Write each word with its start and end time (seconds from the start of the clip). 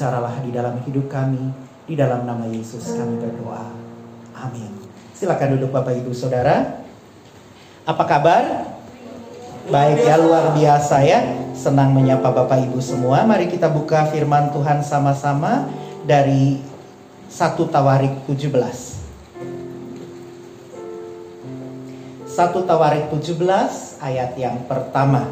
Berbicaralah 0.00 0.40
di 0.40 0.48
dalam 0.56 0.80
hidup 0.88 1.12
kami, 1.12 1.52
di 1.84 1.92
dalam 1.92 2.24
nama 2.24 2.48
Yesus 2.48 2.96
kami 2.96 3.20
berdoa. 3.20 3.68
Amin. 4.32 4.72
Silakan 5.12 5.60
duduk 5.60 5.76
Bapak 5.76 5.92
Ibu 5.92 6.16
Saudara. 6.16 6.80
Apa 7.84 8.08
kabar? 8.08 8.64
Baik 9.68 10.00
ya, 10.00 10.16
luar 10.16 10.56
biasa 10.56 11.04
ya. 11.04 11.20
Senang 11.52 11.92
menyapa 11.92 12.32
Bapak 12.32 12.64
Ibu 12.64 12.80
semua. 12.80 13.28
Mari 13.28 13.52
kita 13.52 13.68
buka 13.68 14.08
firman 14.08 14.48
Tuhan 14.56 14.80
sama-sama 14.80 15.68
dari 16.08 16.64
1 17.28 17.60
Tawarik 17.68 18.24
17. 18.24 18.56
1 22.24 22.40
Tawarik 22.40 23.12
17 23.12 24.00
ayat 24.00 24.32
yang 24.40 24.64
pertama 24.64 25.28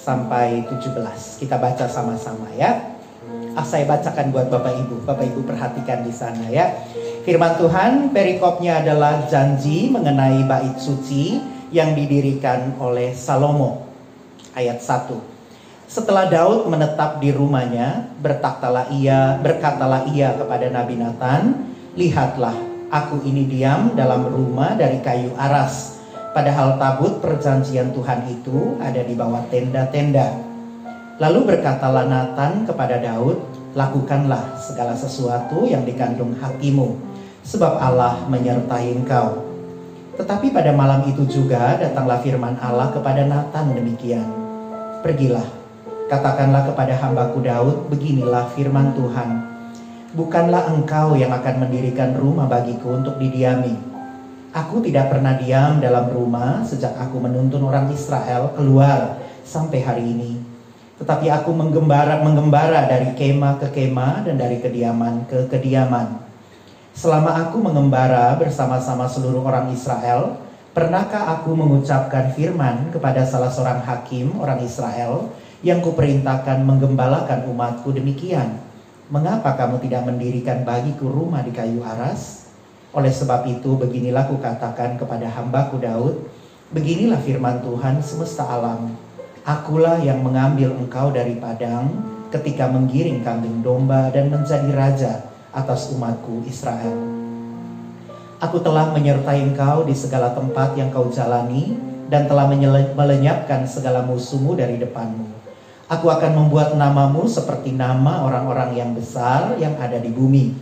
sampai 0.00 0.64
17. 0.64 1.44
Kita 1.44 1.60
baca 1.60 1.84
sama-sama 1.92 2.48
ya. 2.56 2.96
Ah, 3.58 3.66
saya 3.66 3.90
bacakan 3.90 4.30
buat 4.30 4.54
Bapak 4.54 4.86
Ibu. 4.86 5.02
Bapak 5.02 5.34
Ibu 5.34 5.42
perhatikan 5.42 6.06
di 6.06 6.14
sana 6.14 6.46
ya. 6.46 6.78
Firman 7.26 7.58
Tuhan 7.58 8.14
perikopnya 8.14 8.86
adalah 8.86 9.26
janji 9.26 9.90
mengenai 9.90 10.46
bait 10.46 10.78
suci 10.78 11.42
yang 11.74 11.90
didirikan 11.90 12.78
oleh 12.78 13.10
Salomo. 13.18 13.90
Ayat 14.54 14.78
1. 14.78 15.18
Setelah 15.90 16.30
Daud 16.30 16.70
menetap 16.70 17.18
di 17.18 17.34
rumahnya, 17.34 18.14
bertaktalah 18.22 18.94
ia, 18.94 19.42
berkatalah 19.42 20.06
ia 20.06 20.38
kepada 20.38 20.70
Nabi 20.70 20.94
Nathan, 20.94 21.74
"Lihatlah, 21.98 22.54
aku 22.94 23.26
ini 23.26 23.42
diam 23.42 23.90
dalam 23.98 24.22
rumah 24.22 24.78
dari 24.78 25.02
kayu 25.02 25.34
aras, 25.34 25.98
padahal 26.30 26.78
tabut 26.78 27.18
perjanjian 27.18 27.90
Tuhan 27.90 28.22
itu 28.30 28.78
ada 28.78 29.02
di 29.02 29.18
bawah 29.18 29.42
tenda-tenda." 29.50 30.47
Lalu 31.18 31.40
berkatalah 31.54 32.06
Nathan 32.06 32.66
kepada 32.66 33.02
Daud, 33.02 33.42
"Lakukanlah 33.74 34.58
segala 34.58 34.94
sesuatu 34.94 35.66
yang 35.66 35.82
dikandung 35.82 36.38
hatimu, 36.38 36.94
sebab 37.42 37.78
Allah 37.78 38.22
menyertai 38.30 38.94
engkau." 38.94 39.46
Tetapi 40.18 40.50
pada 40.50 40.74
malam 40.74 41.06
itu 41.06 41.26
juga 41.26 41.78
datanglah 41.78 42.22
firman 42.22 42.58
Allah 42.58 42.90
kepada 42.90 43.22
Nathan 43.26 43.74
demikian, 43.74 44.26
"Pergilah, 45.02 45.58
Katakanlah 46.08 46.64
kepada 46.72 46.96
hambaku 47.04 47.44
Daud, 47.44 47.92
beginilah 47.92 48.48
firman 48.56 48.96
Tuhan. 48.96 49.44
Bukanlah 50.16 50.72
engkau 50.72 51.12
yang 51.20 51.28
akan 51.36 51.68
mendirikan 51.68 52.16
rumah 52.16 52.48
bagiku 52.48 52.96
untuk 52.96 53.20
didiami. 53.20 53.76
Aku 54.56 54.80
tidak 54.80 55.12
pernah 55.12 55.36
diam 55.36 55.84
dalam 55.84 56.08
rumah 56.08 56.64
sejak 56.64 56.96
aku 56.96 57.20
menuntun 57.20 57.60
orang 57.60 57.92
Israel 57.92 58.56
keluar 58.56 59.20
sampai 59.44 59.84
hari 59.84 60.04
ini. 60.08 60.47
Tetapi 60.98 61.30
aku 61.30 61.54
menggembara, 61.54 62.18
menggembara 62.26 62.90
dari 62.90 63.14
kemah 63.14 63.62
ke 63.62 63.70
kemah 63.70 64.26
dan 64.26 64.34
dari 64.34 64.58
kediaman 64.58 65.30
ke 65.30 65.46
kediaman. 65.46 66.26
Selama 66.90 67.46
aku 67.46 67.62
mengembara 67.62 68.34
bersama-sama 68.34 69.06
seluruh 69.06 69.46
orang 69.46 69.70
Israel, 69.70 70.42
pernahkah 70.74 71.38
aku 71.38 71.54
mengucapkan 71.54 72.34
firman 72.34 72.90
kepada 72.90 73.22
salah 73.22 73.46
seorang 73.46 73.78
hakim 73.86 74.34
orang 74.42 74.58
Israel 74.66 75.30
yang 75.62 75.78
kuperintahkan 75.78 76.66
menggembalakan 76.66 77.46
umatku 77.46 77.94
demikian. 77.94 78.58
Mengapa 79.08 79.54
kamu 79.54 79.78
tidak 79.86 80.10
mendirikan 80.10 80.66
bagiku 80.66 81.06
rumah 81.06 81.46
di 81.46 81.54
kayu 81.54 81.78
aras? 81.86 82.50
Oleh 82.90 83.14
sebab 83.14 83.46
itu 83.46 83.78
beginilah 83.78 84.26
kukatakan 84.26 84.98
kepada 84.98 85.30
hambaku 85.30 85.78
Daud, 85.78 86.26
beginilah 86.74 87.22
firman 87.22 87.62
Tuhan 87.62 88.02
semesta 88.02 88.42
alam. 88.42 89.07
Akulah 89.46 90.02
yang 90.02 90.24
mengambil 90.24 90.74
engkau 90.74 91.14
dari 91.14 91.38
padang 91.38 91.90
ketika 92.34 92.66
menggiring 92.66 93.22
kambing 93.22 93.62
domba 93.62 94.10
dan 94.10 94.32
menjadi 94.32 94.70
raja 94.74 95.12
atas 95.54 95.94
umatku 95.94 96.44
Israel. 96.44 96.96
Aku 98.38 98.62
telah 98.62 98.94
menyertai 98.94 99.42
engkau 99.42 99.82
di 99.82 99.94
segala 99.98 100.30
tempat 100.30 100.78
yang 100.78 100.94
kau 100.94 101.10
jalani 101.10 101.74
dan 102.06 102.30
telah 102.30 102.46
melenyapkan 102.94 103.66
segala 103.66 104.06
musuhmu 104.06 104.54
dari 104.54 104.78
depanmu. 104.78 105.26
Aku 105.88 106.06
akan 106.12 106.36
membuat 106.36 106.76
namamu 106.76 107.24
seperti 107.26 107.72
nama 107.72 108.22
orang-orang 108.28 108.76
yang 108.76 108.90
besar 108.92 109.56
yang 109.56 109.74
ada 109.80 109.96
di 109.98 110.12
bumi. 110.12 110.52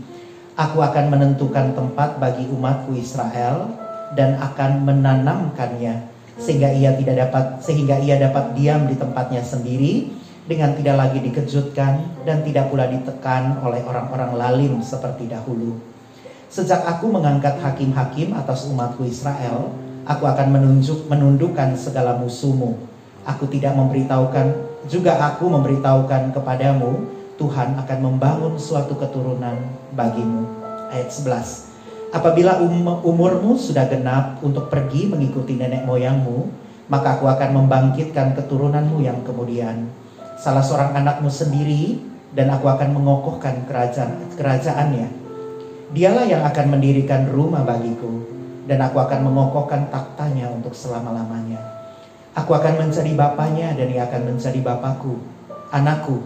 Aku 0.57 0.81
akan 0.81 1.13
menentukan 1.13 1.77
tempat 1.77 2.17
bagi 2.17 2.49
umatku 2.49 2.97
Israel 2.97 3.69
dan 4.17 4.39
akan 4.41 4.87
menanamkannya 4.87 6.16
sehingga 6.37 6.69
ia 6.73 6.93
tidak 6.97 7.29
dapat 7.29 7.45
sehingga 7.65 7.97
ia 8.01 8.21
dapat 8.21 8.53
diam 8.53 8.85
di 8.85 8.97
tempatnya 8.97 9.41
sendiri 9.41 10.13
dengan 10.47 10.77
tidak 10.79 10.97
lagi 10.97 11.19
dikejutkan 11.25 12.23
dan 12.23 12.45
tidak 12.47 12.71
pula 12.71 12.87
ditekan 12.87 13.59
oleh 13.65 13.83
orang-orang 13.83 14.33
lalim 14.37 14.75
seperti 14.85 15.27
dahulu. 15.27 15.81
Sejak 16.47 16.87
aku 16.87 17.11
mengangkat 17.11 17.59
hakim-hakim 17.59 18.31
atas 18.37 18.71
umatku 18.71 19.03
Israel, 19.03 19.75
aku 20.07 20.25
akan 20.25 20.55
menunjuk 20.55 21.11
menundukkan 21.11 21.75
segala 21.75 22.15
musuhmu. 22.15 22.79
Aku 23.27 23.51
tidak 23.51 23.75
memberitahukan 23.75 24.77
juga 24.87 25.19
aku 25.19 25.51
memberitahukan 25.51 26.31
kepadamu, 26.31 27.11
Tuhan 27.35 27.75
akan 27.75 27.99
membangun 27.99 28.55
suatu 28.55 28.95
keturunan 28.95 29.59
bagimu. 29.99 30.47
Ayat 30.95 31.11
11. 31.11 31.66
Apabila 32.17 32.57
um, 32.65 33.05
umurmu 33.05 33.61
sudah 33.61 33.85
genap 33.93 34.41
untuk 34.41 34.73
pergi 34.73 35.05
mengikuti 35.05 35.53
nenek 35.53 35.85
moyangmu, 35.85 36.49
maka 36.89 37.21
aku 37.21 37.29
akan 37.29 37.61
membangkitkan 37.61 38.33
keturunanmu 38.33 39.05
yang 39.05 39.21
kemudian. 39.21 39.85
Salah 40.41 40.65
seorang 40.65 40.97
anakmu 40.97 41.29
sendiri 41.29 42.01
dan 42.33 42.49
aku 42.49 42.73
akan 42.73 42.97
mengokohkan 42.97 43.69
kerajaan 43.69 44.33
kerajaannya. 44.33 45.13
Dialah 45.93 46.25
yang 46.25 46.41
akan 46.49 46.67
mendirikan 46.73 47.29
rumah 47.29 47.61
bagiku 47.69 48.25
dan 48.65 48.81
aku 48.81 48.97
akan 48.97 49.21
mengokohkan 49.21 49.93
taktanya 49.93 50.49
untuk 50.49 50.73
selama-lamanya. 50.73 51.61
Aku 52.33 52.57
akan 52.57 52.81
menjadi 52.81 53.13
bapaknya 53.13 53.77
dan 53.77 53.93
ia 53.93 54.09
akan 54.09 54.33
menjadi 54.33 54.61
bapakku, 54.65 55.21
anakku, 55.69 56.25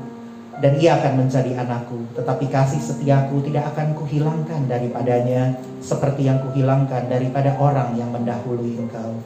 dan 0.61 0.77
ia 0.77 1.01
akan 1.01 1.25
menjadi 1.25 1.57
anakku. 1.57 1.97
Tetapi 2.15 2.45
kasih 2.53 2.81
setiaku 2.81 3.41
tidak 3.49 3.73
akan 3.75 3.97
kuhilangkan 3.97 4.69
daripadanya 4.69 5.57
seperti 5.81 6.29
yang 6.29 6.39
kuhilangkan 6.45 7.09
daripada 7.09 7.57
orang 7.57 7.97
yang 7.97 8.12
mendahului 8.12 8.77
engkau. 8.77 9.17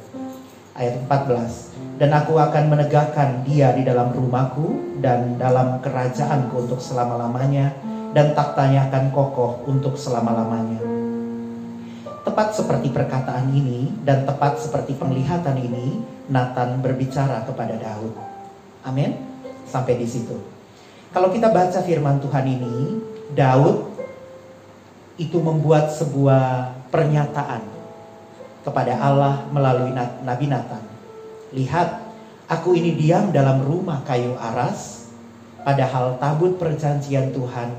Ayat 0.75 0.99
14. 1.07 2.03
Dan 2.03 2.11
aku 2.11 2.35
akan 2.39 2.65
menegakkan 2.67 3.47
dia 3.47 3.71
di 3.75 3.87
dalam 3.87 4.11
rumahku 4.11 4.99
dan 4.99 5.39
dalam 5.39 5.79
kerajaanku 5.79 6.67
untuk 6.67 6.83
selama-lamanya 6.83 7.71
dan 8.15 8.35
taktanya 8.35 8.91
akan 8.91 9.11
kokoh 9.15 9.63
untuk 9.71 9.95
selama-lamanya. 9.95 10.83
Tepat 12.25 12.57
seperti 12.57 12.91
perkataan 12.91 13.53
ini 13.55 13.95
dan 14.03 14.27
tepat 14.27 14.59
seperti 14.59 14.97
penglihatan 14.97 15.55
ini, 15.61 16.03
Nathan 16.27 16.81
berbicara 16.81 17.45
kepada 17.47 17.79
Daud. 17.79 18.17
Amin. 18.83 19.15
Sampai 19.69 20.01
di 20.01 20.09
situ. 20.09 20.54
Kalau 21.15 21.31
kita 21.31 21.47
baca 21.55 21.79
firman 21.79 22.19
Tuhan 22.19 22.43
ini, 22.43 22.99
Daud 23.39 23.87
itu 25.15 25.39
membuat 25.39 25.95
sebuah 25.95 26.75
pernyataan 26.91 27.63
kepada 28.67 28.99
Allah 28.99 29.47
melalui 29.55 29.95
Nabi 29.95 30.51
Nathan. 30.51 30.83
Lihat, 31.55 32.03
aku 32.51 32.75
ini 32.75 32.99
diam 32.99 33.31
dalam 33.31 33.63
rumah 33.63 34.03
kayu 34.03 34.35
aras, 34.35 35.07
padahal 35.63 36.19
tabut 36.19 36.59
perjanjian 36.59 37.31
Tuhan 37.31 37.71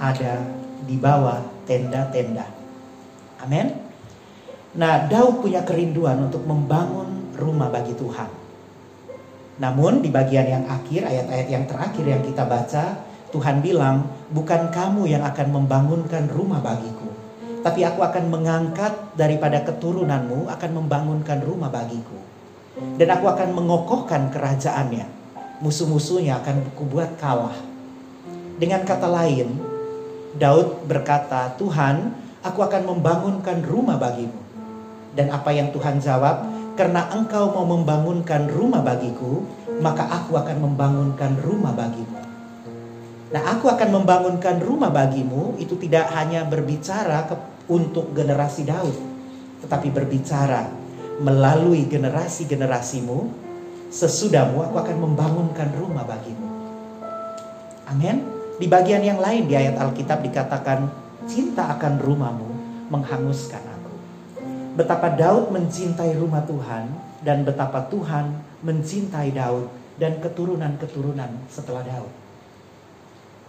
ada 0.00 0.40
di 0.88 0.96
bawah 0.96 1.44
tenda-tenda. 1.68 2.48
Amin. 3.44 3.76
Nah, 4.72 5.04
Daud 5.04 5.44
punya 5.44 5.68
kerinduan 5.68 6.16
untuk 6.32 6.48
membangun 6.48 7.28
rumah 7.36 7.68
bagi 7.68 7.92
Tuhan. 7.92 8.40
Namun 9.60 10.00
di 10.00 10.08
bagian 10.08 10.48
yang 10.48 10.64
akhir, 10.64 11.04
ayat-ayat 11.04 11.48
yang 11.52 11.64
terakhir 11.68 12.04
yang 12.08 12.22
kita 12.24 12.48
baca, 12.48 12.84
Tuhan 13.28 13.60
bilang, 13.60 14.08
bukan 14.32 14.72
kamu 14.72 15.06
yang 15.06 15.22
akan 15.22 15.52
membangunkan 15.52 16.26
rumah 16.32 16.64
bagiku. 16.64 17.12
Tapi 17.60 17.84
aku 17.84 18.00
akan 18.00 18.32
mengangkat 18.32 19.12
daripada 19.20 19.60
keturunanmu, 19.60 20.48
akan 20.48 20.70
membangunkan 20.80 21.44
rumah 21.44 21.68
bagiku. 21.68 22.16
Dan 22.96 23.12
aku 23.12 23.28
akan 23.28 23.52
mengokohkan 23.52 24.32
kerajaannya. 24.32 25.04
Musuh-musuhnya 25.60 26.40
akan 26.40 26.72
kubuat 26.72 27.20
kalah. 27.20 27.52
Dengan 28.56 28.80
kata 28.88 29.12
lain, 29.12 29.60
Daud 30.40 30.88
berkata, 30.88 31.52
Tuhan, 31.60 32.16
aku 32.40 32.64
akan 32.64 32.96
membangunkan 32.96 33.60
rumah 33.60 34.00
bagimu. 34.00 34.40
Dan 35.12 35.28
apa 35.28 35.52
yang 35.52 35.68
Tuhan 35.68 36.00
jawab, 36.00 36.48
karena 36.78 37.10
engkau 37.14 37.50
mau 37.54 37.66
membangunkan 37.66 38.50
rumah 38.50 38.82
bagiku, 38.82 39.42
maka 39.80 40.06
aku 40.06 40.36
akan 40.36 40.58
membangunkan 40.60 41.38
rumah 41.40 41.72
bagimu. 41.72 42.18
Nah, 43.30 43.42
aku 43.54 43.70
akan 43.70 43.88
membangunkan 43.94 44.58
rumah 44.58 44.90
bagimu 44.90 45.54
itu 45.62 45.78
tidak 45.78 46.10
hanya 46.18 46.42
berbicara 46.42 47.30
ke, 47.30 47.34
untuk 47.70 48.10
generasi 48.10 48.66
Daud, 48.66 48.96
tetapi 49.62 49.94
berbicara 49.94 50.66
melalui 51.22 51.86
generasi-generasimu, 51.86 53.18
sesudahmu 53.92 54.66
aku 54.66 54.76
akan 54.82 54.96
membangunkan 54.98 55.70
rumah 55.78 56.02
bagimu. 56.02 56.48
Amin. 57.86 58.26
Di 58.58 58.66
bagian 58.66 59.06
yang 59.06 59.22
lain 59.22 59.46
di 59.46 59.54
ayat 59.54 59.78
Alkitab 59.78 60.26
dikatakan 60.26 60.90
cinta 61.30 61.70
akan 61.78 62.02
rumahmu 62.02 62.48
menghanguskan. 62.90 63.69
Betapa 64.70 65.10
Daud 65.18 65.50
mencintai 65.50 66.14
rumah 66.14 66.46
Tuhan 66.46 66.94
dan 67.26 67.42
betapa 67.42 67.90
Tuhan 67.90 68.38
mencintai 68.62 69.34
Daud 69.34 69.66
dan 69.98 70.22
keturunan-keturunan 70.22 71.50
setelah 71.50 71.82
Daud. 71.82 72.12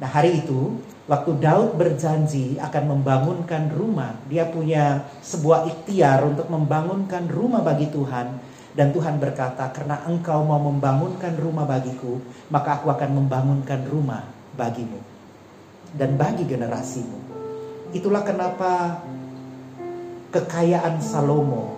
Nah 0.01 0.09
hari 0.09 0.41
itu, 0.41 0.81
waktu 1.05 1.37
Daud 1.37 1.77
berjanji 1.77 2.57
akan 2.57 2.83
membangunkan 2.97 3.69
rumah, 3.69 4.17
dia 4.25 4.49
punya 4.49 5.05
sebuah 5.21 5.69
ikhtiar 5.69 6.25
untuk 6.25 6.49
membangunkan 6.49 7.29
rumah 7.29 7.61
bagi 7.61 7.93
Tuhan. 7.93 8.49
Dan 8.71 8.89
Tuhan 8.95 9.21
berkata, 9.21 9.69
karena 9.69 10.01
engkau 10.07 10.41
mau 10.41 10.57
membangunkan 10.57 11.37
rumah 11.37 11.67
bagiku, 11.69 12.17
maka 12.49 12.81
aku 12.81 12.89
akan 12.89 13.19
membangunkan 13.19 13.83
rumah 13.85 14.25
bagimu. 14.57 14.97
Dan 15.91 16.15
bagi 16.17 16.47
generasimu. 16.47 17.19
Itulah 17.91 18.23
kenapa 18.23 19.03
kekayaan 20.31 21.03
Salomo 21.03 21.75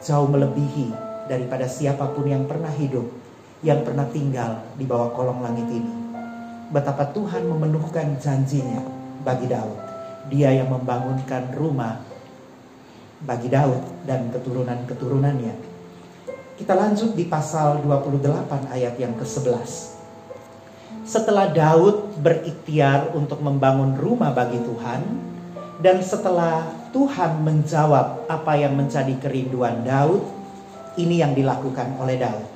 jauh 0.00 0.26
melebihi 0.26 0.90
daripada 1.28 1.68
siapa 1.68 2.10
pun 2.16 2.26
yang 2.26 2.48
pernah 2.48 2.72
hidup, 2.72 3.06
yang 3.60 3.84
pernah 3.84 4.08
tinggal 4.08 4.64
di 4.74 4.88
bawah 4.88 5.12
kolong 5.12 5.44
langit 5.44 5.68
ini 5.68 6.00
betapa 6.70 7.10
Tuhan 7.10 7.50
memenuhkan 7.50 8.14
janjinya 8.22 8.80
bagi 9.26 9.50
Daud. 9.50 9.78
Dia 10.30 10.54
yang 10.54 10.70
membangunkan 10.70 11.50
rumah 11.58 11.98
bagi 13.26 13.50
Daud 13.50 14.06
dan 14.06 14.30
keturunan-keturunannya. 14.30 15.54
Kita 16.54 16.72
lanjut 16.78 17.18
di 17.18 17.26
pasal 17.26 17.82
28 17.82 18.70
ayat 18.70 18.94
yang 18.96 19.18
ke-11. 19.18 19.98
Setelah 21.02 21.50
Daud 21.50 22.22
berikhtiar 22.22 23.10
untuk 23.18 23.42
membangun 23.42 23.98
rumah 23.98 24.30
bagi 24.30 24.62
Tuhan 24.62 25.02
dan 25.82 25.98
setelah 26.04 26.79
Tuhan 26.90 27.46
menjawab 27.46 28.26
apa 28.26 28.52
yang 28.58 28.74
menjadi 28.74 29.14
kerinduan 29.22 29.86
Daud, 29.86 30.26
ini 30.98 31.22
yang 31.22 31.38
dilakukan 31.38 31.94
oleh 32.02 32.18
Daud. 32.18 32.46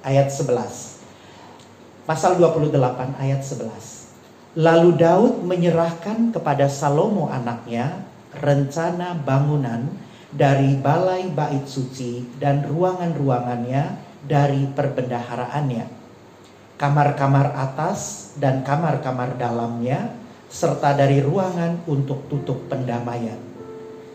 Ayat 0.00 0.32
11. 0.32 2.08
Pasal 2.08 2.36
28 2.40 2.72
ayat 3.20 3.40
11. 3.44 4.60
Lalu 4.60 4.90
Daud 4.96 5.34
menyerahkan 5.44 6.32
kepada 6.32 6.68
Salomo 6.68 7.28
anaknya 7.28 8.04
rencana 8.40 9.16
bangunan 9.16 9.88
dari 10.32 10.76
balai 10.80 11.28
bait 11.28 11.64
suci 11.68 12.24
dan 12.40 12.64
ruangan-ruangannya 12.64 14.00
dari 14.24 14.64
perbendaharaannya. 14.72 15.86
Kamar-kamar 16.80 17.52
atas 17.54 18.32
dan 18.40 18.64
kamar-kamar 18.64 19.36
dalamnya 19.36 20.10
serta 20.50 20.96
dari 20.96 21.20
ruangan 21.22 21.84
untuk 21.86 22.26
tutup 22.26 22.66
pendamaian. 22.66 23.53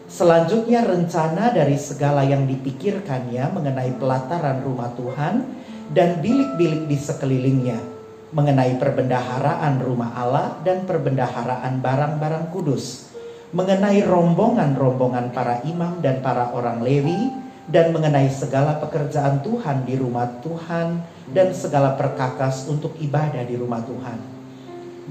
Selanjutnya 0.09 0.81
rencana 0.83 1.53
dari 1.53 1.77
segala 1.77 2.25
yang 2.25 2.49
dipikirkannya 2.49 3.45
mengenai 3.53 3.93
pelataran 4.01 4.65
rumah 4.65 4.89
Tuhan 4.97 5.45
dan 5.93 6.17
bilik-bilik 6.17 6.89
di 6.89 6.97
sekelilingnya 6.97 7.99
mengenai 8.29 8.77
perbendaharaan 8.77 9.81
rumah 9.81 10.13
Allah 10.13 10.61
dan 10.61 10.85
perbendaharaan 10.85 11.81
barang-barang 11.81 12.53
kudus, 12.53 13.09
mengenai 13.49 14.05
rombongan-rombongan 14.05 15.33
para 15.33 15.65
imam 15.65 15.97
dan 16.01 16.21
para 16.21 16.53
orang 16.53 16.85
Lewi, 16.85 17.33
dan 17.69 17.93
mengenai 17.93 18.29
segala 18.33 18.81
pekerjaan 18.81 19.45
Tuhan 19.45 19.85
di 19.85 19.93
rumah 19.93 20.25
Tuhan 20.41 21.05
dan 21.29 21.53
segala 21.53 21.93
perkakas 21.93 22.65
untuk 22.65 22.97
ibadah 22.97 23.45
di 23.45 23.53
rumah 23.57 23.85
Tuhan. 23.85 24.17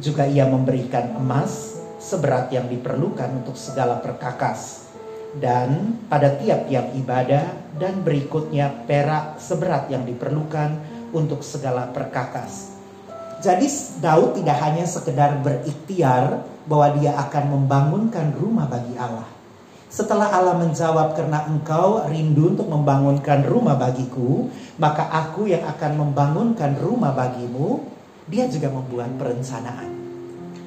Juga 0.02 0.26
ia 0.26 0.46
memberikan 0.46 1.14
emas 1.18 1.78
seberat 2.02 2.50
yang 2.54 2.66
diperlukan 2.66 3.42
untuk 3.42 3.54
segala 3.58 3.98
perkakas 4.02 4.87
dan 5.36 6.00
pada 6.08 6.32
tiap-tiap 6.40 6.96
ibadah 6.96 7.44
dan 7.76 8.00
berikutnya 8.00 8.88
perak 8.88 9.36
seberat 9.36 9.92
yang 9.92 10.08
diperlukan 10.08 10.80
untuk 11.12 11.44
segala 11.44 11.88
perkakas. 11.92 12.78
Jadi 13.38 13.70
Daud 14.02 14.34
tidak 14.34 14.58
hanya 14.64 14.82
sekedar 14.88 15.38
berikhtiar 15.44 16.42
bahwa 16.66 16.88
dia 16.98 17.14
akan 17.14 17.44
membangunkan 17.54 18.34
rumah 18.34 18.66
bagi 18.66 18.98
Allah. 18.98 19.28
Setelah 19.88 20.28
Allah 20.36 20.60
menjawab 20.60 21.16
karena 21.16 21.48
engkau 21.48 22.04
rindu 22.12 22.52
untuk 22.52 22.68
membangunkan 22.68 23.40
rumah 23.48 23.72
bagiku, 23.78 24.52
maka 24.76 25.08
aku 25.08 25.48
yang 25.48 25.64
akan 25.64 25.96
membangunkan 25.96 26.76
rumah 26.76 27.16
bagimu, 27.16 27.88
dia 28.28 28.44
juga 28.52 28.68
membuat 28.68 29.16
perencanaan. 29.16 29.88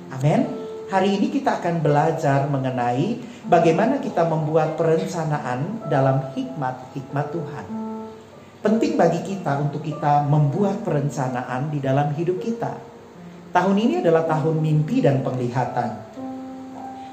Amin. 0.09 0.60
Hari 0.91 1.23
ini 1.23 1.31
kita 1.31 1.63
akan 1.63 1.79
belajar 1.79 2.51
mengenai 2.51 3.15
bagaimana 3.47 4.03
kita 4.03 4.27
membuat 4.27 4.75
perencanaan 4.75 5.87
dalam 5.87 6.35
hikmat-hikmat 6.35 7.31
Tuhan. 7.31 7.65
Penting 8.59 8.99
bagi 8.99 9.23
kita 9.23 9.55
untuk 9.63 9.87
kita 9.87 10.27
membuat 10.27 10.83
perencanaan 10.83 11.71
di 11.71 11.79
dalam 11.79 12.11
hidup 12.11 12.43
kita. 12.43 12.75
Tahun 13.55 13.77
ini 13.79 14.03
adalah 14.03 14.27
tahun 14.27 14.59
mimpi 14.59 14.99
dan 14.99 15.23
penglihatan. 15.23 15.89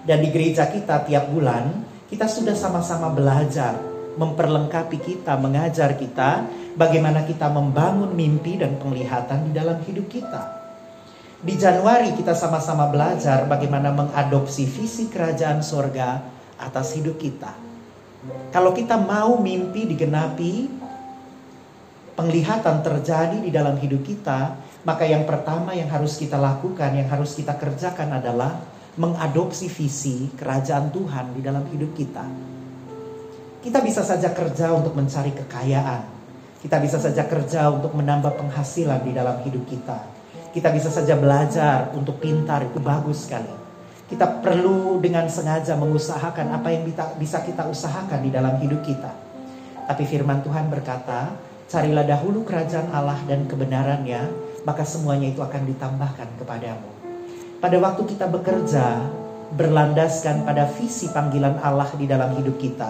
Dan 0.03 0.27
di 0.27 0.29
gereja 0.35 0.67
kita 0.67 1.07
tiap 1.07 1.31
bulan 1.31 1.71
kita 2.11 2.27
sudah 2.27 2.59
sama-sama 2.59 3.15
belajar, 3.15 3.79
memperlengkapi 4.19 4.99
kita, 5.07 5.39
mengajar 5.39 5.95
kita 5.95 6.51
bagaimana 6.75 7.23
kita 7.23 7.47
membangun 7.47 8.11
mimpi 8.11 8.59
dan 8.59 8.75
penglihatan 8.83 9.47
di 9.47 9.51
dalam 9.55 9.79
hidup 9.87 10.11
kita. 10.11 10.58
Di 11.39 11.55
Januari 11.55 12.19
kita 12.19 12.35
sama-sama 12.35 12.91
belajar 12.91 13.47
bagaimana 13.47 13.95
mengadopsi 13.95 14.67
visi 14.67 15.07
kerajaan 15.07 15.63
sorga 15.63 16.19
atas 16.59 16.99
hidup 16.99 17.15
kita. 17.15 17.55
Kalau 18.51 18.75
kita 18.75 18.99
mau 18.99 19.39
mimpi 19.39 19.87
digenapi, 19.87 20.67
penglihatan 22.19 22.83
terjadi 22.83 23.39
di 23.39 23.55
dalam 23.55 23.79
hidup 23.79 24.03
kita, 24.03 24.59
maka 24.83 25.07
yang 25.07 25.31
pertama 25.31 25.79
yang 25.79 25.87
harus 25.87 26.19
kita 26.19 26.35
lakukan, 26.35 26.99
yang 26.99 27.07
harus 27.07 27.39
kita 27.39 27.55
kerjakan 27.55 28.19
adalah 28.19 28.59
mengadopsi 28.99 29.71
visi 29.71 30.35
kerajaan 30.35 30.91
Tuhan 30.91 31.39
di 31.39 31.41
dalam 31.47 31.63
hidup 31.71 31.95
kita. 31.95 32.27
Kita 33.63 33.79
bisa 33.79 34.03
saja 34.03 34.35
kerja 34.35 34.75
untuk 34.75 34.99
mencari 34.99 35.31
kekayaan. 35.31 36.03
Kita 36.59 36.83
bisa 36.83 36.99
saja 36.99 37.23
kerja 37.31 37.71
untuk 37.71 37.95
menambah 37.95 38.35
penghasilan 38.35 39.07
di 39.07 39.15
dalam 39.15 39.39
hidup 39.47 39.63
kita 39.71 40.18
kita 40.53 40.73
bisa 40.73 40.89
saja 40.89 41.13
belajar 41.19 41.93
untuk 41.93 42.17
pintar 42.21 42.65
itu 42.65 42.81
bagus 42.81 43.29
sekali. 43.29 43.53
Kita 44.09 44.41
perlu 44.41 44.97
dengan 45.05 45.29
sengaja 45.29 45.77
mengusahakan 45.77 46.57
apa 46.57 46.73
yang 46.73 46.89
bisa 47.21 47.45
kita 47.45 47.69
usahakan 47.69 48.25
di 48.25 48.33
dalam 48.33 48.57
hidup 48.57 48.81
kita. 48.81 49.13
Tapi 49.85 50.05
firman 50.09 50.41
Tuhan 50.41 50.73
berkata, 50.73 51.37
carilah 51.69 52.09
dahulu 52.09 52.41
kerajaan 52.49 52.89
Allah 52.89 53.21
dan 53.29 53.45
kebenarannya, 53.45 54.33
maka 54.65 54.89
semuanya 54.89 55.29
itu 55.29 55.45
akan 55.45 55.69
ditambahkan 55.69 56.29
kepadamu. 56.41 56.89
Pada 57.61 57.77
waktu 57.85 58.03
kita 58.09 58.33
bekerja, 58.33 59.05
berlandaskan 59.53 60.49
pada 60.49 60.65
visi 60.73 61.13
panggilan 61.13 61.61
Allah 61.61 61.89
di 61.93 62.09
dalam 62.09 62.33
hidup 62.33 62.57
kita. 62.57 62.89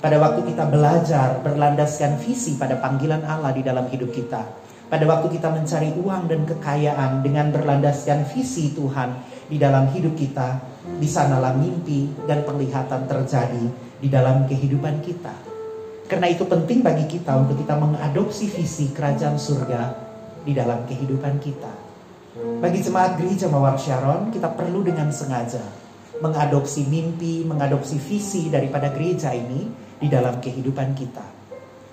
Pada 0.00 0.16
waktu 0.16 0.48
kita 0.48 0.64
belajar, 0.68 1.44
berlandaskan 1.44 2.20
visi 2.24 2.56
pada 2.56 2.80
panggilan 2.80 3.20
Allah 3.24 3.52
di 3.52 3.60
dalam 3.60 3.84
hidup 3.88 4.12
kita 4.12 4.64
pada 4.88 5.04
waktu 5.08 5.40
kita 5.40 5.48
mencari 5.48 5.90
uang 5.96 6.28
dan 6.28 6.44
kekayaan 6.44 7.24
dengan 7.24 7.50
berlandaskan 7.50 8.28
visi 8.30 8.76
Tuhan 8.76 9.16
di 9.48 9.56
dalam 9.56 9.88
hidup 9.90 10.12
kita, 10.14 10.60
di 11.00 11.08
sanalah 11.08 11.56
mimpi 11.56 12.08
dan 12.28 12.44
penglihatan 12.44 13.08
terjadi 13.08 13.64
di 13.98 14.08
dalam 14.12 14.44
kehidupan 14.44 15.00
kita. 15.00 15.32
Karena 16.04 16.28
itu 16.28 16.44
penting 16.44 16.84
bagi 16.84 17.08
kita 17.08 17.32
untuk 17.32 17.56
kita 17.56 17.80
mengadopsi 17.80 18.52
visi 18.52 18.92
kerajaan 18.92 19.40
surga 19.40 19.82
di 20.44 20.52
dalam 20.52 20.84
kehidupan 20.84 21.40
kita. 21.40 21.72
Bagi 22.60 22.84
jemaat 22.84 23.16
gereja 23.16 23.48
Mawar 23.48 23.80
Sharon, 23.80 24.28
kita 24.28 24.52
perlu 24.52 24.84
dengan 24.84 25.08
sengaja 25.08 25.84
mengadopsi 26.22 26.86
mimpi, 26.86 27.42
mengadopsi 27.42 27.98
visi 27.98 28.46
daripada 28.46 28.92
gereja 28.94 29.34
ini 29.34 29.66
di 29.98 30.06
dalam 30.06 30.38
kehidupan 30.38 30.94
kita. 30.94 31.33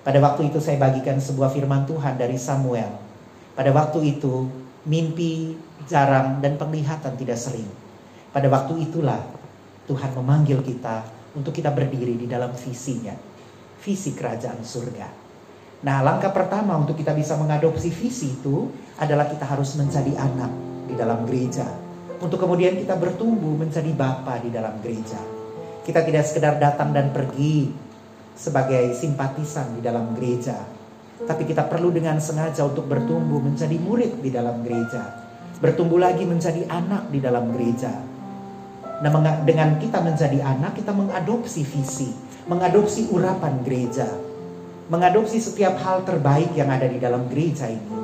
Pada 0.02 0.18
waktu 0.18 0.50
itu 0.50 0.58
saya 0.58 0.82
bagikan 0.82 1.22
sebuah 1.22 1.54
firman 1.54 1.86
Tuhan 1.86 2.18
dari 2.18 2.34
Samuel. 2.34 2.90
Pada 3.54 3.70
waktu 3.70 4.18
itu 4.18 4.50
mimpi 4.82 5.54
jarang 5.86 6.42
dan 6.42 6.58
penglihatan 6.58 7.14
tidak 7.14 7.38
sering. 7.38 7.70
Pada 8.34 8.50
waktu 8.50 8.82
itulah 8.82 9.22
Tuhan 9.86 10.10
memanggil 10.18 10.58
kita 10.66 11.06
untuk 11.38 11.54
kita 11.54 11.70
berdiri 11.70 12.18
di 12.18 12.26
dalam 12.26 12.50
visinya. 12.50 13.14
Visi 13.78 14.10
kerajaan 14.18 14.66
surga. 14.66 15.06
Nah 15.86 16.02
langkah 16.02 16.34
pertama 16.34 16.78
untuk 16.78 16.98
kita 16.98 17.14
bisa 17.14 17.38
mengadopsi 17.38 17.90
visi 17.90 18.34
itu 18.34 18.70
adalah 18.98 19.30
kita 19.30 19.46
harus 19.46 19.74
menjadi 19.78 20.18
anak 20.18 20.50
di 20.90 20.94
dalam 20.98 21.22
gereja. 21.30 21.66
Untuk 22.18 22.42
kemudian 22.42 22.74
kita 22.74 22.98
bertumbuh 22.98 23.54
menjadi 23.54 23.90
bapa 23.94 24.42
di 24.42 24.50
dalam 24.50 24.78
gereja. 24.82 25.18
Kita 25.82 26.02
tidak 26.06 26.26
sekedar 26.26 26.58
datang 26.58 26.94
dan 26.94 27.10
pergi 27.10 27.70
sebagai 28.36 28.96
simpatisan 28.96 29.76
di 29.76 29.80
dalam 29.84 30.16
gereja, 30.16 30.56
tapi 31.22 31.46
kita 31.46 31.68
perlu 31.70 31.94
dengan 31.94 32.18
sengaja 32.18 32.66
untuk 32.66 32.90
bertumbuh 32.90 33.38
menjadi 33.38 33.78
murid 33.78 34.18
di 34.18 34.30
dalam 34.32 34.64
gereja, 34.66 35.02
bertumbuh 35.62 36.02
lagi 36.02 36.26
menjadi 36.26 36.66
anak 36.66 37.12
di 37.12 37.18
dalam 37.22 37.52
gereja. 37.54 37.92
Nah, 39.02 39.10
dengan 39.42 39.82
kita 39.82 39.98
menjadi 39.98 40.38
anak, 40.42 40.78
kita 40.78 40.94
mengadopsi 40.94 41.66
visi, 41.66 42.14
mengadopsi 42.46 43.10
urapan 43.10 43.62
gereja, 43.66 44.06
mengadopsi 44.90 45.38
setiap 45.42 45.78
hal 45.82 46.06
terbaik 46.06 46.54
yang 46.54 46.70
ada 46.70 46.86
di 46.86 46.98
dalam 46.98 47.26
gereja 47.26 47.66
ini. 47.70 47.94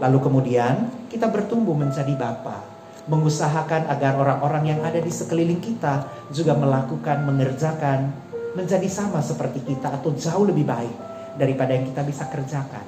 Lalu 0.00 0.18
kemudian 0.20 0.88
kita 1.08 1.32
bertumbuh 1.32 1.72
menjadi 1.72 2.12
bapa, 2.16 2.60
mengusahakan 3.08 3.88
agar 3.92 4.16
orang-orang 4.16 4.76
yang 4.76 4.80
ada 4.84 5.00
di 5.00 5.12
sekeliling 5.12 5.60
kita 5.60 6.08
juga 6.32 6.56
melakukan, 6.56 7.24
mengerjakan, 7.24 8.12
menjadi 8.54 8.86
sama 8.86 9.18
seperti 9.18 9.62
kita 9.66 9.90
atau 9.90 10.14
jauh 10.14 10.46
lebih 10.46 10.66
baik 10.66 10.94
daripada 11.34 11.74
yang 11.74 11.90
kita 11.90 12.02
bisa 12.06 12.24
kerjakan. 12.30 12.86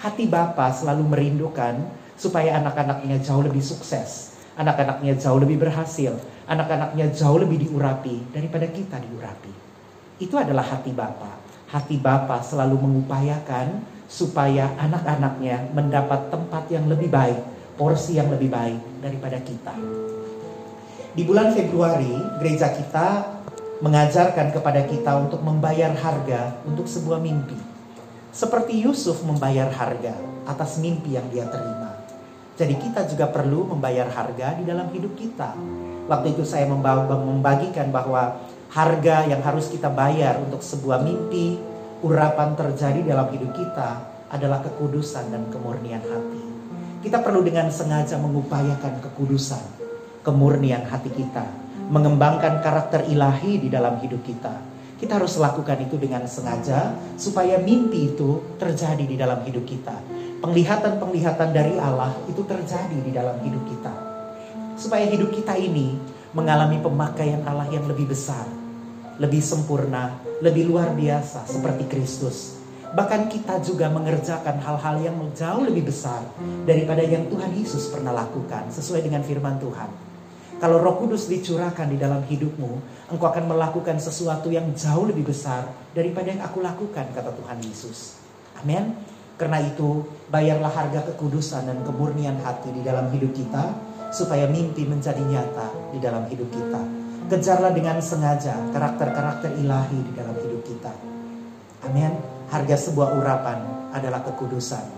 Hati 0.00 0.28
Bapa 0.28 0.72
selalu 0.72 1.04
merindukan 1.08 1.84
supaya 2.16 2.56
anak-anaknya 2.60 3.20
jauh 3.20 3.44
lebih 3.44 3.60
sukses, 3.60 4.36
anak-anaknya 4.56 5.20
jauh 5.20 5.36
lebih 5.36 5.60
berhasil, 5.60 6.16
anak-anaknya 6.48 7.12
jauh 7.12 7.36
lebih 7.36 7.68
diurapi 7.68 8.32
daripada 8.32 8.68
kita 8.72 8.96
diurapi. 9.00 9.52
Itu 10.16 10.40
adalah 10.40 10.64
hati 10.64 10.96
Bapa. 10.96 11.36
Hati 11.68 12.00
Bapa 12.00 12.40
selalu 12.40 12.80
mengupayakan 12.80 13.84
supaya 14.08 14.72
anak-anaknya 14.80 15.76
mendapat 15.76 16.32
tempat 16.32 16.64
yang 16.72 16.88
lebih 16.88 17.12
baik 17.12 17.40
porsi 17.76 18.16
yang 18.16 18.32
lebih 18.32 18.48
baik 18.48 19.04
daripada 19.04 19.36
kita. 19.44 19.76
Di 21.16 21.22
bulan 21.24 21.52
Februari, 21.52 22.12
gereja 22.40 22.72
kita 22.72 23.35
mengajarkan 23.84 24.56
kepada 24.56 24.88
kita 24.88 25.12
untuk 25.20 25.44
membayar 25.44 25.92
harga 25.92 26.56
untuk 26.64 26.88
sebuah 26.88 27.20
mimpi. 27.20 27.56
Seperti 28.32 28.80
Yusuf 28.84 29.20
membayar 29.24 29.68
harga 29.68 30.16
atas 30.48 30.80
mimpi 30.80 31.16
yang 31.16 31.28
dia 31.28 31.44
terima. 31.48 31.96
Jadi 32.56 32.72
kita 32.80 33.04
juga 33.04 33.28
perlu 33.28 33.68
membayar 33.68 34.08
harga 34.08 34.56
di 34.56 34.64
dalam 34.64 34.88
hidup 34.92 35.12
kita. 35.12 35.52
Waktu 36.08 36.32
itu 36.32 36.44
saya 36.48 36.64
membagikan 36.68 37.92
bahwa 37.92 38.40
harga 38.72 39.28
yang 39.28 39.44
harus 39.44 39.68
kita 39.68 39.92
bayar 39.92 40.40
untuk 40.40 40.64
sebuah 40.64 41.04
mimpi, 41.04 41.60
urapan 42.00 42.56
terjadi 42.56 43.04
dalam 43.04 43.28
hidup 43.28 43.52
kita 43.52 44.00
adalah 44.32 44.64
kekudusan 44.64 45.28
dan 45.28 45.44
kemurnian 45.52 46.00
hati. 46.00 46.42
Kita 47.04 47.20
perlu 47.20 47.44
dengan 47.44 47.68
sengaja 47.68 48.16
mengupayakan 48.16 49.04
kekudusan, 49.04 49.62
kemurnian 50.24 50.88
hati 50.88 51.12
kita, 51.12 51.44
mengembangkan 51.88 52.60
karakter 52.62 53.06
ilahi 53.10 53.62
di 53.62 53.68
dalam 53.70 53.98
hidup 54.02 54.22
kita. 54.26 54.54
Kita 54.96 55.20
harus 55.20 55.36
lakukan 55.36 55.76
itu 55.84 56.00
dengan 56.00 56.24
sengaja 56.24 56.96
supaya 57.20 57.60
mimpi 57.60 58.16
itu 58.16 58.56
terjadi 58.56 59.04
di 59.04 59.16
dalam 59.16 59.44
hidup 59.44 59.68
kita. 59.68 59.92
Penglihatan-penglihatan 60.40 61.52
dari 61.52 61.76
Allah 61.76 62.16
itu 62.28 62.40
terjadi 62.44 62.96
di 62.96 63.12
dalam 63.12 63.36
hidup 63.44 63.62
kita. 63.68 63.94
Supaya 64.76 65.04
hidup 65.08 65.32
kita 65.32 65.56
ini 65.56 65.96
mengalami 66.32 66.80
pemakaian 66.80 67.44
Allah 67.44 67.68
yang 67.68 67.84
lebih 67.84 68.08
besar, 68.08 68.48
lebih 69.20 69.44
sempurna, 69.44 70.16
lebih 70.40 70.68
luar 70.68 70.92
biasa 70.96 71.44
seperti 71.48 71.88
Kristus 71.88 72.56
Bahkan 72.96 73.28
kita 73.28 73.60
juga 73.60 73.92
mengerjakan 73.92 74.56
hal-hal 74.62 74.96
yang 75.04 75.16
jauh 75.36 75.68
lebih 75.68 75.92
besar 75.92 76.22
daripada 76.64 77.04
yang 77.04 77.28
Tuhan 77.28 77.52
Yesus 77.52 77.92
pernah 77.92 78.14
lakukan 78.14 78.72
sesuai 78.72 79.04
dengan 79.04 79.20
firman 79.20 79.60
Tuhan. 79.60 79.90
Kalau 80.56 80.80
Roh 80.80 80.96
Kudus 80.96 81.28
dicurahkan 81.28 81.84
di 81.92 82.00
dalam 82.00 82.24
hidupmu, 82.24 82.72
engkau 83.12 83.28
akan 83.28 83.44
melakukan 83.44 84.00
sesuatu 84.00 84.48
yang 84.48 84.72
jauh 84.72 85.04
lebih 85.04 85.28
besar 85.28 85.68
daripada 85.92 86.32
yang 86.32 86.40
aku 86.40 86.64
lakukan, 86.64 87.12
kata 87.12 87.28
Tuhan 87.28 87.60
Yesus. 87.60 88.16
Amin. 88.64 88.96
Karena 89.36 89.60
itu, 89.60 90.08
bayarlah 90.32 90.72
harga 90.72 91.12
kekudusan 91.12 91.68
dan 91.68 91.84
kemurnian 91.84 92.40
hati 92.40 92.72
di 92.72 92.80
dalam 92.80 93.12
hidup 93.12 93.36
kita, 93.36 93.76
supaya 94.16 94.48
mimpi 94.48 94.88
menjadi 94.88 95.20
nyata 95.20 95.92
di 95.92 96.00
dalam 96.00 96.24
hidup 96.32 96.48
kita. 96.48 96.80
Kejarlah 97.28 97.76
dengan 97.76 98.00
sengaja 98.00 98.56
karakter-karakter 98.72 99.60
ilahi 99.60 99.98
di 100.08 100.12
dalam 100.16 100.40
hidup 100.40 100.64
kita. 100.64 100.94
Amin. 101.84 102.16
Harga 102.48 102.80
sebuah 102.80 103.12
urapan 103.12 103.60
adalah 103.92 104.24
kekudusan. 104.24 104.88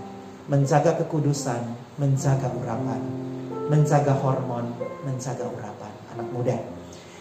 Menjaga 0.46 0.94
kekudusan, 1.02 1.66
menjaga 1.98 2.46
urapan. 2.54 3.27
Menjaga 3.68 4.16
hormon, 4.16 4.72
menjaga 5.04 5.44
urapan. 5.44 5.92
Anak 6.16 6.28
muda. 6.32 6.56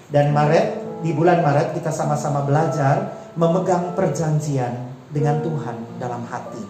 Dan 0.08 0.32
Maret, 0.32 1.00
di 1.04 1.12
bulan 1.12 1.44
Maret 1.44 1.76
kita 1.76 1.92
sama-sama 1.92 2.48
belajar 2.48 3.12
memegang 3.36 3.94
perjanjian 3.94 4.90
dengan 5.12 5.44
Tuhan 5.44 6.00
dalam 6.00 6.24
hati. 6.26 6.64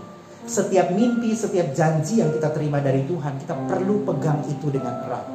Setiap 0.47 0.89
mimpi, 0.91 1.37
setiap 1.37 1.71
janji 1.77 2.23
yang 2.23 2.33
kita 2.33 2.49
terima 2.49 2.81
dari 2.81 3.05
Tuhan, 3.05 3.37
kita 3.37 3.53
perlu 3.69 4.01
pegang 4.07 4.41
itu 4.49 4.67
dengan 4.73 5.05
erat. 5.05 5.25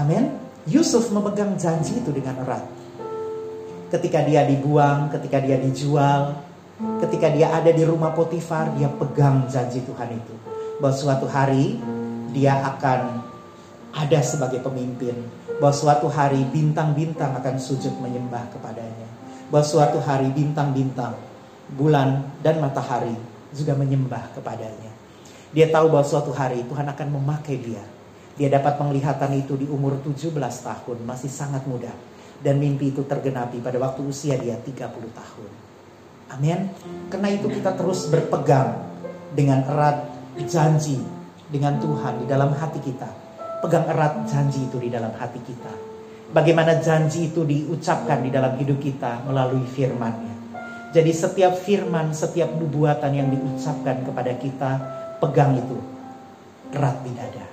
Amin. 0.00 0.40
Yusuf 0.64 1.12
memegang 1.12 1.58
janji 1.60 2.00
itu 2.00 2.10
dengan 2.14 2.40
erat. 2.46 2.64
Ketika 3.90 4.22
dia 4.22 4.46
dibuang, 4.46 5.10
ketika 5.10 5.42
dia 5.42 5.58
dijual, 5.58 6.38
Ketika 6.80 7.28
dia 7.28 7.52
ada 7.52 7.68
di 7.68 7.84
rumah 7.84 8.16
Potifar, 8.16 8.72
dia 8.72 8.88
pegang 8.88 9.44
janji 9.52 9.84
Tuhan 9.84 10.16
itu. 10.16 10.34
Bahwa 10.80 10.96
suatu 10.96 11.28
hari 11.28 11.76
dia 12.30 12.58
akan 12.62 13.22
ada 13.94 14.20
sebagai 14.22 14.62
pemimpin. 14.62 15.14
Bahwa 15.60 15.76
suatu 15.76 16.08
hari 16.08 16.40
bintang-bintang 16.48 17.36
akan 17.36 17.60
sujud 17.60 17.92
menyembah 18.00 18.48
kepadanya. 18.54 19.08
Bahwa 19.52 19.66
suatu 19.66 20.00
hari 20.00 20.32
bintang-bintang, 20.32 21.12
bulan 21.76 22.24
dan 22.40 22.62
matahari 22.62 23.14
juga 23.52 23.76
menyembah 23.76 24.30
kepadanya. 24.34 24.90
Dia 25.50 25.68
tahu 25.68 25.90
bahwa 25.90 26.06
suatu 26.06 26.30
hari 26.30 26.62
Tuhan 26.64 26.86
akan 26.86 27.08
memakai 27.10 27.58
dia. 27.58 27.82
Dia 28.38 28.48
dapat 28.48 28.78
penglihatan 28.78 29.36
itu 29.36 29.58
di 29.58 29.66
umur 29.66 29.98
17 30.00 30.32
tahun, 30.38 30.96
masih 31.04 31.28
sangat 31.28 31.66
muda. 31.66 31.90
Dan 32.40 32.56
mimpi 32.56 32.88
itu 32.88 33.04
tergenapi 33.04 33.60
pada 33.60 33.76
waktu 33.76 34.00
usia 34.06 34.40
dia 34.40 34.56
30 34.56 34.88
tahun. 35.12 35.50
Amin. 36.30 36.72
Karena 37.10 37.28
itu 37.34 37.50
kita 37.50 37.74
terus 37.76 38.08
berpegang 38.08 38.80
dengan 39.34 39.60
erat 39.66 40.08
janji 40.48 41.19
dengan 41.50 41.76
Tuhan 41.82 42.22
di 42.22 42.26
dalam 42.30 42.54
hati 42.54 42.78
kita. 42.78 43.10
Pegang 43.60 43.84
erat 43.90 44.24
janji 44.24 44.64
itu 44.64 44.80
di 44.80 44.88
dalam 44.88 45.12
hati 45.18 45.42
kita. 45.44 45.74
Bagaimana 46.30 46.78
janji 46.78 47.28
itu 47.28 47.42
diucapkan 47.42 48.22
di 48.22 48.30
dalam 48.30 48.54
hidup 48.56 48.78
kita 48.78 49.26
melalui 49.26 49.66
firman-Nya. 49.66 50.34
Jadi 50.94 51.10
setiap 51.10 51.58
firman, 51.58 52.14
setiap 52.14 52.54
nubuatan 52.54 53.10
yang 53.12 53.28
diucapkan 53.28 54.06
kepada 54.06 54.32
kita, 54.38 54.70
pegang 55.18 55.58
itu 55.58 55.78
erat 56.70 57.02
di 57.02 57.12
dada. 57.18 57.46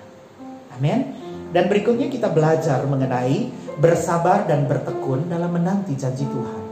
Amin. 0.77 1.17
Dan 1.49 1.65
berikutnya 1.67 2.07
kita 2.13 2.29
belajar 2.29 2.85
mengenai 2.85 3.49
bersabar 3.81 4.45
dan 4.45 4.69
bertekun 4.69 5.25
dalam 5.25 5.49
menanti 5.57 5.97
janji 5.97 6.29
Tuhan. 6.29 6.63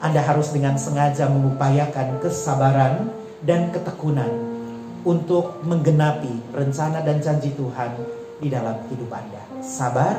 Anda 0.00 0.24
harus 0.24 0.52
dengan 0.52 0.80
sengaja 0.80 1.28
mengupayakan 1.28 2.20
kesabaran 2.20 3.12
dan 3.44 3.72
ketekunan 3.72 4.55
untuk 5.06 5.62
menggenapi 5.62 6.50
rencana 6.50 6.98
dan 7.06 7.22
janji 7.22 7.54
Tuhan 7.54 7.94
di 8.42 8.50
dalam 8.50 8.74
hidup 8.90 9.06
Anda. 9.14 9.38
Sabar 9.62 10.18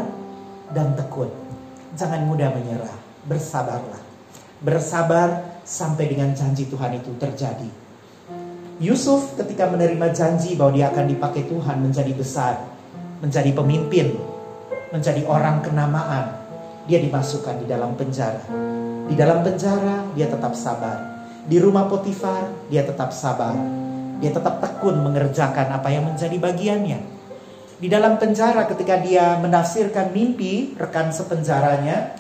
dan 0.72 0.96
tekun. 0.96 1.28
Jangan 2.00 2.24
mudah 2.24 2.56
menyerah, 2.56 2.96
bersabarlah. 3.28 4.00
Bersabar 4.64 5.60
sampai 5.68 6.08
dengan 6.08 6.32
janji 6.32 6.72
Tuhan 6.72 6.96
itu 6.98 7.12
terjadi. 7.20 7.68
Yusuf 8.80 9.36
ketika 9.36 9.68
menerima 9.68 10.16
janji 10.16 10.56
bahwa 10.56 10.72
dia 10.72 10.88
akan 10.88 11.06
dipakai 11.12 11.50
Tuhan 11.52 11.84
menjadi 11.84 12.14
besar, 12.16 12.64
menjadi 13.20 13.52
pemimpin, 13.52 14.16
menjadi 14.96 15.26
orang 15.28 15.60
kenamaan, 15.66 16.32
dia 16.88 17.04
dimasukkan 17.04 17.60
di 17.60 17.66
dalam 17.68 17.98
penjara. 18.00 18.40
Di 19.08 19.16
dalam 19.20 19.44
penjara 19.44 20.08
dia 20.16 20.32
tetap 20.32 20.56
sabar. 20.56 21.28
Di 21.48 21.60
rumah 21.60 21.92
Potifar 21.92 22.48
dia 22.72 22.88
tetap 22.88 23.12
sabar. 23.12 23.87
Dia 24.18 24.34
tetap 24.34 24.58
tekun 24.62 25.02
mengerjakan 25.06 25.74
apa 25.74 25.88
yang 25.94 26.10
menjadi 26.10 26.38
bagiannya. 26.42 27.00
Di 27.78 27.86
dalam 27.86 28.18
penjara 28.18 28.66
ketika 28.66 28.98
dia 28.98 29.38
menafsirkan 29.38 30.10
mimpi 30.10 30.74
rekan 30.82 31.14
sepenjaranya 31.14 32.18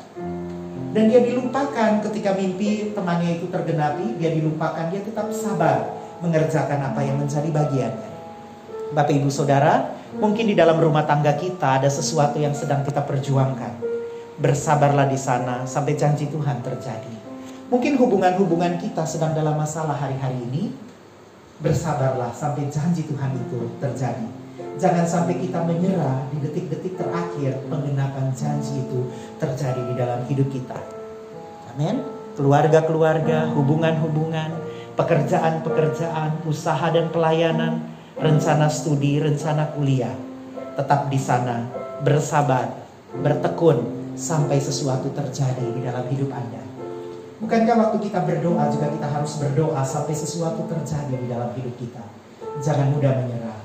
dan 0.94 1.04
dia 1.10 1.22
dilupakan 1.22 1.98
ketika 2.06 2.38
mimpi 2.38 2.94
temannya 2.94 3.42
itu 3.42 3.50
tergenapi, 3.50 4.22
dia 4.22 4.34
dilupakan, 4.38 4.94
dia 4.94 5.02
tetap 5.02 5.34
sabar 5.34 5.90
mengerjakan 6.22 6.94
apa 6.94 7.02
yang 7.02 7.18
menjadi 7.18 7.50
bagiannya. 7.50 8.12
Bapak 8.94 9.14
Ibu 9.18 9.30
Saudara, 9.34 9.98
mungkin 10.22 10.48
di 10.48 10.54
dalam 10.54 10.78
rumah 10.78 11.04
tangga 11.10 11.34
kita 11.34 11.82
ada 11.82 11.90
sesuatu 11.90 12.38
yang 12.38 12.54
sedang 12.54 12.86
kita 12.86 13.02
perjuangkan 13.04 13.88
bersabarlah 14.38 15.10
di 15.10 15.18
sana 15.18 15.66
sampai 15.66 15.98
janji 15.98 16.30
Tuhan 16.30 16.62
terjadi. 16.62 17.14
Mungkin 17.68 18.00
hubungan-hubungan 18.00 18.80
kita 18.80 19.04
sedang 19.04 19.36
dalam 19.36 19.60
masalah 19.60 19.98
hari-hari 19.98 20.40
ini, 20.40 20.72
bersabarlah 21.62 22.30
sampai 22.34 22.70
janji 22.70 23.06
Tuhan 23.06 23.34
itu 23.34 23.60
terjadi. 23.82 24.28
Jangan 24.78 25.06
sampai 25.10 25.42
kita 25.42 25.66
menyerah 25.66 26.30
di 26.30 26.38
detik-detik 26.38 27.02
terakhir 27.02 27.66
pengenapan 27.66 28.30
janji 28.38 28.86
itu 28.86 29.10
terjadi 29.42 29.82
di 29.90 29.94
dalam 29.98 30.22
hidup 30.30 30.48
kita. 30.54 30.78
Amin. 31.74 32.06
Keluarga-keluarga, 32.38 33.50
hubungan-hubungan, 33.58 34.54
pekerjaan-pekerjaan, 34.94 36.46
usaha 36.46 36.94
dan 36.94 37.10
pelayanan, 37.10 37.90
rencana 38.22 38.70
studi, 38.70 39.18
rencana 39.18 39.74
kuliah. 39.74 40.14
Tetap 40.78 41.10
di 41.10 41.18
sana, 41.18 41.66
bersabar, 42.06 42.70
bertekun 43.18 44.14
sampai 44.14 44.62
sesuatu 44.62 45.10
terjadi 45.10 45.66
di 45.74 45.82
dalam 45.82 46.06
hidup 46.06 46.30
Anda. 46.30 46.77
Bukankah 47.38 47.76
waktu 47.78 47.98
kita 48.10 48.26
berdoa 48.26 48.66
juga 48.74 48.90
kita 48.90 49.08
harus 49.14 49.38
berdoa 49.38 49.86
sampai 49.86 50.18
sesuatu 50.18 50.66
terjadi 50.66 51.14
di 51.14 51.28
dalam 51.30 51.54
hidup 51.54 51.76
kita? 51.78 52.02
Jangan 52.66 52.90
mudah 52.90 53.14
menyerah. 53.14 53.60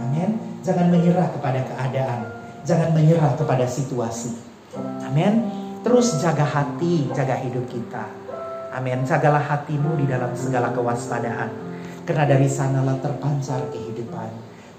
Amin. 0.00 0.40
Jangan 0.64 0.88
menyerah 0.88 1.28
kepada 1.36 1.60
keadaan. 1.60 2.20
Jangan 2.64 2.96
menyerah 2.96 3.36
kepada 3.36 3.68
situasi. 3.68 4.32
Amin. 5.04 5.44
Terus 5.84 6.16
jaga 6.24 6.40
hati, 6.44 7.12
jaga 7.12 7.36
hidup 7.44 7.68
kita. 7.68 8.08
Amin. 8.72 9.04
Jagalah 9.04 9.44
hatimu 9.44 10.00
di 10.00 10.08
dalam 10.08 10.32
segala 10.32 10.72
kewaspadaan. 10.72 11.52
Karena 12.08 12.24
dari 12.24 12.48
sanalah 12.48 12.96
terpancar 12.96 13.68
kehidupan. 13.68 14.28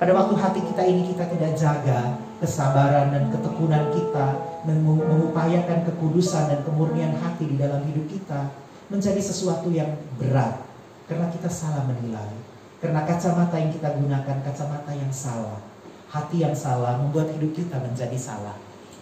Pada 0.01 0.12
waktu 0.17 0.33
hati 0.33 0.59
kita 0.65 0.81
ini 0.89 1.13
kita 1.13 1.29
tidak 1.29 1.53
jaga 1.53 2.28
kesabaran 2.39 3.12
dan 3.12 3.23
ketekunan 3.32 3.91
kita 3.91 4.28
mengupayakan 4.67 5.88
kekudusan 5.88 6.52
dan 6.52 6.60
kemurnian 6.63 7.15
hati 7.19 7.47
di 7.47 7.56
dalam 7.56 7.84
hidup 7.88 8.08
kita 8.08 8.52
menjadi 8.89 9.21
sesuatu 9.21 9.69
yang 9.71 9.95
berat 10.17 10.60
karena 11.08 11.28
kita 11.32 11.47
salah 11.52 11.84
menilai. 11.86 12.32
Karena 12.80 13.04
kacamata 13.04 13.60
yang 13.60 13.75
kita 13.75 13.91
gunakan 13.91 14.38
kacamata 14.39 14.91
yang 14.95 15.12
salah. 15.12 15.60
Hati 16.10 16.41
yang 16.41 16.56
salah 16.56 16.95
membuat 16.97 17.30
hidup 17.36 17.52
kita 17.54 17.75
menjadi 17.78 18.15
salah. 18.15 18.56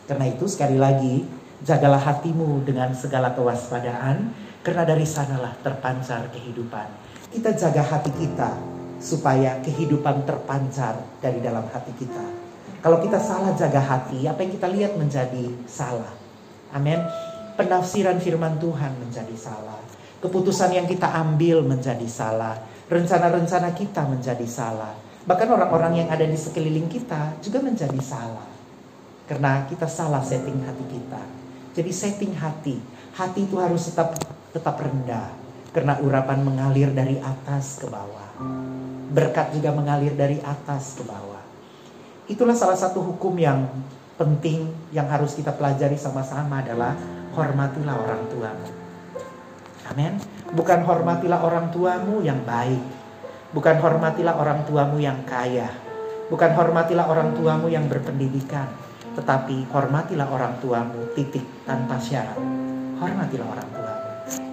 Karena 0.10 0.28
itu 0.28 0.50
sekali 0.50 0.82
lagi 0.82 1.24
jagalah 1.62 2.02
hatimu 2.02 2.66
dengan 2.66 2.92
segala 2.94 3.34
kewaspadaan 3.38 4.34
karena 4.66 4.84
dari 4.84 5.06
sanalah 5.06 5.56
terpancar 5.62 6.28
kehidupan. 6.34 6.88
Kita 7.32 7.54
jaga 7.54 7.86
hati 7.86 8.12
kita 8.18 8.52
supaya 8.98 9.62
kehidupan 9.62 10.26
terpancar 10.26 10.98
dari 11.22 11.38
dalam 11.40 11.64
hati 11.70 11.94
kita. 11.96 12.37
Kalau 12.88 13.04
kita 13.04 13.20
salah 13.20 13.52
jaga 13.52 13.84
hati, 13.84 14.32
apa 14.32 14.48
yang 14.48 14.52
kita 14.56 14.72
lihat 14.72 14.96
menjadi 14.96 15.44
salah. 15.68 16.08
Amin. 16.72 16.96
Penafsiran 17.60 18.16
firman 18.16 18.64
Tuhan 18.64 18.96
menjadi 19.04 19.36
salah. 19.36 19.76
Keputusan 20.24 20.72
yang 20.72 20.88
kita 20.88 21.12
ambil 21.12 21.68
menjadi 21.68 22.08
salah. 22.08 22.56
Rencana-rencana 22.88 23.76
kita 23.76 24.08
menjadi 24.08 24.48
salah. 24.48 24.96
Bahkan 25.28 25.48
orang-orang 25.52 26.00
yang 26.00 26.08
ada 26.08 26.24
di 26.24 26.40
sekeliling 26.40 26.88
kita 26.88 27.36
juga 27.44 27.60
menjadi 27.60 28.00
salah. 28.00 28.48
Karena 29.28 29.68
kita 29.68 29.92
salah 29.92 30.24
setting 30.24 30.64
hati 30.64 30.88
kita. 30.88 31.22
Jadi 31.76 31.92
setting 31.92 32.40
hati. 32.40 32.80
Hati 33.20 33.52
itu 33.52 33.60
harus 33.60 33.84
tetap 33.92 34.16
tetap 34.56 34.80
rendah. 34.80 35.36
Karena 35.76 36.00
urapan 36.00 36.40
mengalir 36.40 36.96
dari 36.96 37.20
atas 37.20 37.84
ke 37.84 37.88
bawah. 37.92 38.32
Berkat 39.12 39.52
juga 39.52 39.76
mengalir 39.76 40.16
dari 40.16 40.40
atas 40.40 40.96
ke 40.96 41.04
bawah. 41.04 41.37
Itulah 42.28 42.60
salah 42.60 42.76
satu 42.76 43.00
hukum 43.00 43.40
yang 43.40 43.64
penting 44.20 44.68
yang 44.92 45.08
harus 45.08 45.32
kita 45.32 45.56
pelajari 45.56 45.96
sama-sama 45.96 46.60
adalah 46.60 46.92
hormatilah 47.32 47.96
orang 47.96 48.22
tuamu. 48.28 48.68
Amin. 49.88 50.20
Bukan 50.52 50.84
hormatilah 50.84 51.40
orang 51.40 51.72
tuamu 51.72 52.20
yang 52.20 52.44
baik. 52.44 52.84
Bukan 53.56 53.80
hormatilah 53.80 54.36
orang 54.36 54.68
tuamu 54.68 55.00
yang 55.00 55.24
kaya. 55.24 55.72
Bukan 56.28 56.52
hormatilah 56.52 57.08
orang 57.08 57.32
tuamu 57.32 57.72
yang 57.72 57.88
berpendidikan. 57.88 58.68
Tetapi 59.16 59.72
hormatilah 59.72 60.28
orang 60.28 60.60
tuamu 60.60 61.08
titik 61.16 61.48
tanpa 61.64 61.96
syarat. 61.96 62.36
Hormatilah 63.00 63.48
orang 63.48 63.70
tuamu. 63.72 64.08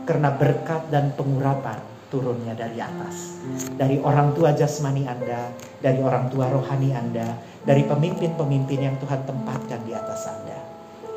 Karena 0.06 0.30
berkat 0.30 0.94
dan 0.94 1.10
pengurapan 1.18 1.93
turunnya 2.14 2.55
dari 2.55 2.79
atas. 2.79 3.42
Dari 3.74 3.98
orang 3.98 4.31
tua 4.38 4.55
jasmani 4.55 5.03
Anda, 5.03 5.50
dari 5.83 5.98
orang 5.98 6.31
tua 6.31 6.46
rohani 6.46 6.94
Anda, 6.94 7.35
dari 7.66 7.83
pemimpin-pemimpin 7.83 8.79
yang 8.79 8.94
Tuhan 9.03 9.27
tempatkan 9.27 9.83
di 9.83 9.90
atas 9.90 10.31
Anda. 10.31 10.59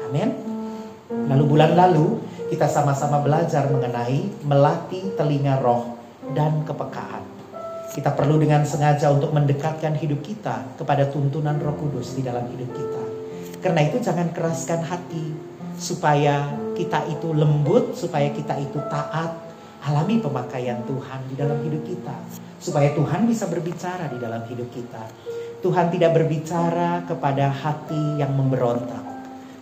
Amin. 0.09 0.29
Lalu 1.07 1.43
bulan 1.45 1.77
lalu 1.77 2.17
kita 2.49 2.65
sama-sama 2.65 3.21
belajar 3.21 3.69
mengenai 3.69 4.25
melatih 4.41 5.13
telinga 5.13 5.61
roh 5.61 5.93
dan 6.33 6.65
kepekaan. 6.65 7.23
Kita 7.93 8.13
perlu 8.13 8.41
dengan 8.41 8.65
sengaja 8.67 9.13
untuk 9.13 9.31
mendekatkan 9.31 9.95
hidup 9.95 10.19
kita 10.21 10.75
kepada 10.75 11.07
tuntunan 11.09 11.57
Roh 11.57 11.73
Kudus 11.79 12.13
di 12.13 12.21
dalam 12.21 12.45
hidup 12.51 12.69
kita. 12.75 13.03
Karena 13.57 13.81
itu 13.89 13.97
jangan 14.03 14.29
keraskan 14.35 14.85
hati 14.85 15.33
supaya 15.81 16.45
kita 16.77 17.09
itu 17.09 17.33
lembut, 17.33 17.97
supaya 17.97 18.29
kita 18.29 18.53
itu 18.61 18.77
taat, 18.91 19.46
alami 19.83 20.21
pemakaian 20.21 20.81
Tuhan 20.85 21.19
di 21.29 21.35
dalam 21.37 21.59
hidup 21.61 21.83
kita. 21.85 22.17
Supaya 22.57 22.89
Tuhan 22.97 23.29
bisa 23.29 23.45
berbicara 23.45 24.09
di 24.09 24.17
dalam 24.17 24.41
hidup 24.49 24.69
kita. 24.73 25.03
Tuhan 25.61 25.93
tidak 25.93 26.17
berbicara 26.17 27.05
kepada 27.05 27.49
hati 27.49 28.17
yang 28.17 28.33
memberontak. 28.33 29.05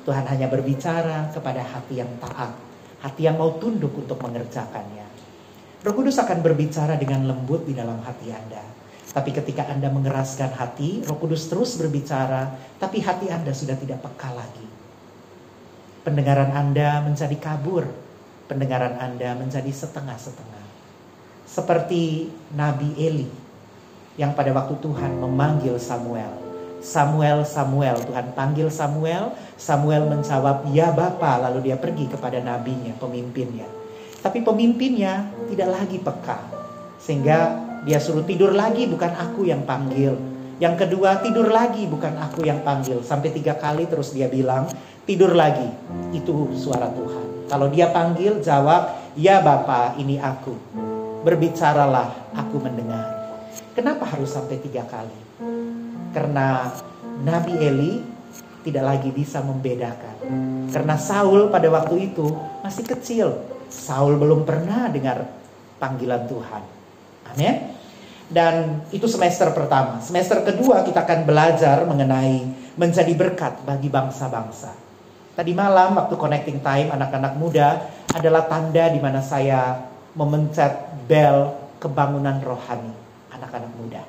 Tuhan 0.06 0.24
hanya 0.30 0.48
berbicara 0.48 1.34
kepada 1.34 1.66
hati 1.66 2.00
yang 2.00 2.12
taat. 2.22 2.56
Hati 3.04 3.28
yang 3.28 3.36
mau 3.36 3.58
tunduk 3.60 3.92
untuk 3.96 4.18
mengerjakannya. 4.24 5.08
Roh 5.86 5.94
Kudus 5.94 6.18
akan 6.18 6.42
berbicara 6.42 6.98
dengan 6.98 7.30
lembut 7.30 7.68
di 7.70 7.78
dalam 7.78 8.02
hati 8.02 8.34
Anda. 8.34 8.64
Tapi 9.14 9.32
ketika 9.32 9.70
Anda 9.70 9.88
mengeraskan 9.94 10.58
hati, 10.58 11.06
Roh 11.06 11.16
Kudus 11.16 11.48
terus 11.48 11.78
berbicara, 11.78 12.52
tapi 12.82 13.00
hati 13.00 13.30
Anda 13.30 13.54
sudah 13.54 13.78
tidak 13.78 14.02
peka 14.02 14.34
lagi. 14.34 14.68
Pendengaran 16.04 16.52
Anda 16.52 17.06
menjadi 17.06 17.38
kabur, 17.40 17.86
pendengaran 18.46 18.98
Anda 19.02 19.34
menjadi 19.38 19.70
setengah-setengah. 19.70 20.64
Seperti 21.46 22.34
Nabi 22.54 22.94
Eli 22.98 23.30
yang 24.16 24.34
pada 24.34 24.52
waktu 24.56 24.76
Tuhan 24.80 25.20
memanggil 25.20 25.76
Samuel. 25.78 26.46
Samuel, 26.86 27.42
Samuel, 27.42 27.98
Tuhan 28.06 28.38
panggil 28.38 28.70
Samuel, 28.70 29.34
Samuel 29.58 30.06
menjawab, 30.06 30.70
ya 30.70 30.94
Bapa, 30.94 31.42
lalu 31.42 31.72
dia 31.72 31.78
pergi 31.82 32.06
kepada 32.06 32.38
nabinya, 32.38 32.94
pemimpinnya. 33.02 33.66
Tapi 34.22 34.46
pemimpinnya 34.46 35.34
tidak 35.50 35.82
lagi 35.82 35.98
peka, 35.98 36.38
sehingga 37.02 37.58
dia 37.90 37.98
suruh 37.98 38.22
tidur 38.22 38.54
lagi, 38.54 38.86
bukan 38.86 39.18
aku 39.18 39.50
yang 39.50 39.66
panggil. 39.66 40.14
Yang 40.62 40.86
kedua, 40.86 41.26
tidur 41.26 41.50
lagi, 41.50 41.90
bukan 41.90 42.22
aku 42.22 42.46
yang 42.46 42.62
panggil. 42.62 43.02
Sampai 43.02 43.34
tiga 43.34 43.58
kali 43.58 43.90
terus 43.90 44.14
dia 44.14 44.30
bilang, 44.30 44.70
tidur 45.10 45.34
lagi, 45.34 45.68
itu 46.14 46.54
suara 46.54 46.86
Tuhan. 46.94 47.35
Kalau 47.46 47.70
dia 47.70 47.94
panggil, 47.94 48.42
jawab, 48.42 49.14
ya 49.14 49.42
Bapak, 49.42 50.02
ini 50.02 50.18
aku. 50.18 50.58
Berbicaralah, 51.22 52.34
aku 52.34 52.58
mendengar. 52.62 53.06
Kenapa 53.78 54.08
harus 54.08 54.32
sampai 54.34 54.58
tiga 54.62 54.88
kali? 54.88 55.20
Karena 56.16 56.72
Nabi 57.22 57.54
Eli 57.60 57.94
tidak 58.66 58.84
lagi 58.84 59.10
bisa 59.14 59.44
membedakan. 59.46 60.16
Karena 60.74 60.96
Saul 60.98 61.54
pada 61.54 61.70
waktu 61.70 62.14
itu 62.14 62.34
masih 62.66 62.86
kecil. 62.88 63.28
Saul 63.70 64.18
belum 64.18 64.48
pernah 64.48 64.90
dengar 64.90 65.30
panggilan 65.78 66.26
Tuhan. 66.26 66.64
Amin. 67.36 67.56
Dan 68.26 68.82
itu 68.90 69.06
semester 69.06 69.54
pertama. 69.54 70.02
Semester 70.02 70.42
kedua 70.42 70.82
kita 70.82 71.06
akan 71.06 71.30
belajar 71.30 71.86
mengenai 71.86 72.42
menjadi 72.74 73.14
berkat 73.14 73.62
bagi 73.68 73.92
bangsa-bangsa. 73.92 74.85
Tadi 75.36 75.52
malam 75.52 76.00
waktu 76.00 76.16
connecting 76.16 76.64
time 76.64 76.96
anak-anak 76.96 77.36
muda 77.36 77.92
adalah 78.16 78.48
tanda 78.48 78.88
di 78.88 79.04
mana 79.04 79.20
saya 79.20 79.84
memencet 80.16 81.04
bel 81.12 81.52
kebangunan 81.76 82.40
rohani 82.40 82.96
anak-anak 83.36 83.72
muda. 83.76 84.04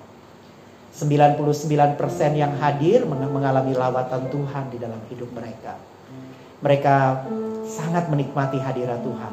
99% 0.94 1.98
yang 2.38 2.54
hadir 2.62 3.04
mengalami 3.10 3.74
lawatan 3.74 4.30
Tuhan 4.30 4.64
di 4.70 4.78
dalam 4.78 5.02
hidup 5.10 5.28
mereka. 5.34 5.76
Mereka 6.62 6.96
sangat 7.68 8.08
menikmati 8.08 8.56
hadirat 8.62 9.02
Tuhan. 9.02 9.32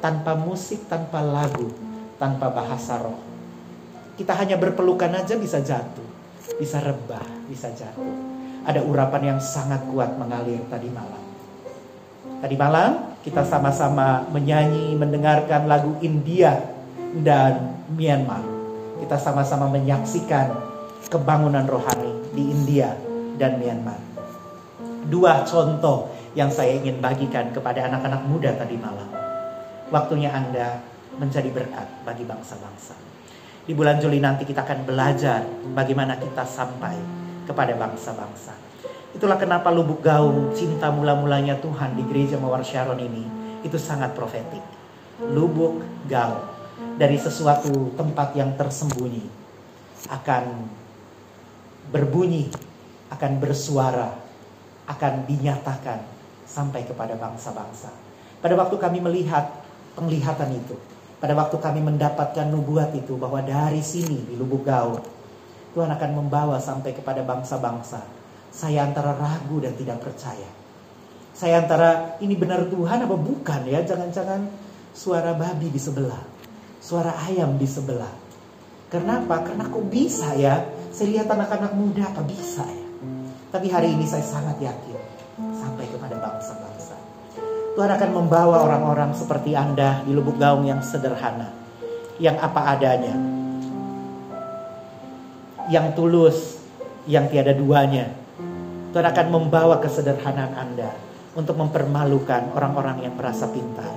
Tanpa 0.00 0.34
musik, 0.34 0.88
tanpa 0.88 1.20
lagu, 1.22 1.70
tanpa 2.18 2.50
bahasa 2.50 2.98
roh. 2.98 3.20
Kita 4.16 4.32
hanya 4.34 4.56
berpelukan 4.58 5.12
aja 5.12 5.38
bisa 5.38 5.60
jatuh. 5.60 6.08
Bisa 6.56 6.82
rebah, 6.82 7.24
bisa 7.46 7.70
jatuh. 7.70 8.16
Ada 8.64 8.80
urapan 8.82 9.36
yang 9.36 9.40
sangat 9.44 9.86
kuat 9.92 10.16
mengalir 10.18 10.66
tadi 10.66 10.88
malam. 10.88 11.23
Tadi 12.44 12.60
malam 12.60 13.16
kita 13.24 13.40
sama-sama 13.40 14.28
menyanyi, 14.28 14.92
mendengarkan 15.00 15.64
lagu 15.64 15.96
India 16.04 16.60
dan 17.24 17.80
Myanmar. 17.88 18.44
Kita 19.00 19.16
sama-sama 19.16 19.72
menyaksikan 19.72 20.52
kebangunan 21.08 21.64
rohani 21.64 22.12
di 22.36 22.44
India 22.44 23.00
dan 23.40 23.56
Myanmar. 23.56 23.96
Dua 25.08 25.40
contoh 25.48 26.12
yang 26.36 26.52
saya 26.52 26.76
ingin 26.76 27.00
bagikan 27.00 27.48
kepada 27.48 27.88
anak-anak 27.88 28.28
muda 28.28 28.52
tadi 28.60 28.76
malam. 28.76 29.08
Waktunya 29.88 30.28
Anda 30.28 30.84
menjadi 31.16 31.48
berkat 31.48 32.04
bagi 32.04 32.28
bangsa-bangsa. 32.28 32.92
Di 33.64 33.72
bulan 33.72 33.96
Juli 34.04 34.20
nanti 34.20 34.44
kita 34.44 34.68
akan 34.68 34.84
belajar 34.84 35.48
bagaimana 35.72 36.20
kita 36.20 36.44
sampai 36.44 36.92
kepada 37.48 37.72
bangsa-bangsa. 37.72 38.63
Itulah 39.14 39.38
kenapa 39.38 39.70
lubuk 39.70 40.02
gaung 40.02 40.50
cinta 40.58 40.90
mula-mulanya 40.90 41.54
Tuhan 41.62 41.94
di 41.94 42.02
gereja 42.02 42.34
Mawar 42.34 42.66
Sharon 42.66 42.98
ini 42.98 43.22
itu 43.62 43.78
sangat 43.78 44.10
profetik. 44.18 44.60
Lubuk 45.22 45.78
gaung 46.10 46.42
dari 46.98 47.14
sesuatu 47.14 47.94
tempat 47.94 48.34
yang 48.34 48.58
tersembunyi 48.58 49.22
akan 50.10 50.66
berbunyi, 51.94 52.50
akan 53.14 53.38
bersuara, 53.38 54.18
akan 54.90 55.30
dinyatakan 55.30 56.02
sampai 56.42 56.82
kepada 56.82 57.14
bangsa-bangsa. 57.14 57.94
Pada 58.42 58.58
waktu 58.58 58.76
kami 58.82 58.98
melihat 58.98 59.46
penglihatan 59.94 60.58
itu, 60.58 60.74
pada 61.22 61.38
waktu 61.38 61.54
kami 61.62 61.86
mendapatkan 61.86 62.50
nubuat 62.50 62.90
itu 62.98 63.14
bahwa 63.14 63.38
dari 63.46 63.78
sini 63.78 64.26
di 64.26 64.34
lubuk 64.34 64.66
gaung 64.66 64.98
Tuhan 65.70 65.90
akan 65.90 66.10
membawa 66.18 66.58
sampai 66.58 66.94
kepada 66.94 67.22
bangsa-bangsa 67.22 68.13
saya 68.54 68.86
antara 68.86 69.18
ragu 69.18 69.58
dan 69.58 69.74
tidak 69.74 69.98
percaya. 69.98 70.46
Saya 71.34 71.66
antara 71.66 72.14
ini 72.22 72.38
benar 72.38 72.70
Tuhan 72.70 73.02
apa 73.02 73.18
bukan 73.18 73.66
ya? 73.66 73.82
Jangan-jangan 73.82 74.46
suara 74.94 75.34
babi 75.34 75.74
di 75.74 75.80
sebelah. 75.82 76.22
Suara 76.78 77.18
ayam 77.26 77.58
di 77.58 77.66
sebelah. 77.66 78.14
Kenapa? 78.86 79.42
Karena 79.42 79.66
kok 79.66 79.90
bisa 79.90 80.38
ya? 80.38 80.62
Saya 80.94 81.18
lihat 81.18 81.26
anak-anak 81.26 81.74
muda 81.74 82.06
apa 82.06 82.22
bisa 82.22 82.62
ya? 82.62 82.86
Tapi 83.50 83.66
hari 83.74 83.98
ini 83.98 84.06
saya 84.06 84.22
sangat 84.22 84.62
yakin 84.62 84.98
sampai 85.58 85.90
kepada 85.90 86.14
bangsa-bangsa. 86.14 86.94
Tuhan 87.74 87.90
akan 87.90 88.10
membawa 88.14 88.62
orang-orang 88.62 89.10
seperti 89.18 89.58
Anda 89.58 90.06
di 90.06 90.14
lubuk 90.14 90.38
gaung 90.38 90.62
yang 90.62 90.78
sederhana. 90.78 91.50
Yang 92.22 92.38
apa 92.38 92.60
adanya. 92.78 93.18
Yang 95.66 95.86
tulus, 95.98 96.38
yang 97.10 97.26
tiada 97.26 97.50
duanya 97.50 98.23
Tuhan 98.94 99.10
akan 99.10 99.26
membawa 99.26 99.82
kesederhanaan 99.82 100.54
Anda 100.54 100.94
untuk 101.34 101.58
mempermalukan 101.58 102.54
orang-orang 102.54 103.02
yang 103.02 103.18
merasa 103.18 103.50
pintar, 103.50 103.90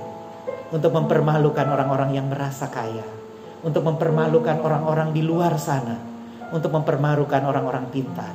untuk 0.74 0.90
mempermalukan 0.90 1.70
orang-orang 1.70 2.18
yang 2.18 2.26
merasa 2.26 2.66
kaya, 2.66 3.06
untuk 3.62 3.86
mempermalukan 3.86 4.58
orang-orang 4.58 5.14
di 5.14 5.22
luar 5.22 5.54
sana, 5.54 5.94
untuk 6.50 6.74
mempermalukan 6.74 7.46
orang-orang 7.46 7.86
pintar. 7.94 8.34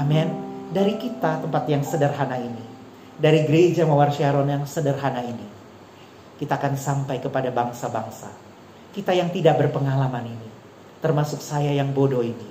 Amin. 0.00 0.32
Dari 0.72 0.96
kita 0.96 1.44
tempat 1.44 1.68
yang 1.68 1.84
sederhana 1.84 2.40
ini, 2.40 2.64
dari 3.20 3.44
gereja 3.44 3.84
Mawar 3.84 4.16
Sharon 4.16 4.48
yang 4.48 4.64
sederhana 4.64 5.20
ini, 5.20 5.44
kita 6.40 6.56
akan 6.56 6.72
sampai 6.72 7.20
kepada 7.20 7.52
bangsa-bangsa. 7.52 8.32
Kita 8.96 9.12
yang 9.12 9.28
tidak 9.28 9.60
berpengalaman 9.60 10.24
ini, 10.24 10.48
termasuk 11.04 11.44
saya 11.44 11.68
yang 11.68 11.92
bodoh 11.92 12.24
ini. 12.24 12.48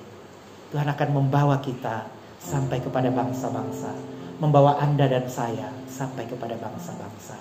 Tuhan 0.69 0.85
akan 0.85 1.09
membawa 1.09 1.57
kita 1.57 2.13
sampai 2.45 2.77
kepada 2.77 3.09
bangsa-bangsa, 3.09 3.89
membawa 4.37 4.77
Anda 4.77 5.09
dan 5.09 5.25
saya 5.25 5.73
sampai 5.89 6.29
kepada 6.29 6.53
bangsa-bangsa. 6.61 7.35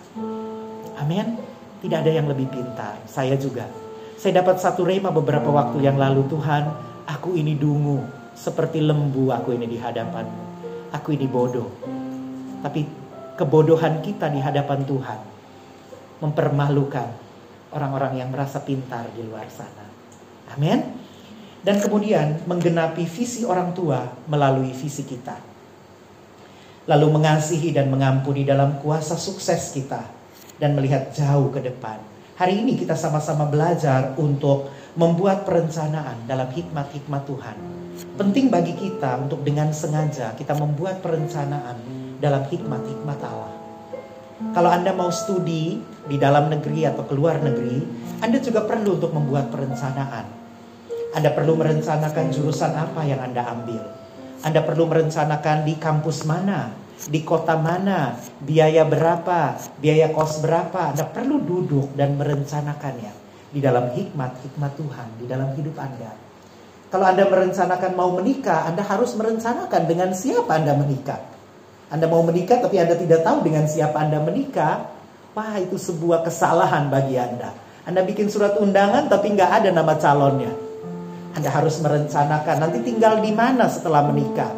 Amin. 0.97 1.37
Tidak 1.85 2.01
ada 2.01 2.09
yang 2.09 2.25
lebih 2.25 2.49
pintar. 2.49 2.97
Saya 3.05 3.37
juga. 3.37 3.69
Saya 4.17 4.41
dapat 4.41 4.57
satu 4.57 4.89
rema 4.89 5.13
beberapa 5.13 5.53
waktu 5.53 5.85
yang 5.85 6.01
lalu, 6.01 6.25
Tuhan, 6.33 6.65
aku 7.05 7.37
ini 7.37 7.53
dungu, 7.61 8.01
seperti 8.33 8.81
lembu 8.81 9.29
aku 9.29 9.53
ini 9.53 9.69
di 9.69 9.77
hadapanmu. 9.77 10.43
Aku 10.97 11.13
ini 11.13 11.29
bodoh. 11.29 11.69
Tapi 12.65 12.89
kebodohan 13.37 14.01
kita 14.01 14.33
di 14.33 14.41
hadapan 14.41 14.89
Tuhan 14.89 15.21
mempermalukan 16.25 17.09
orang-orang 17.77 18.25
yang 18.25 18.33
merasa 18.33 18.65
pintar 18.65 19.05
di 19.13 19.21
luar 19.21 19.45
sana. 19.53 19.85
Amin 20.57 21.04
dan 21.65 21.81
kemudian 21.81 22.45
menggenapi 22.45 23.09
visi 23.09 23.43
orang 23.49 23.73
tua 23.73 24.05
melalui 24.29 24.71
visi 24.77 25.03
kita. 25.03 25.41
Lalu 26.85 27.17
mengasihi 27.17 27.73
dan 27.73 27.89
mengampuni 27.89 28.45
dalam 28.45 28.77
kuasa 28.85 29.17
sukses 29.17 29.73
kita 29.73 30.05
dan 30.61 30.77
melihat 30.77 31.09
jauh 31.17 31.49
ke 31.49 31.65
depan. 31.65 31.97
Hari 32.37 32.61
ini 32.61 32.77
kita 32.77 32.93
sama-sama 32.93 33.49
belajar 33.49 34.13
untuk 34.21 34.69
membuat 34.93 35.49
perencanaan 35.49 36.29
dalam 36.29 36.53
hikmat-hikmat 36.53 37.25
Tuhan. 37.25 37.57
Penting 38.21 38.53
bagi 38.53 38.77
kita 38.77 39.25
untuk 39.25 39.41
dengan 39.41 39.73
sengaja 39.73 40.37
kita 40.37 40.53
membuat 40.61 41.01
perencanaan 41.01 41.81
dalam 42.21 42.45
hikmat-hikmat 42.45 43.19
Allah. 43.25 43.55
Kalau 44.53 44.69
Anda 44.69 44.93
mau 44.93 45.09
studi 45.09 45.81
di 45.81 46.17
dalam 46.21 46.53
negeri 46.53 46.85
atau 46.85 47.07
keluar 47.09 47.41
negeri, 47.41 47.81
Anda 48.21 48.43
juga 48.43 48.67
perlu 48.67 49.01
untuk 49.01 49.15
membuat 49.15 49.49
perencanaan 49.49 50.44
anda 51.15 51.31
perlu 51.31 51.55
merencanakan 51.55 52.35
jurusan 52.35 52.75
apa 52.75 53.07
yang 53.07 53.23
Anda 53.23 53.47
ambil. 53.47 53.87
Anda 54.43 54.67
perlu 54.67 54.91
merencanakan 54.91 55.63
di 55.63 55.79
kampus 55.79 56.27
mana, 56.27 56.75
di 57.07 57.23
kota 57.23 57.55
mana, 57.55 58.19
biaya 58.43 58.83
berapa, 58.83 59.55
biaya 59.79 60.11
kos 60.11 60.43
berapa. 60.43 60.91
Anda 60.91 61.07
perlu 61.07 61.39
duduk 61.39 61.95
dan 61.95 62.19
merencanakannya 62.19 63.15
di 63.55 63.63
dalam 63.63 63.95
hikmat-hikmat 63.95 64.73
Tuhan, 64.75 65.09
di 65.23 65.31
dalam 65.31 65.55
hidup 65.55 65.79
Anda. 65.79 66.11
Kalau 66.91 67.07
Anda 67.07 67.31
merencanakan 67.31 67.95
mau 67.95 68.11
menikah, 68.19 68.67
Anda 68.67 68.83
harus 68.83 69.15
merencanakan 69.15 69.87
dengan 69.87 70.11
siapa 70.19 70.51
Anda 70.51 70.75
menikah. 70.75 71.23
Anda 71.95 72.11
mau 72.11 72.27
menikah 72.27 72.59
tapi 72.59 72.83
Anda 72.83 72.99
tidak 72.99 73.23
tahu 73.23 73.47
dengan 73.47 73.71
siapa 73.71 74.03
Anda 74.03 74.19
menikah, 74.19 74.91
wah 75.31 75.63
itu 75.63 75.79
sebuah 75.79 76.27
kesalahan 76.27 76.91
bagi 76.91 77.15
Anda. 77.23 77.55
Anda 77.87 78.03
bikin 78.03 78.27
surat 78.27 78.59
undangan 78.59 79.07
tapi 79.07 79.31
nggak 79.31 79.63
ada 79.63 79.71
nama 79.71 79.95
calonnya. 79.95 80.64
Anda 81.35 81.51
harus 81.51 81.83
merencanakan 81.83 82.57
nanti 82.63 82.79
tinggal 82.87 83.19
di 83.19 83.35
mana 83.35 83.67
setelah 83.67 84.07
menikah. 84.07 84.55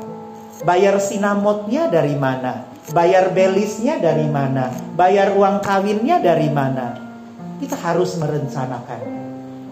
Bayar 0.61 1.01
sinamotnya 1.01 1.89
dari 1.89 2.17
mana? 2.17 2.69
Bayar 2.93 3.33
belisnya 3.33 3.97
dari 3.97 4.29
mana? 4.29 4.71
Bayar 4.93 5.33
uang 5.33 5.65
kawinnya 5.65 6.21
dari 6.21 6.53
mana? 6.53 6.97
Kita 7.57 7.77
harus 7.81 8.21
merencanakan. 8.21 9.03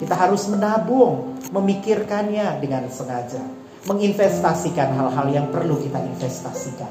Kita 0.01 0.17
harus 0.17 0.49
menabung, 0.49 1.37
memikirkannya 1.53 2.59
dengan 2.59 2.89
sengaja. 2.89 3.41
Menginvestasikan 3.85 4.97
hal-hal 4.97 5.27
yang 5.29 5.47
perlu 5.53 5.77
kita 5.79 6.01
investasikan. 6.01 6.91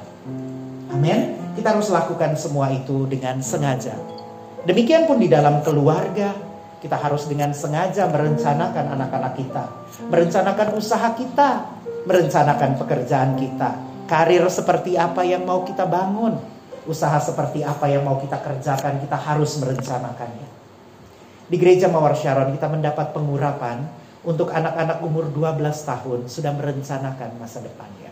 Amin. 0.94 1.42
Kita 1.58 1.74
harus 1.74 1.90
lakukan 1.90 2.38
semua 2.38 2.70
itu 2.70 3.10
dengan 3.10 3.42
sengaja. 3.42 3.98
Demikian 4.64 5.10
pun 5.10 5.18
di 5.18 5.28
dalam 5.28 5.66
keluarga, 5.66 6.32
kita 6.84 7.00
harus 7.00 7.24
dengan 7.32 7.56
sengaja 7.56 8.12
merencanakan 8.12 9.00
anak-anak 9.00 9.34
kita, 9.40 9.64
merencanakan 10.12 10.76
usaha 10.76 11.16
kita, 11.16 11.50
merencanakan 12.04 12.76
pekerjaan 12.76 13.40
kita, 13.40 13.80
karir 14.04 14.44
seperti 14.52 15.00
apa 15.00 15.24
yang 15.24 15.48
mau 15.48 15.64
kita 15.64 15.88
bangun, 15.88 16.36
usaha 16.84 17.16
seperti 17.24 17.64
apa 17.64 17.88
yang 17.88 18.04
mau 18.04 18.20
kita 18.20 18.36
kerjakan, 18.36 19.00
kita 19.00 19.16
harus 19.16 19.56
merencanakannya. 19.64 20.48
Di 21.48 21.56
gereja 21.56 21.88
Mawar 21.88 22.20
Sharon 22.20 22.52
kita 22.52 22.68
mendapat 22.68 23.16
pengurapan 23.16 23.88
untuk 24.28 24.52
anak-anak 24.52 25.00
umur 25.08 25.32
12 25.32 25.64
tahun 25.88 26.20
sudah 26.28 26.52
merencanakan 26.52 27.40
masa 27.40 27.64
depannya. 27.64 28.12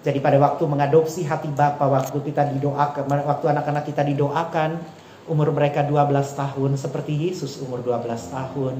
Jadi 0.00 0.18
pada 0.18 0.42
waktu 0.42 0.64
mengadopsi 0.64 1.22
hati 1.28 1.52
Bapa, 1.52 1.86
waktu 1.86 2.18
kita 2.18 2.50
didoakan, 2.56 3.04
waktu 3.06 3.46
anak-anak 3.52 3.84
kita 3.84 4.02
didoakan, 4.02 4.80
umur 5.30 5.54
mereka 5.54 5.86
12 5.86 6.10
tahun 6.34 6.74
seperti 6.74 7.14
Yesus 7.14 7.62
umur 7.62 7.86
12 7.86 8.34
tahun. 8.34 8.74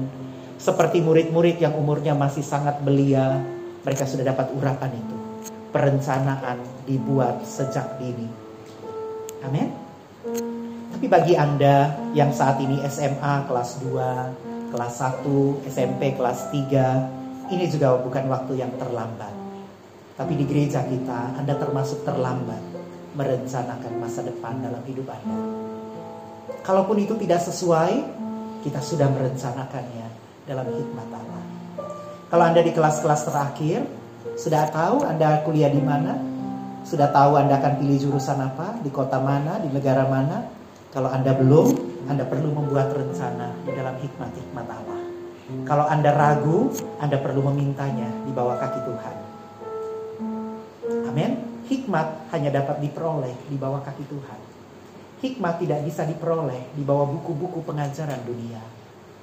Seperti 0.59 0.99
murid-murid 0.99 1.57
yang 1.63 1.73
umurnya 1.79 2.13
masih 2.13 2.43
sangat 2.43 2.83
belia, 2.83 3.39
mereka 3.81 4.03
sudah 4.05 4.27
dapat 4.27 4.51
urapan 4.53 4.91
itu. 4.93 5.17
Perencanaan 5.71 6.59
dibuat 6.83 7.41
sejak 7.47 7.97
dini. 7.97 8.27
Amin. 9.47 9.71
Tapi 10.91 11.07
bagi 11.07 11.33
Anda 11.39 11.97
yang 12.13 12.29
saat 12.29 12.61
ini 12.61 12.83
SMA 12.85 13.49
kelas 13.49 13.81
2, 13.81 14.75
kelas 14.75 14.93
1, 15.25 15.65
SMP 15.65 16.13
kelas 16.13 16.51
3, 16.53 17.49
ini 17.49 17.65
juga 17.71 17.97
bukan 17.97 18.29
waktu 18.29 18.59
yang 18.61 18.69
terlambat. 18.77 19.33
Tapi 20.19 20.37
di 20.37 20.45
gereja 20.45 20.85
kita, 20.85 21.41
Anda 21.41 21.57
termasuk 21.57 22.05
terlambat 22.05 22.61
merencanakan 23.17 23.93
masa 23.97 24.21
depan 24.21 24.61
dalam 24.61 24.83
hidup 24.85 25.09
Anda. 25.09 25.70
Kalaupun 26.61 27.01
itu 27.01 27.17
tidak 27.17 27.41
sesuai, 27.41 27.93
kita 28.61 28.77
sudah 28.77 29.09
merencanakannya 29.09 30.07
dalam 30.45 30.69
hikmat 30.69 31.07
Allah. 31.09 31.43
Kalau 32.29 32.43
Anda 32.45 32.61
di 32.61 32.69
kelas-kelas 32.69 33.25
terakhir, 33.25 33.81
sudah 34.37 34.69
tahu 34.69 35.01
Anda 35.01 35.41
kuliah 35.41 35.73
di 35.73 35.81
mana? 35.81 36.13
Sudah 36.85 37.09
tahu 37.09 37.37
Anda 37.37 37.57
akan 37.57 37.81
pilih 37.81 37.97
jurusan 37.97 38.37
apa? 38.37 38.77
Di 38.85 38.93
kota 38.93 39.17
mana? 39.17 39.57
Di 39.57 39.73
negara 39.73 40.05
mana? 40.05 40.45
Kalau 40.93 41.09
Anda 41.09 41.33
belum, 41.33 41.73
Anda 42.05 42.29
perlu 42.29 42.53
membuat 42.53 42.93
rencana 42.93 43.57
di 43.65 43.71
dalam 43.73 43.97
hikmat-hikmat 43.97 44.65
Allah. 44.69 45.01
Kalau 45.65 45.85
Anda 45.89 46.13
ragu, 46.13 46.69
Anda 47.01 47.17
perlu 47.17 47.41
memintanya 47.51 48.07
di 48.23 48.31
bawah 48.31 48.61
kaki 48.61 48.79
Tuhan. 48.85 49.15
Amin. 51.09 51.31
Hikmat 51.67 52.31
hanya 52.35 52.53
dapat 52.53 52.83
diperoleh 52.85 53.33
di 53.49 53.57
bawah 53.57 53.81
kaki 53.81 54.05
Tuhan. 54.05 54.60
Hikmat 55.21 55.61
tidak 55.61 55.85
bisa 55.85 56.01
diperoleh 56.09 56.73
di 56.73 56.81
bawah 56.81 57.05
buku-buku 57.13 57.61
pengajaran 57.61 58.25
dunia. 58.25 58.57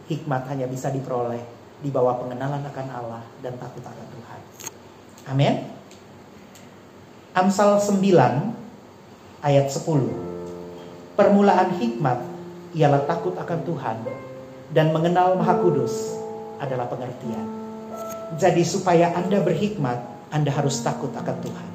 Hikmat 0.06 0.46
hanya 0.46 0.70
bisa 0.70 0.94
diperoleh 0.94 1.42
di 1.82 1.90
bawah 1.90 2.22
pengenalan 2.22 2.62
akan 2.62 2.86
Allah 2.86 3.22
dan 3.42 3.58
takut 3.58 3.82
akan 3.82 4.06
Tuhan. 4.14 4.40
Amin. 5.26 5.54
Amsal 7.34 7.82
9 7.82 7.98
ayat 9.42 9.66
10. 9.66 11.18
Permulaan 11.18 11.74
hikmat 11.82 12.18
ialah 12.78 13.02
takut 13.10 13.34
akan 13.34 13.60
Tuhan 13.66 13.96
dan 14.70 14.94
mengenal 14.94 15.34
Maha 15.34 15.58
Kudus 15.58 16.14
adalah 16.62 16.86
pengertian. 16.86 17.46
Jadi 18.38 18.62
supaya 18.62 19.18
Anda 19.18 19.42
berhikmat, 19.42 19.98
Anda 20.30 20.54
harus 20.54 20.78
takut 20.78 21.10
akan 21.10 21.36
Tuhan. 21.42 21.68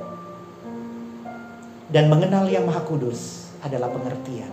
Dan 1.91 2.07
mengenal 2.07 2.47
yang 2.47 2.63
Maha 2.63 2.87
Kudus 2.87 3.51
adalah 3.63 3.89
pengertian. 3.89 4.51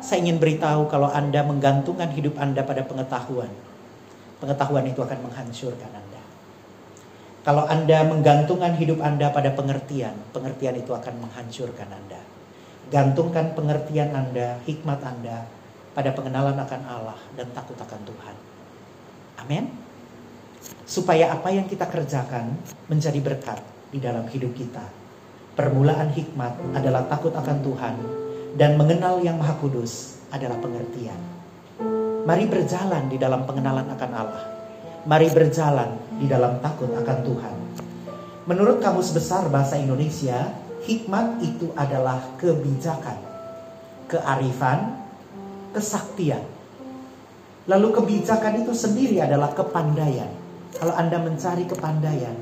Saya 0.00 0.24
ingin 0.24 0.40
beritahu 0.40 0.88
kalau 0.88 1.12
Anda 1.12 1.44
menggantungkan 1.44 2.12
hidup 2.12 2.40
Anda 2.40 2.64
pada 2.64 2.84
pengetahuan, 2.84 3.52
pengetahuan 4.40 4.84
itu 4.88 5.00
akan 5.00 5.18
menghancurkan 5.28 5.92
Anda. 5.92 6.22
Kalau 7.40 7.64
Anda 7.68 8.04
menggantungkan 8.04 8.76
hidup 8.76 9.00
Anda 9.00 9.32
pada 9.32 9.52
pengertian, 9.52 10.12
pengertian 10.32 10.76
itu 10.76 10.92
akan 10.92 11.24
menghancurkan 11.24 11.88
Anda. 11.88 12.20
Gantungkan 12.92 13.56
pengertian 13.56 14.12
Anda, 14.12 14.60
hikmat 14.64 15.00
Anda 15.04 15.48
pada 15.96 16.12
pengenalan 16.12 16.56
akan 16.56 16.80
Allah 16.84 17.18
dan 17.36 17.48
takut 17.56 17.76
akan 17.76 18.00
Tuhan. 18.04 18.36
Amin. 19.40 19.64
Supaya 20.84 21.32
apa 21.32 21.48
yang 21.48 21.64
kita 21.64 21.88
kerjakan 21.88 22.56
menjadi 22.88 23.20
berkat 23.20 23.60
di 23.88 23.98
dalam 24.00 24.28
hidup 24.28 24.52
kita. 24.52 24.99
Permulaan 25.58 26.14
hikmat 26.14 26.54
adalah 26.78 27.10
takut 27.10 27.34
akan 27.34 27.58
Tuhan 27.66 27.94
dan 28.54 28.78
mengenal 28.78 29.18
yang 29.22 29.34
Maha 29.34 29.58
Kudus 29.58 30.22
adalah 30.30 30.56
pengertian. 30.62 31.18
Mari 32.22 32.46
berjalan 32.46 33.10
di 33.10 33.18
dalam 33.18 33.42
pengenalan 33.42 33.90
akan 33.90 34.10
Allah. 34.14 34.44
Mari 35.08 35.32
berjalan 35.32 35.90
di 36.22 36.30
dalam 36.30 36.62
takut 36.62 36.92
akan 36.94 37.18
Tuhan. 37.26 37.54
Menurut 38.46 38.78
Kamus 38.78 39.10
Besar 39.10 39.48
Bahasa 39.50 39.74
Indonesia, 39.80 40.54
hikmat 40.86 41.42
itu 41.42 41.72
adalah 41.74 42.22
kebijakan, 42.38 43.18
kearifan, 44.06 45.00
kesaktian. 45.74 46.44
Lalu 47.66 47.88
kebijakan 47.90 48.66
itu 48.66 48.72
sendiri 48.74 49.18
adalah 49.22 49.50
kepandaian. 49.54 50.30
Kalau 50.78 50.94
Anda 50.94 51.18
mencari 51.18 51.66
kepandaian, 51.66 52.34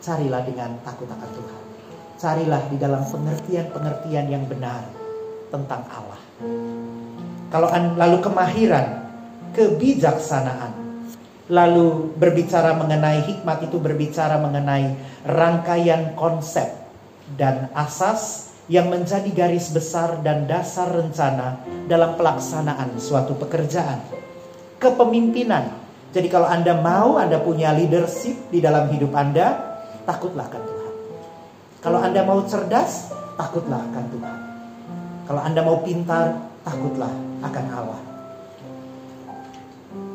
carilah 0.00 0.42
dengan 0.44 0.80
takut 0.84 1.08
akan 1.08 1.30
Tuhan. 1.32 1.63
Carilah 2.14 2.62
di 2.70 2.78
dalam 2.78 3.02
pengertian-pengertian 3.10 4.26
yang 4.30 4.44
benar 4.46 4.86
tentang 5.50 5.82
Allah. 5.90 6.20
Kalau 7.50 7.68
lalu 7.98 8.18
kemahiran, 8.22 8.86
kebijaksanaan, 9.54 10.74
lalu 11.50 12.14
berbicara 12.16 12.74
mengenai 12.78 13.22
hikmat 13.26 13.68
itu 13.68 13.76
berbicara 13.76 14.40
mengenai 14.40 14.96
rangkaian 15.28 16.16
konsep 16.16 16.66
dan 17.36 17.68
asas 17.76 18.54
yang 18.70 18.88
menjadi 18.88 19.28
garis 19.28 19.68
besar 19.68 20.24
dan 20.24 20.48
dasar 20.48 20.88
rencana 20.88 21.60
dalam 21.84 22.16
pelaksanaan 22.16 22.96
suatu 22.96 23.36
pekerjaan. 23.36 24.00
Kepemimpinan. 24.80 25.84
Jadi 26.14 26.28
kalau 26.32 26.48
Anda 26.48 26.78
mau 26.78 27.20
Anda 27.20 27.42
punya 27.42 27.76
leadership 27.76 28.48
di 28.48 28.64
dalam 28.64 28.88
hidup 28.88 29.12
Anda, 29.12 29.76
takutlah 30.08 30.48
akan 30.48 30.62
Tuhan. 30.62 30.83
Kalau 31.84 32.00
Anda 32.00 32.24
mau 32.24 32.40
cerdas, 32.48 33.12
takutlah 33.36 33.84
akan 33.92 34.04
Tuhan. 34.08 34.38
Kalau 35.28 35.40
Anda 35.44 35.60
mau 35.60 35.84
pintar, 35.84 36.48
takutlah 36.64 37.12
akan 37.44 37.66
Allah. 37.68 38.00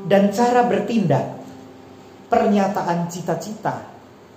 Dan 0.10 0.34
cara 0.34 0.65
bertindak, 0.65 1.38
pernyataan 2.25 3.05
cita-cita, 3.05 3.86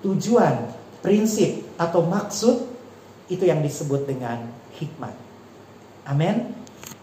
tujuan, 0.05 0.77
prinsip 1.01 1.73
atau 1.81 2.05
maksud 2.05 2.68
itu 3.33 3.49
yang 3.49 3.64
disebut 3.64 4.05
dengan 4.05 4.53
hikmat. 4.77 5.16
Amin. 6.05 6.53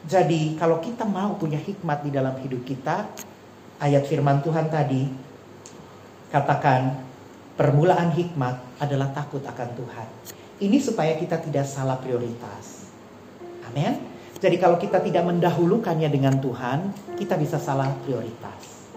Jadi 0.05 0.53
kalau 0.61 0.77
kita 0.77 1.09
mau 1.09 1.41
punya 1.41 1.57
hikmat 1.57 2.05
di 2.05 2.13
dalam 2.13 2.37
hidup 2.37 2.61
kita, 2.69 3.09
ayat 3.81 4.05
firman 4.05 4.45
Tuhan 4.45 4.69
tadi 4.69 5.09
katakan 6.29 7.08
permulaan 7.59 8.15
hikmat 8.15 8.79
adalah 8.79 9.11
takut 9.11 9.43
akan 9.43 9.69
Tuhan. 9.75 10.07
Ini 10.63 10.79
supaya 10.79 11.19
kita 11.19 11.43
tidak 11.43 11.67
salah 11.67 11.99
prioritas. 11.99 12.87
Amin. 13.67 13.99
Jadi 14.39 14.55
kalau 14.55 14.79
kita 14.79 15.03
tidak 15.03 15.27
mendahulukannya 15.27 16.07
dengan 16.07 16.39
Tuhan, 16.39 16.95
kita 17.19 17.35
bisa 17.35 17.59
salah 17.59 17.91
prioritas. 18.07 18.87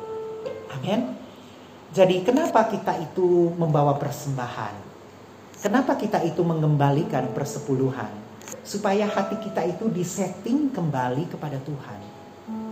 Amin. 0.78 1.18
Jadi 1.90 2.22
kenapa 2.22 2.70
kita 2.70 3.02
itu 3.02 3.50
membawa 3.58 3.98
persembahan? 3.98 4.94
Kenapa 5.58 5.98
kita 5.98 6.22
itu 6.22 6.46
mengembalikan 6.46 7.34
persepuluhan? 7.34 8.14
Supaya 8.62 9.10
hati 9.10 9.42
kita 9.42 9.66
itu 9.66 9.90
disetting 9.90 10.70
kembali 10.70 11.26
kepada 11.26 11.58
Tuhan. 11.66 11.98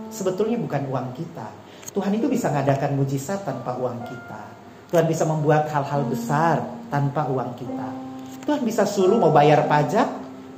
Sebetulnya 0.07 0.55
bukan 0.55 0.87
uang 0.87 1.07
kita. 1.19 1.51
Tuhan 1.91 2.15
itu 2.15 2.31
bisa 2.31 2.47
mengadakan 2.47 2.95
mujizat 2.95 3.43
tanpa 3.43 3.75
uang 3.75 4.07
kita. 4.07 4.60
Tuhan 4.91 5.07
bisa 5.07 5.23
membuat 5.23 5.71
hal-hal 5.71 6.03
besar 6.03 6.67
tanpa 6.91 7.23
uang 7.31 7.55
kita. 7.55 7.89
Tuhan 8.43 8.59
bisa 8.67 8.83
suruh 8.83 9.15
mau 9.15 9.31
bayar 9.31 9.63
pajak, 9.63 10.03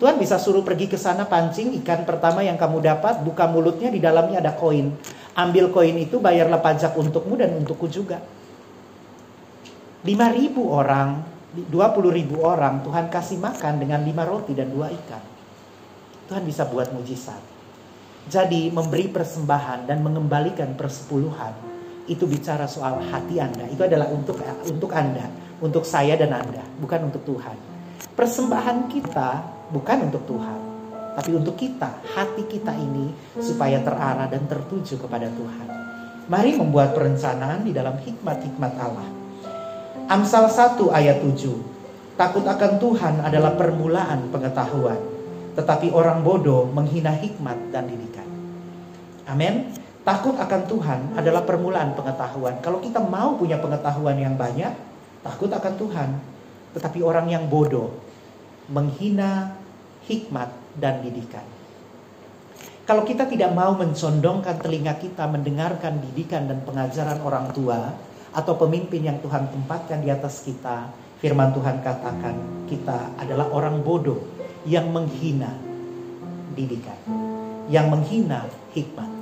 Tuhan 0.02 0.18
bisa 0.18 0.42
suruh 0.42 0.66
pergi 0.66 0.90
ke 0.90 0.98
sana 0.98 1.30
pancing 1.30 1.78
ikan 1.86 2.02
pertama 2.02 2.42
yang 2.42 2.58
kamu 2.58 2.82
dapat, 2.82 3.22
buka 3.22 3.46
mulutnya 3.46 3.94
di 3.94 4.02
dalamnya 4.02 4.42
ada 4.42 4.58
koin. 4.58 4.90
Ambil 5.38 5.70
koin 5.70 5.94
itu 6.02 6.18
bayarlah 6.18 6.58
pajak 6.58 6.98
untukmu 6.98 7.38
dan 7.38 7.54
untukku 7.54 7.86
juga. 7.86 8.18
5000 10.02 10.10
orang 10.66 11.10
20 11.54 11.70
ribu 12.18 12.42
orang 12.42 12.82
Tuhan 12.82 13.14
kasih 13.14 13.38
makan 13.38 13.78
dengan 13.78 14.02
lima 14.02 14.26
roti 14.26 14.58
dan 14.58 14.74
dua 14.74 14.90
ikan. 14.90 15.22
Tuhan 16.26 16.42
bisa 16.42 16.66
buat 16.66 16.90
mujizat. 16.90 17.40
Jadi 18.26 18.74
memberi 18.74 19.06
persembahan 19.14 19.86
dan 19.86 20.02
mengembalikan 20.02 20.74
persepuluhan 20.74 21.73
itu 22.10 22.28
bicara 22.28 22.68
soal 22.68 23.00
hati 23.08 23.40
Anda. 23.40 23.68
Itu 23.70 23.84
adalah 23.86 24.10
untuk 24.12 24.40
untuk 24.68 24.92
Anda, 24.92 25.28
untuk 25.64 25.84
saya 25.88 26.20
dan 26.20 26.36
Anda, 26.36 26.64
bukan 26.80 27.12
untuk 27.12 27.24
Tuhan. 27.24 27.58
Persembahan 28.14 28.92
kita 28.92 29.30
bukan 29.74 30.12
untuk 30.12 30.24
Tuhan, 30.30 30.60
tapi 31.18 31.32
untuk 31.34 31.56
kita, 31.58 32.04
hati 32.14 32.46
kita 32.46 32.76
ini 32.78 33.10
supaya 33.42 33.82
terarah 33.82 34.30
dan 34.30 34.46
tertuju 34.46 35.02
kepada 35.02 35.32
Tuhan. 35.32 35.68
Mari 36.30 36.56
membuat 36.56 36.96
perencanaan 36.96 37.68
di 37.68 37.76
dalam 37.76 38.00
hikmat-hikmat 38.00 38.74
Allah 38.80 39.24
Amsal 40.04 40.52
1 40.52 40.92
ayat 40.92 41.24
7. 41.24 42.20
Takut 42.20 42.44
akan 42.44 42.72
Tuhan 42.78 43.24
adalah 43.24 43.56
permulaan 43.56 44.28
pengetahuan, 44.30 45.00
tetapi 45.56 45.96
orang 45.96 46.22
bodoh 46.22 46.68
menghina 46.68 47.16
hikmat 47.16 47.72
dan 47.72 47.88
didikan. 47.88 48.28
Amin. 49.24 49.72
Takut 50.04 50.36
akan 50.36 50.62
Tuhan 50.68 51.00
adalah 51.16 51.48
permulaan 51.48 51.96
pengetahuan. 51.96 52.60
Kalau 52.60 52.84
kita 52.84 53.00
mau 53.00 53.40
punya 53.40 53.56
pengetahuan 53.60 54.20
yang 54.20 54.36
banyak, 54.36 54.76
takut 55.24 55.48
akan 55.48 55.74
Tuhan. 55.80 56.10
Tetapi 56.76 57.00
orang 57.00 57.32
yang 57.32 57.48
bodoh 57.48 57.88
menghina 58.68 59.56
hikmat 60.04 60.52
dan 60.76 61.00
didikan. 61.00 61.48
Kalau 62.84 63.08
kita 63.08 63.24
tidak 63.32 63.56
mau 63.56 63.72
mencondongkan 63.80 64.60
telinga 64.60 65.00
kita 65.00 65.24
mendengarkan 65.24 66.04
didikan 66.04 66.52
dan 66.52 66.60
pengajaran 66.68 67.24
orang 67.24 67.56
tua, 67.56 67.96
atau 68.34 68.58
pemimpin 68.58 69.06
yang 69.06 69.22
Tuhan 69.22 69.48
tempatkan 69.54 70.02
di 70.02 70.10
atas 70.10 70.42
kita, 70.42 70.90
firman 71.22 71.54
Tuhan 71.54 71.80
katakan 71.86 72.36
kita 72.66 73.14
adalah 73.22 73.48
orang 73.54 73.80
bodoh 73.86 74.20
yang 74.66 74.90
menghina 74.90 75.54
didikan, 76.58 76.98
yang 77.70 77.94
menghina 77.94 78.50
hikmat. 78.74 79.13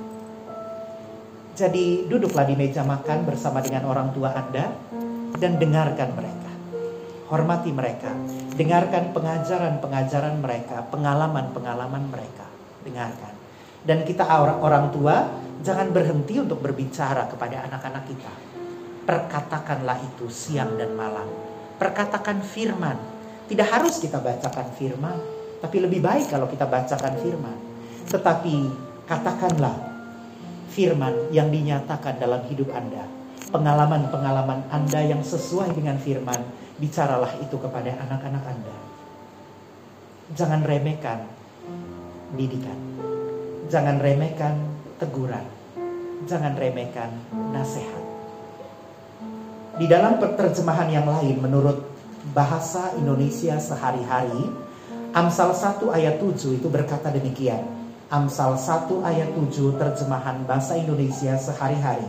Jadi 1.52 2.08
duduklah 2.08 2.48
di 2.48 2.56
meja 2.56 2.80
makan 2.80 3.28
bersama 3.28 3.60
dengan 3.60 3.84
orang 3.88 4.12
tua 4.16 4.32
Anda 4.32 4.72
dan 5.36 5.60
dengarkan 5.60 6.16
mereka. 6.16 6.50
Hormati 7.28 7.72
mereka, 7.72 8.12
dengarkan 8.56 9.16
pengajaran-pengajaran 9.16 10.36
mereka, 10.40 10.84
pengalaman-pengalaman 10.92 12.08
mereka. 12.12 12.44
Dengarkan. 12.84 13.32
Dan 13.82 14.04
kita 14.04 14.24
orang 14.40 14.92
tua 14.92 15.28
jangan 15.64 15.92
berhenti 15.92 16.40
untuk 16.40 16.60
berbicara 16.60 17.28
kepada 17.28 17.68
anak-anak 17.68 18.04
kita 18.08 18.32
perkatakanlah 19.02 19.98
itu 19.98 20.30
siang 20.30 20.78
dan 20.78 20.94
malam. 20.94 21.26
Perkatakan 21.78 22.42
firman. 22.42 22.94
Tidak 23.50 23.68
harus 23.68 24.00
kita 24.00 24.22
bacakan 24.22 24.72
firman, 24.78 25.18
tapi 25.60 25.82
lebih 25.82 26.00
baik 26.00 26.32
kalau 26.32 26.48
kita 26.48 26.64
bacakan 26.64 27.20
firman. 27.20 27.58
Tetapi 28.08 28.56
katakanlah 29.04 29.91
firman 30.72 31.28
yang 31.30 31.52
dinyatakan 31.52 32.16
dalam 32.16 32.42
hidup 32.48 32.72
Anda. 32.72 33.04
Pengalaman-pengalaman 33.52 34.72
Anda 34.72 35.00
yang 35.04 35.20
sesuai 35.20 35.76
dengan 35.76 36.00
firman, 36.00 36.40
bicaralah 36.80 37.36
itu 37.44 37.60
kepada 37.60 37.92
anak-anak 38.08 38.44
Anda. 38.48 38.76
Jangan 40.32 40.64
remehkan 40.64 41.28
didikan. 42.32 42.78
Jangan 43.68 44.00
remehkan 44.00 44.56
teguran. 44.96 45.44
Jangan 46.24 46.56
remehkan 46.56 47.12
nasihat. 47.52 48.00
Di 49.76 49.88
dalam 49.88 50.20
terjemahan 50.20 50.88
yang 50.88 51.08
lain 51.08 51.40
menurut 51.40 51.84
bahasa 52.32 52.92
Indonesia 52.96 53.56
sehari-hari, 53.58 54.52
Amsal 55.12 55.52
1 55.52 55.92
ayat 55.92 56.16
7 56.20 56.56
itu 56.56 56.68
berkata 56.72 57.12
demikian. 57.12 57.81
Amsal 58.12 58.60
1 58.60 58.92
ayat 59.08 59.32
7 59.32 59.80
terjemahan 59.80 60.44
bahasa 60.44 60.76
Indonesia 60.76 61.32
sehari-hari. 61.32 62.04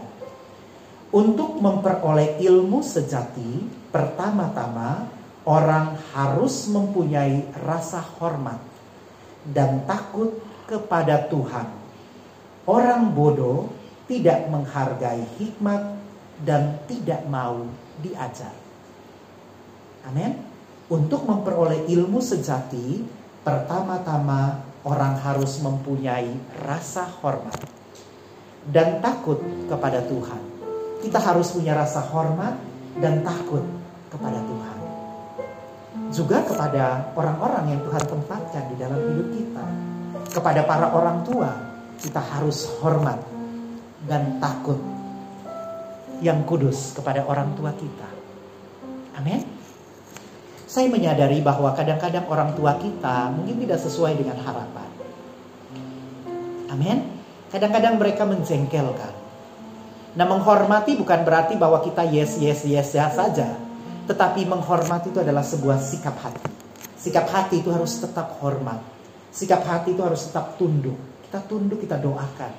Untuk 1.16 1.64
memperoleh 1.64 2.44
ilmu 2.44 2.84
sejati, 2.84 3.64
pertama-tama 3.88 5.08
orang 5.48 5.96
harus 6.12 6.68
mempunyai 6.68 7.48
rasa 7.64 8.04
hormat 8.20 8.60
dan 9.48 9.88
takut 9.88 10.44
kepada 10.68 11.24
Tuhan. 11.32 11.72
Orang 12.68 13.16
bodoh 13.16 13.72
tidak 14.04 14.44
menghargai 14.52 15.24
hikmat 15.40 15.88
dan 16.44 16.84
tidak 16.84 17.24
mau 17.32 17.64
diajar. 18.04 18.52
Amin. 20.04 20.36
Untuk 20.92 21.24
memperoleh 21.24 21.88
ilmu 21.88 22.20
sejati, 22.20 23.08
pertama-tama 23.48 24.73
orang 24.84 25.16
harus 25.20 25.60
mempunyai 25.64 26.32
rasa 26.64 27.08
hormat 27.24 27.56
dan 28.72 29.00
takut 29.00 29.40
kepada 29.68 30.04
Tuhan. 30.08 30.42
Kita 31.04 31.20
harus 31.20 31.52
punya 31.52 31.76
rasa 31.76 32.00
hormat 32.04 32.56
dan 33.00 33.24
takut 33.24 33.64
kepada 34.12 34.40
Tuhan. 34.40 34.78
Juga 36.14 36.46
kepada 36.46 37.12
orang-orang 37.18 37.76
yang 37.76 37.82
Tuhan 37.84 38.04
tempatkan 38.06 38.64
di 38.72 38.76
dalam 38.80 39.00
hidup 39.02 39.28
kita. 39.34 39.66
Kepada 40.34 40.62
para 40.64 40.88
orang 40.94 41.26
tua, 41.26 41.52
kita 42.00 42.22
harus 42.22 42.70
hormat 42.80 43.20
dan 44.08 44.38
takut 44.40 44.78
yang 46.24 46.44
kudus 46.48 46.96
kepada 46.96 47.28
orang 47.28 47.52
tua 47.58 47.72
kita. 47.76 48.10
Amin. 49.20 49.53
Saya 50.74 50.90
menyadari 50.90 51.38
bahwa 51.38 51.70
kadang-kadang 51.78 52.26
orang 52.26 52.58
tua 52.58 52.74
kita 52.82 53.30
mungkin 53.30 53.62
tidak 53.62 53.78
sesuai 53.78 54.18
dengan 54.18 54.42
harapan. 54.42 54.90
Amin. 56.74 57.14
Kadang-kadang 57.54 58.02
mereka 58.02 58.26
menjengkelkan. 58.26 59.14
Nah, 60.18 60.26
menghormati 60.26 60.98
bukan 60.98 61.22
berarti 61.22 61.62
bahwa 61.62 61.78
kita 61.86 62.10
yes, 62.10 62.42
yes, 62.42 62.66
yes, 62.66 62.90
ya 62.98 63.06
saja. 63.14 63.54
Tetapi 64.10 64.50
menghormati 64.50 65.14
itu 65.14 65.22
adalah 65.22 65.46
sebuah 65.46 65.78
sikap 65.78 66.18
hati. 66.18 66.50
Sikap 66.98 67.30
hati 67.30 67.62
itu 67.62 67.70
harus 67.70 68.02
tetap 68.02 68.42
hormat. 68.42 68.82
Sikap 69.30 69.62
hati 69.70 69.94
itu 69.94 70.02
harus 70.02 70.26
tetap 70.26 70.58
tunduk. 70.58 70.98
Kita 71.30 71.46
tunduk, 71.46 71.86
kita 71.86 72.02
doakan. 72.02 72.54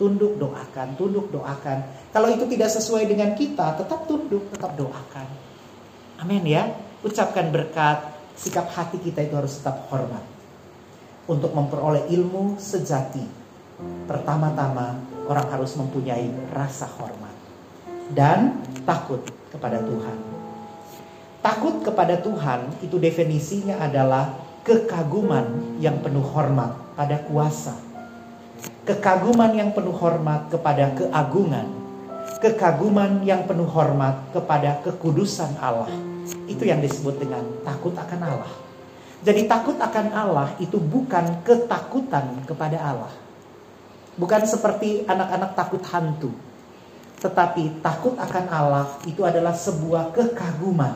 Tunduk, 0.00 0.40
doakan, 0.40 0.96
tunduk, 0.96 1.28
doakan. 1.28 2.08
Kalau 2.08 2.32
itu 2.32 2.48
tidak 2.48 2.72
sesuai 2.72 3.04
dengan 3.04 3.36
kita, 3.36 3.76
tetap 3.76 4.08
tunduk, 4.08 4.48
tetap 4.48 4.72
doakan. 4.80 5.28
Amin 6.24 6.48
ya 6.48 6.83
ucapkan 7.04 7.52
berkat, 7.52 8.00
sikap 8.34 8.72
hati 8.72 8.96
kita 8.98 9.20
itu 9.20 9.36
harus 9.36 9.60
tetap 9.60 9.86
hormat. 9.92 10.24
Untuk 11.28 11.52
memperoleh 11.52 12.08
ilmu 12.12 12.56
sejati, 12.56 13.24
pertama-tama 14.08 14.96
orang 15.28 15.48
harus 15.52 15.72
mempunyai 15.76 16.28
rasa 16.52 16.88
hormat 17.00 17.32
dan 18.12 18.60
takut 18.84 19.24
kepada 19.52 19.80
Tuhan. 19.80 20.18
Takut 21.44 21.80
kepada 21.84 22.20
Tuhan 22.20 22.72
itu 22.80 22.96
definisinya 22.96 23.80
adalah 23.80 24.32
kekaguman 24.64 25.76
yang 25.80 26.00
penuh 26.00 26.24
hormat 26.24 26.72
pada 26.96 27.20
kuasa. 27.24 27.76
Kekaguman 28.84 29.52
yang 29.56 29.72
penuh 29.72 29.96
hormat 29.96 30.48
kepada 30.52 30.92
keagungan. 30.92 31.68
Kekaguman 32.40 33.24
yang 33.24 33.48
penuh 33.48 33.68
hormat 33.68 34.28
kepada 34.32 34.80
kekudusan 34.84 35.56
Allah 35.60 36.13
itu 36.48 36.64
yang 36.64 36.80
disebut 36.80 37.20
dengan 37.20 37.44
takut 37.64 37.92
akan 37.96 38.20
Allah. 38.20 38.54
Jadi 39.24 39.48
takut 39.48 39.76
akan 39.80 40.06
Allah 40.12 40.48
itu 40.60 40.76
bukan 40.76 41.40
ketakutan 41.44 42.44
kepada 42.44 42.76
Allah. 42.76 43.12
Bukan 44.20 44.44
seperti 44.44 45.08
anak-anak 45.08 45.56
takut 45.56 45.82
hantu. 45.88 46.30
Tetapi 47.24 47.80
takut 47.80 48.14
akan 48.20 48.44
Allah 48.52 48.86
itu 49.08 49.24
adalah 49.24 49.56
sebuah 49.56 50.12
kekaguman 50.12 50.92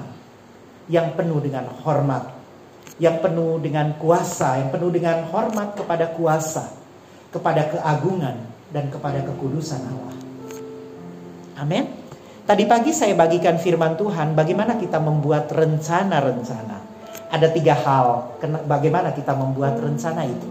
yang 0.93 1.17
penuh 1.17 1.41
dengan 1.41 1.73
hormat, 1.81 2.37
yang 3.01 3.21
penuh 3.25 3.57
dengan 3.65 3.97
kuasa, 3.97 4.61
yang 4.61 4.69
penuh 4.69 4.93
dengan 4.93 5.25
hormat 5.33 5.73
kepada 5.73 6.13
kuasa, 6.13 6.69
kepada 7.33 7.73
keagungan 7.73 8.45
dan 8.69 8.93
kepada 8.93 9.25
kekudusan 9.25 9.81
Allah. 9.89 10.15
Amin. 11.59 12.08
Tadi 12.49 12.65
pagi 12.65 12.97
saya 12.97 13.13
bagikan 13.13 13.61
firman 13.61 14.01
Tuhan 14.01 14.33
bagaimana 14.33 14.81
kita 14.81 14.97
membuat 14.97 15.53
rencana-rencana. 15.53 16.81
Ada 17.29 17.53
tiga 17.53 17.77
hal 17.77 18.41
bagaimana 18.65 19.13
kita 19.13 19.37
membuat 19.37 19.77
rencana 19.77 20.25
itu. 20.25 20.49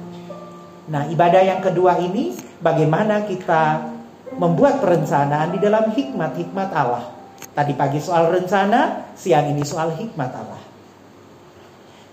Nah 0.94 1.10
ibadah 1.10 1.42
yang 1.42 1.58
kedua 1.58 1.98
ini 1.98 2.38
bagaimana 2.62 3.26
kita 3.26 3.90
membuat 4.38 4.78
perencanaan 4.78 5.58
di 5.58 5.58
dalam 5.58 5.90
hikmat-hikmat 5.90 6.70
Allah. 6.70 7.18
Tadi 7.58 7.74
pagi 7.74 7.98
soal 7.98 8.30
rencana, 8.30 9.10
siang 9.18 9.50
ini 9.50 9.66
soal 9.66 9.90
hikmat 9.98 10.32
Allah. 10.38 10.62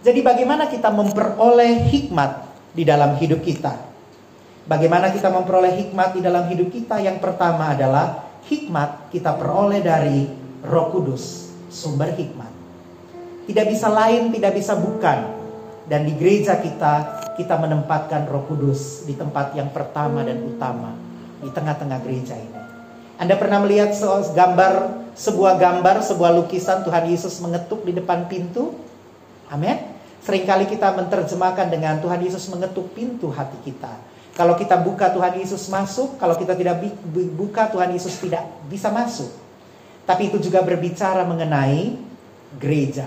Jadi 0.01 0.25
bagaimana 0.25 0.65
kita 0.65 0.89
memperoleh 0.89 1.93
hikmat 1.93 2.49
di 2.73 2.89
dalam 2.89 3.21
hidup 3.21 3.45
kita? 3.45 3.77
Bagaimana 4.65 5.13
kita 5.13 5.29
memperoleh 5.29 5.77
hikmat 5.77 6.17
di 6.17 6.25
dalam 6.25 6.49
hidup 6.49 6.73
kita? 6.73 7.05
Yang 7.05 7.21
pertama 7.21 7.77
adalah 7.77 8.33
hikmat 8.49 9.11
kita 9.11 9.37
peroleh 9.37 9.81
dari 9.81 10.29
Roh 10.65 10.89
Kudus, 10.93 11.53
sumber 11.69 12.13
hikmat. 12.17 12.53
Tidak 13.45 13.67
bisa 13.69 13.93
lain, 13.93 14.33
tidak 14.33 14.57
bisa 14.57 14.77
bukan. 14.77 15.45
Dan 15.85 16.09
di 16.09 16.17
gereja 16.17 16.57
kita, 16.57 17.21
kita 17.37 17.61
menempatkan 17.61 18.25
Roh 18.25 18.49
Kudus 18.49 19.05
di 19.05 19.13
tempat 19.13 19.53
yang 19.53 19.69
pertama 19.69 20.25
dan 20.25 20.41
utama 20.41 20.97
di 21.45 21.53
tengah-tengah 21.53 22.01
gereja 22.01 22.37
ini. 22.41 22.61
Anda 23.21 23.37
pernah 23.37 23.61
melihat 23.61 23.93
gambar 24.33 25.05
sebuah 25.15 25.55
gambar, 25.61 26.03
sebuah 26.03 26.31
lukisan 26.43 26.83
Tuhan 26.83 27.07
Yesus 27.07 27.39
mengetuk 27.39 27.87
di 27.87 27.95
depan 27.95 28.27
pintu? 28.27 28.75
Amin. 29.47 29.95
Seringkali 30.25 30.67
kita 30.67 30.97
menerjemahkan 30.97 31.69
dengan 31.69 32.01
Tuhan 32.01 32.19
Yesus 32.25 32.49
mengetuk 32.49 32.97
pintu 32.97 33.29
hati 33.29 33.61
kita. 33.63 33.93
Kalau 34.35 34.59
kita 34.59 34.75
buka 34.83 35.15
Tuhan 35.15 35.39
Yesus 35.39 35.71
masuk, 35.71 36.19
kalau 36.19 36.35
kita 36.35 36.59
tidak 36.59 36.83
buka 37.39 37.71
Tuhan 37.71 37.95
Yesus 37.95 38.19
tidak 38.19 38.43
bisa 38.67 38.91
masuk. 38.91 39.31
Tapi 40.05 40.29
itu 40.29 40.43
juga 40.43 40.59
berbicara 40.61 41.23
mengenai 41.23 41.95
gereja. 42.59 43.07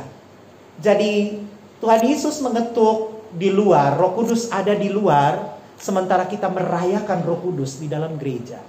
Jadi 0.79 1.43
Tuhan 1.83 2.01
Yesus 2.07 2.39
mengetuk 2.39 3.27
di 3.35 3.51
luar, 3.51 3.99
Roh 3.99 4.15
Kudus 4.15 4.47
ada 4.49 4.71
di 4.71 4.87
luar, 4.87 5.59
sementara 5.75 6.23
kita 6.25 6.47
merayakan 6.47 7.19
Roh 7.27 7.43
Kudus 7.43 7.75
di 7.77 7.91
dalam 7.91 8.15
gereja. 8.15 8.63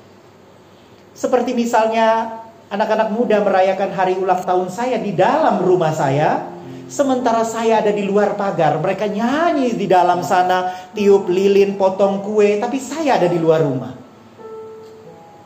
Seperti 1.14 1.54
misalnya 1.54 2.42
anak-anak 2.68 3.14
muda 3.14 3.38
merayakan 3.40 3.90
hari 3.94 4.14
ulang 4.18 4.42
tahun 4.42 4.68
saya 4.68 4.98
di 4.98 5.14
dalam 5.14 5.62
rumah 5.62 5.94
saya, 5.94 6.57
Sementara 6.88 7.44
saya 7.44 7.84
ada 7.84 7.92
di 7.92 8.00
luar 8.00 8.32
pagar, 8.32 8.80
mereka 8.80 9.04
nyanyi 9.04 9.76
di 9.76 9.84
dalam 9.84 10.24
sana, 10.24 10.72
tiup 10.96 11.28
lilin, 11.28 11.76
potong 11.76 12.24
kue, 12.24 12.56
tapi 12.56 12.80
saya 12.80 13.20
ada 13.20 13.28
di 13.28 13.36
luar 13.36 13.60
rumah. 13.60 13.92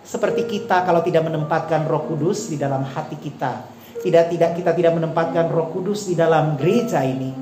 Seperti 0.07 0.47
kita 0.47 0.87
kalau 0.87 1.03
tidak 1.03 1.27
menempatkan 1.27 1.83
Roh 1.91 2.07
Kudus 2.07 2.47
di 2.47 2.55
dalam 2.55 2.87
hati 2.87 3.19
kita, 3.19 3.67
tidak 4.07 4.31
tidak 4.31 4.51
kita 4.55 4.71
tidak 4.71 4.95
menempatkan 4.95 5.51
Roh 5.51 5.67
Kudus 5.75 6.07
di 6.07 6.15
dalam 6.15 6.55
gereja 6.55 7.03
ini, 7.03 7.35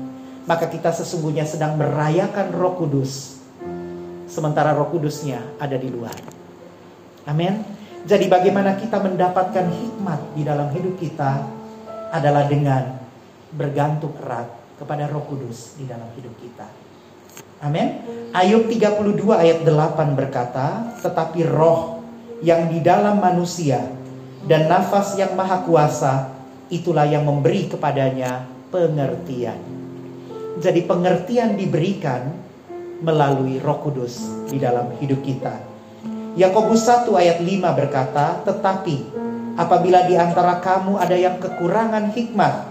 maka 0.49 0.65
kita 0.65 0.89
sesungguhnya 0.89 1.45
sedang 1.45 1.77
merayakan 1.77 2.49
Roh 2.57 2.73
Kudus. 2.81 3.37
Sementara 4.25 4.73
Roh 4.73 4.89
Kudusnya 4.89 5.45
ada 5.61 5.77
di 5.77 5.93
luar. 5.93 6.17
Amin. 7.29 7.61
Jadi 8.01 8.25
bagaimana 8.25 8.73
kita 8.81 8.97
mendapatkan 8.97 9.69
hikmat 9.69 10.33
di 10.33 10.41
dalam 10.41 10.73
hidup 10.73 10.97
kita 10.97 11.45
adalah 12.09 12.49
dengan 12.49 13.00
bergantung 13.55 14.15
erat 14.23 14.47
kepada 14.79 15.05
Roh 15.11 15.23
Kudus 15.27 15.77
di 15.77 15.85
dalam 15.85 16.09
hidup 16.17 16.33
kita. 16.41 16.67
Amin. 17.61 18.01
Ayub 18.33 18.65
32 18.65 19.37
ayat 19.37 19.61
8 19.61 20.17
berkata, 20.17 20.97
"Tetapi 21.05 21.45
roh 21.45 22.01
yang 22.41 22.73
di 22.73 22.81
dalam 22.81 23.21
manusia 23.21 23.85
dan 24.49 24.65
nafas 24.65 25.13
yang 25.13 25.37
maha 25.37 25.61
kuasa 25.61 26.33
itulah 26.73 27.05
yang 27.05 27.21
memberi 27.21 27.69
kepadanya 27.69 28.49
pengertian." 28.73 29.61
Jadi 30.57 30.81
pengertian 30.89 31.53
diberikan 31.53 32.33
melalui 33.01 33.61
Roh 33.61 33.77
Kudus 33.81 34.45
di 34.49 34.57
dalam 34.57 34.97
hidup 34.97 35.21
kita. 35.21 35.53
Yakobus 36.33 36.81
1 36.87 37.13
ayat 37.13 37.43
5 37.43 37.75
berkata, 37.77 38.41
"Tetapi 38.41 38.97
apabila 39.59 40.07
di 40.07 40.15
antara 40.15 40.57
kamu 40.63 40.97
ada 40.97 41.17
yang 41.17 41.37
kekurangan 41.37 42.09
hikmat, 42.15 42.70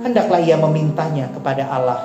hendaklah 0.00 0.40
ia 0.40 0.56
memintanya 0.56 1.28
kepada 1.32 1.68
Allah 1.68 2.00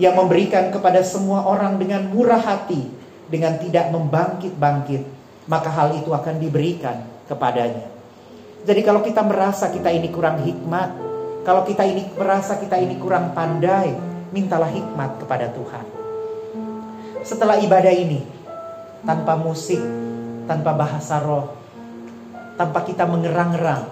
yang 0.00 0.16
memberikan 0.16 0.72
kepada 0.72 1.04
semua 1.04 1.44
orang 1.44 1.76
dengan 1.76 2.08
murah 2.08 2.40
hati 2.40 2.88
dengan 3.28 3.60
tidak 3.60 3.92
membangkit-bangkit 3.92 5.02
maka 5.46 5.68
hal 5.68 5.94
itu 5.98 6.10
akan 6.14 6.38
diberikan 6.38 7.02
kepadanya. 7.26 7.90
Jadi 8.62 8.80
kalau 8.86 9.02
kita 9.02 9.26
merasa 9.26 9.74
kita 9.74 9.90
ini 9.90 10.08
kurang 10.10 10.42
hikmat, 10.42 11.12
Kalau 11.42 11.66
kita 11.66 11.82
ini 11.82 12.06
merasa 12.14 12.54
kita 12.54 12.78
ini 12.78 13.02
kurang 13.02 13.34
pandai, 13.34 13.90
mintalah 14.30 14.70
hikmat 14.70 15.18
kepada 15.18 15.50
Tuhan. 15.50 15.86
Setelah 17.26 17.58
ibadah 17.58 17.90
ini, 17.90 18.22
tanpa 19.02 19.34
musik, 19.34 19.82
tanpa 20.46 20.70
bahasa 20.70 21.18
roh, 21.18 21.50
tanpa 22.54 22.86
kita 22.86 23.10
mengerang-erang, 23.10 23.90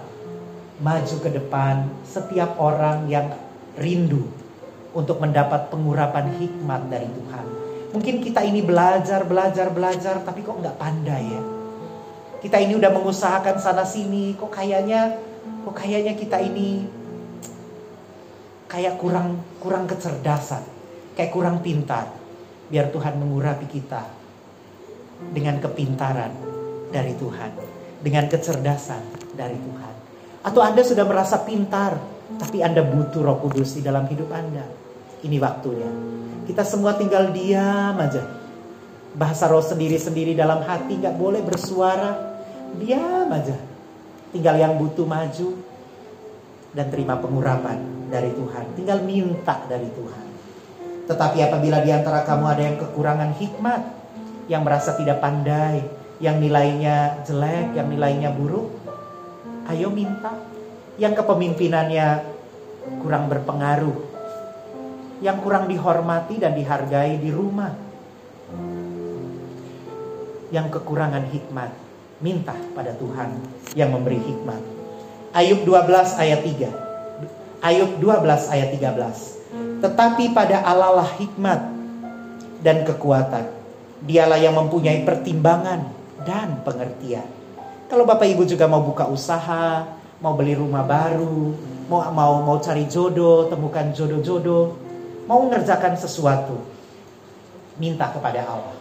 maju 0.81 1.15
ke 1.21 1.29
depan 1.29 1.85
setiap 2.01 2.57
orang 2.57 3.05
yang 3.05 3.29
rindu 3.77 4.25
untuk 4.91 5.21
mendapat 5.21 5.69
pengurapan 5.69 6.35
hikmat 6.35 6.89
dari 6.89 7.07
Tuhan. 7.07 7.45
Mungkin 7.91 8.15
kita 8.23 8.41
ini 8.43 8.65
belajar, 8.65 9.23
belajar, 9.23 9.69
belajar, 9.71 10.25
tapi 10.25 10.41
kok 10.41 10.57
nggak 10.57 10.79
pandai 10.81 11.23
ya. 11.27 11.43
Kita 12.41 12.57
ini 12.57 12.73
udah 12.73 12.89
mengusahakan 12.89 13.61
sana 13.61 13.85
sini, 13.85 14.33
kok 14.33 14.49
kayaknya, 14.49 15.21
kok 15.61 15.75
kayaknya 15.77 16.17
kita 16.17 16.41
ini 16.41 16.89
kayak 18.65 18.97
kurang 18.97 19.37
kurang 19.61 19.85
kecerdasan, 19.85 20.65
kayak 21.13 21.31
kurang 21.31 21.61
pintar. 21.61 22.09
Biar 22.71 22.87
Tuhan 22.89 23.19
mengurapi 23.19 23.67
kita 23.67 24.07
dengan 25.35 25.59
kepintaran 25.59 26.31
dari 26.89 27.13
Tuhan, 27.19 27.51
dengan 27.99 28.25
kecerdasan 28.31 29.35
dari 29.35 29.59
Tuhan. 29.59 29.90
Atau 30.41 30.61
Anda 30.65 30.81
sudah 30.81 31.05
merasa 31.05 31.41
pintar, 31.45 32.01
tapi 32.41 32.65
Anda 32.65 32.81
butuh 32.81 33.21
Roh 33.21 33.37
Kudus 33.45 33.77
di 33.77 33.85
dalam 33.85 34.09
hidup 34.09 34.29
Anda. 34.33 34.65
Ini 35.21 35.37
waktunya. 35.37 35.89
Kita 36.49 36.65
semua 36.65 36.97
tinggal 36.97 37.29
diam 37.29 37.93
aja. 37.93 38.25
Bahasa 39.13 39.45
roh 39.45 39.61
sendiri-sendiri 39.61 40.33
dalam 40.33 40.65
hati 40.65 40.97
nggak 40.97 41.13
boleh 41.13 41.45
bersuara. 41.45 42.41
Diam 42.81 43.29
aja. 43.29 43.53
Tinggal 44.33 44.55
yang 44.57 44.73
butuh 44.81 45.05
maju 45.05 45.61
dan 46.73 46.87
terima 46.89 47.19
pengurapan 47.21 48.09
dari 48.09 48.33
Tuhan. 48.33 48.73
Tinggal 48.73 49.05
minta 49.05 49.61
dari 49.69 49.85
Tuhan. 49.93 50.25
Tetapi 51.05 51.37
apabila 51.43 51.83
di 51.85 51.91
antara 51.93 52.25
kamu 52.25 52.45
ada 52.47 52.63
yang 52.65 52.77
kekurangan 52.81 53.31
hikmat, 53.37 53.81
yang 54.49 54.65
merasa 54.65 54.95
tidak 54.97 55.21
pandai, 55.21 55.83
yang 56.17 56.41
nilainya 56.41 57.21
jelek, 57.27 57.75
yang 57.75 57.91
nilainya 57.91 58.31
buruk, 58.33 58.80
ayo 59.71 59.89
minta. 59.89 60.35
Yang 60.99 61.23
kepemimpinannya 61.23 62.07
kurang 63.01 63.31
berpengaruh, 63.31 63.97
yang 65.23 65.39
kurang 65.41 65.65
dihormati 65.71 66.37
dan 66.37 66.53
dihargai 66.53 67.17
di 67.17 67.31
rumah, 67.31 67.73
yang 70.51 70.67
kekurangan 70.67 71.25
hikmat, 71.31 71.71
minta 72.19 72.53
pada 72.75 72.93
Tuhan 72.99 73.33
yang 73.73 73.89
memberi 73.95 74.19
hikmat. 74.19 74.61
Ayub 75.31 75.63
12 75.63 76.21
ayat 76.21 76.43
3. 76.43 77.63
Ayub 77.63 77.91
12 77.97 78.51
ayat 78.51 78.69
13. 78.75 79.81
Tetapi 79.81 80.35
pada 80.35 80.61
Allah 80.61 81.01
lah 81.01 81.09
hikmat 81.17 81.61
dan 82.61 82.83
kekuatan. 82.85 83.47
Dialah 84.05 84.37
yang 84.37 84.57
mempunyai 84.57 85.07
pertimbangan 85.07 85.87
dan 86.27 86.61
pengertian. 86.61 87.40
Kalau 87.91 88.07
Bapak 88.07 88.23
Ibu 88.23 88.47
juga 88.47 88.71
mau 88.71 88.79
buka 88.79 89.03
usaha, 89.11 89.83
mau 90.23 90.31
beli 90.31 90.55
rumah 90.55 90.79
baru, 90.87 91.51
mau 91.91 91.99
mau 92.15 92.39
mau 92.39 92.55
cari 92.63 92.87
jodoh, 92.87 93.51
temukan 93.51 93.91
jodoh-jodoh, 93.91 94.79
mau 95.27 95.43
mengerjakan 95.43 95.99
sesuatu, 95.99 96.55
minta 97.75 98.07
kepada 98.07 98.47
Allah. 98.47 98.79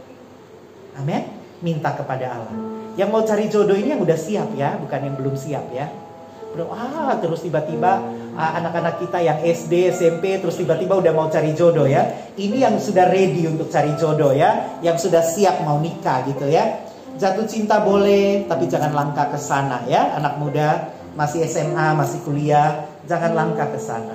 Amin. 0.95 1.27
Minta 1.59 1.91
kepada 1.91 2.39
Allah. 2.39 2.55
Yang 2.95 3.11
mau 3.11 3.23
cari 3.27 3.51
jodoh 3.51 3.75
ini 3.75 3.99
yang 3.99 4.03
udah 4.07 4.15
siap 4.15 4.55
ya, 4.55 4.79
bukan 4.79 5.01
yang 5.03 5.15
belum 5.19 5.35
siap 5.35 5.67
ya. 5.75 5.91
Belum 6.55 6.71
ah 6.71 7.19
terus 7.19 7.43
tiba-tiba 7.43 8.21
Ah, 8.41 8.63
anak-anak 8.63 9.03
kita 9.03 9.19
yang 9.21 9.43
SD, 9.43 9.91
SMP 9.91 10.39
terus 10.39 10.55
tiba-tiba 10.55 10.97
udah 11.03 11.11
mau 11.11 11.27
cari 11.27 11.51
jodoh 11.51 11.85
ya. 11.85 12.31
Ini 12.39 12.63
yang 12.63 12.79
sudah 12.79 13.11
ready 13.11 13.45
untuk 13.51 13.67
cari 13.69 13.93
jodoh 13.99 14.31
ya, 14.31 14.81
yang 14.87 14.95
sudah 14.95 15.19
siap 15.19 15.61
mau 15.67 15.83
nikah 15.83 16.23
gitu 16.31 16.47
ya. 16.47 16.89
Jatuh 17.19 17.47
cinta 17.49 17.83
boleh, 17.83 18.47
tapi 18.47 18.71
jangan 18.71 18.95
langkah 18.95 19.27
ke 19.33 19.39
sana 19.41 19.83
ya, 19.91 20.15
anak 20.15 20.39
muda 20.39 20.95
masih 21.19 21.43
SMA, 21.51 21.97
masih 21.99 22.23
kuliah, 22.23 22.87
jangan 23.09 23.35
langkah 23.35 23.67
ke 23.67 23.81
sana. 23.83 24.15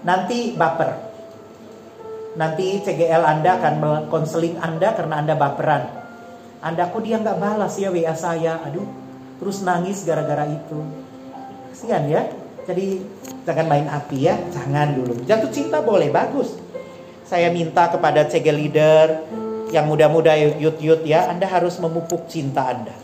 Nanti 0.00 0.56
baper. 0.56 0.96
Nanti 2.40 2.80
CGL 2.80 3.26
Anda 3.26 3.60
akan 3.60 3.74
konseling 4.08 4.56
Anda 4.62 4.96
karena 4.96 5.20
Anda 5.20 5.34
baperan. 5.36 5.82
Anda 6.64 6.88
kok 6.88 7.04
dia 7.04 7.20
nggak 7.20 7.36
balas 7.40 7.76
ya 7.76 7.92
WA 7.92 8.14
saya, 8.16 8.60
aduh, 8.64 8.86
terus 9.40 9.60
nangis 9.60 10.04
gara-gara 10.04 10.48
itu. 10.48 10.80
Kasihan 11.72 12.04
ya, 12.08 12.22
jadi 12.64 13.00
jangan 13.44 13.66
main 13.68 13.86
api 13.88 14.18
ya, 14.24 14.36
jangan 14.52 14.94
dulu. 14.96 15.14
Jatuh 15.24 15.50
cinta 15.52 15.80
boleh, 15.84 16.08
bagus. 16.08 16.56
Saya 17.24 17.48
minta 17.54 17.86
kepada 17.86 18.26
CG 18.26 18.50
leader 18.50 19.22
yang 19.70 19.86
muda-muda 19.86 20.34
yut-yut 20.36 21.06
ya, 21.06 21.30
Anda 21.30 21.46
harus 21.46 21.78
memupuk 21.78 22.26
cinta 22.26 22.70
Anda. 22.70 22.94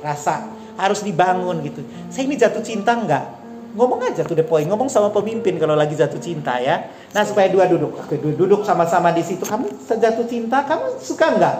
Rasa 0.00 0.48
harus 0.80 1.04
dibangun 1.04 1.60
gitu. 1.60 1.84
Saya 2.08 2.24
ini 2.24 2.40
jatuh 2.40 2.64
cinta 2.64 2.96
enggak? 2.96 3.36
Ngomong 3.70 4.02
aja 4.02 4.26
tuh 4.26 4.34
the 4.34 4.42
point, 4.42 4.66
ngomong 4.66 4.90
sama 4.90 5.14
pemimpin 5.14 5.54
kalau 5.60 5.78
lagi 5.78 5.94
jatuh 5.94 6.18
cinta 6.18 6.58
ya. 6.58 6.90
Nah 7.14 7.22
supaya 7.22 7.46
dua 7.46 7.70
duduk, 7.70 7.94
oke 8.02 8.16
duduk 8.18 8.66
sama-sama 8.66 9.14
di 9.14 9.22
situ. 9.22 9.46
Kamu 9.46 9.70
sejatuh 9.86 10.26
cinta, 10.26 10.66
kamu 10.66 10.98
suka 10.98 11.26
enggak? 11.38 11.56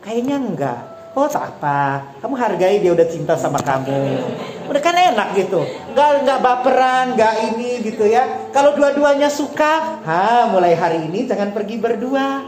Kayaknya 0.00 0.36
enggak. 0.40 0.80
Oh 1.10 1.26
tak 1.26 1.58
apa, 1.58 2.06
kamu 2.22 2.34
hargai 2.38 2.78
dia 2.78 2.94
udah 2.94 3.02
cinta 3.10 3.34
sama 3.34 3.58
kamu. 3.58 4.22
Udah 4.70 4.78
kan 4.78 4.94
enak 4.94 5.34
gitu, 5.34 5.66
nggak 5.90 6.22
nggak 6.22 6.38
baperan, 6.38 7.18
nggak 7.18 7.34
ini 7.50 7.82
gitu 7.82 8.06
ya. 8.06 8.46
Kalau 8.54 8.78
dua-duanya 8.78 9.26
suka, 9.26 9.98
ha 10.06 10.46
mulai 10.46 10.78
hari 10.78 11.10
ini 11.10 11.26
jangan 11.26 11.50
pergi 11.50 11.82
berdua, 11.82 12.46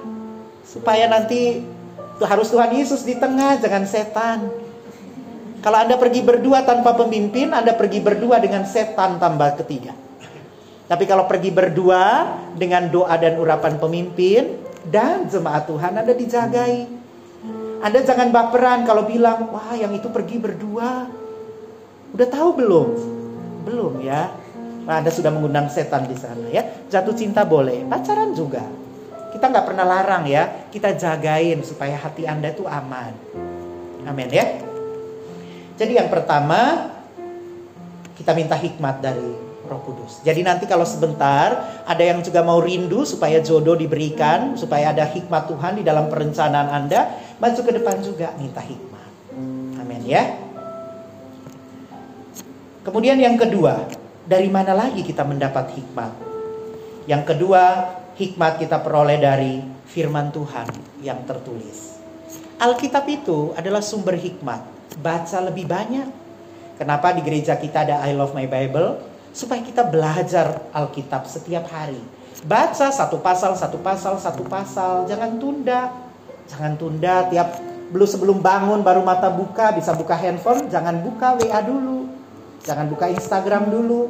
supaya 0.72 1.04
nanti 1.04 1.60
harus 2.24 2.48
Tuhan 2.48 2.72
Yesus 2.72 3.04
di 3.04 3.20
tengah, 3.20 3.60
jangan 3.60 3.84
setan. 3.84 4.48
Kalau 5.60 5.78
anda 5.78 6.00
pergi 6.00 6.24
berdua 6.24 6.64
tanpa 6.64 6.96
pemimpin, 6.96 7.52
anda 7.52 7.76
pergi 7.76 8.00
berdua 8.00 8.40
dengan 8.40 8.64
setan 8.64 9.20
tambah 9.20 9.60
ketiga. 9.60 9.92
Tapi 10.88 11.04
kalau 11.04 11.28
pergi 11.28 11.52
berdua 11.52 12.34
dengan 12.56 12.88
doa 12.88 13.14
dan 13.20 13.36
urapan 13.38 13.76
pemimpin 13.76 14.58
dan 14.88 15.28
jemaat 15.28 15.68
Tuhan, 15.68 15.92
anda 15.92 16.16
dijagai. 16.16 17.04
Anda 17.82 17.98
jangan 18.02 18.30
baperan 18.30 18.86
kalau 18.88 19.06
bilang, 19.06 19.52
wah 19.52 19.74
yang 19.74 19.92
itu 19.92 20.08
pergi 20.10 20.38
berdua. 20.38 21.06
Udah 22.14 22.28
tahu 22.30 22.50
belum? 22.58 22.88
Belum 23.66 23.92
ya. 24.02 24.30
Nah, 24.82 24.98
Anda 24.98 25.14
sudah 25.14 25.30
mengundang 25.30 25.70
setan 25.70 26.10
di 26.10 26.18
sana 26.18 26.50
ya. 26.50 26.62
Jatuh 26.90 27.14
cinta 27.14 27.46
boleh, 27.46 27.86
pacaran 27.86 28.34
juga. 28.34 28.81
Kita 29.32 29.48
nggak 29.48 29.66
pernah 29.66 29.88
larang 29.88 30.28
ya. 30.28 30.68
Kita 30.68 30.92
jagain 30.92 31.64
supaya 31.64 31.96
hati 31.96 32.28
Anda 32.28 32.52
itu 32.52 32.68
aman. 32.68 33.12
Amin 34.04 34.28
ya. 34.28 34.60
Jadi 35.80 35.96
yang 35.96 36.12
pertama 36.12 36.92
kita 38.12 38.36
minta 38.36 38.54
hikmat 38.54 39.00
dari 39.00 39.52
Roh 39.66 39.80
Kudus. 39.82 40.20
Jadi 40.20 40.44
nanti 40.44 40.68
kalau 40.68 40.84
sebentar 40.84 41.82
ada 41.88 42.02
yang 42.04 42.20
juga 42.20 42.44
mau 42.44 42.60
rindu 42.60 43.08
supaya 43.08 43.40
jodoh 43.40 43.72
diberikan, 43.72 44.54
supaya 44.54 44.92
ada 44.92 45.08
hikmat 45.08 45.48
Tuhan 45.48 45.80
di 45.80 45.82
dalam 45.82 46.12
perencanaan 46.12 46.68
Anda, 46.68 47.08
maju 47.40 47.60
ke 47.64 47.72
depan 47.72 48.04
juga 48.04 48.36
minta 48.36 48.60
hikmat. 48.60 49.10
Amin 49.80 50.02
ya. 50.04 50.28
Kemudian 52.82 53.16
yang 53.16 53.38
kedua, 53.38 53.86
dari 54.26 54.50
mana 54.50 54.74
lagi 54.74 55.06
kita 55.06 55.22
mendapat 55.22 55.72
hikmat? 55.72 56.12
Yang 57.06 57.22
kedua, 57.34 57.62
hikmat 58.22 58.62
kita 58.62 58.78
peroleh 58.78 59.18
dari 59.18 59.58
firman 59.90 60.30
Tuhan 60.30 60.70
yang 61.02 61.26
tertulis. 61.26 61.98
Alkitab 62.62 63.02
itu 63.10 63.50
adalah 63.58 63.82
sumber 63.82 64.14
hikmat. 64.14 64.62
Baca 65.02 65.38
lebih 65.42 65.66
banyak. 65.66 66.08
Kenapa 66.78 67.10
di 67.10 67.26
gereja 67.26 67.58
kita 67.58 67.82
ada 67.82 68.06
I 68.06 68.14
Love 68.14 68.38
My 68.38 68.46
Bible? 68.46 69.12
supaya 69.32 69.64
kita 69.64 69.82
belajar 69.88 70.68
Alkitab 70.70 71.24
setiap 71.24 71.66
hari. 71.72 71.98
Baca 72.44 72.92
satu 72.92 73.18
pasal, 73.18 73.56
satu 73.56 73.80
pasal, 73.80 74.20
satu 74.20 74.44
pasal, 74.44 75.08
jangan 75.08 75.40
tunda. 75.40 75.88
Jangan 76.52 76.76
tunda 76.76 77.26
tiap 77.32 77.56
belum 77.92 78.08
sebelum 78.08 78.38
bangun 78.40 78.80
baru 78.84 79.04
mata 79.04 79.28
buka 79.32 79.72
bisa 79.72 79.92
buka 79.96 80.16
handphone, 80.16 80.68
jangan 80.68 81.00
buka 81.00 81.36
WA 81.40 81.60
dulu. 81.64 82.08
Jangan 82.62 82.86
buka 82.86 83.10
Instagram 83.10 83.74
dulu, 83.74 84.00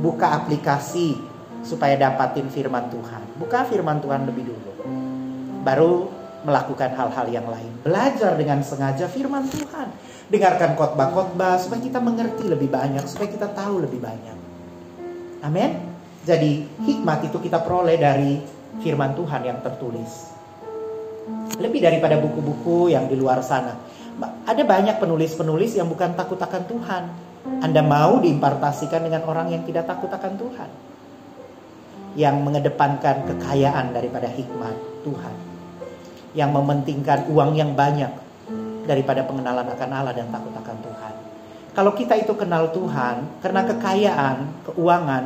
buka 0.00 0.32
aplikasi 0.32 1.27
supaya 1.68 2.00
dapatin 2.00 2.48
firman 2.48 2.88
Tuhan. 2.88 3.36
Buka 3.36 3.68
firman 3.68 4.00
Tuhan 4.00 4.24
lebih 4.24 4.48
dulu. 4.48 4.72
Baru 5.60 6.08
melakukan 6.48 6.96
hal-hal 6.96 7.26
yang 7.28 7.44
lain. 7.44 7.68
Belajar 7.84 8.32
dengan 8.40 8.64
sengaja 8.64 9.04
firman 9.04 9.44
Tuhan. 9.52 9.92
Dengarkan 10.32 10.72
khotbah-khotbah 10.80 11.60
supaya 11.60 11.80
kita 11.84 12.00
mengerti 12.00 12.48
lebih 12.48 12.72
banyak, 12.72 13.04
supaya 13.04 13.28
kita 13.28 13.52
tahu 13.52 13.84
lebih 13.84 14.00
banyak. 14.00 14.36
Amin. 15.44 15.76
Jadi 16.24 16.64
hikmat 16.88 17.28
itu 17.28 17.36
kita 17.40 17.60
peroleh 17.60 17.96
dari 18.00 18.40
firman 18.80 19.12
Tuhan 19.12 19.44
yang 19.44 19.58
tertulis. 19.60 20.32
Lebih 21.60 21.80
daripada 21.84 22.16
buku-buku 22.16 22.92
yang 22.92 23.08
di 23.08 23.16
luar 23.16 23.44
sana. 23.44 23.76
Ada 24.48 24.64
banyak 24.64 24.96
penulis-penulis 24.98 25.76
yang 25.76 25.88
bukan 25.88 26.16
takut 26.16 26.40
akan 26.40 26.62
Tuhan. 26.64 27.02
Anda 27.64 27.80
mau 27.80 28.20
diimpartasikan 28.20 29.08
dengan 29.08 29.24
orang 29.24 29.52
yang 29.52 29.62
tidak 29.64 29.88
takut 29.88 30.10
akan 30.10 30.32
Tuhan. 30.36 30.70
Yang 32.18 32.36
mengedepankan 32.42 33.30
kekayaan 33.30 33.94
daripada 33.94 34.26
hikmat 34.26 34.74
Tuhan. 35.06 35.34
Yang 36.34 36.50
mementingkan 36.50 37.30
uang 37.30 37.54
yang 37.54 37.78
banyak 37.78 38.10
daripada 38.88 39.22
pengenalan 39.22 39.68
akan 39.68 39.90
Allah 39.94 40.16
dan 40.16 40.26
takut 40.34 40.50
akan 40.50 40.76
Tuhan. 40.82 41.14
Kalau 41.78 41.92
kita 41.94 42.18
itu 42.18 42.34
kenal 42.34 42.74
Tuhan, 42.74 43.38
karena 43.38 43.62
kekayaan, 43.62 44.66
keuangan, 44.66 45.24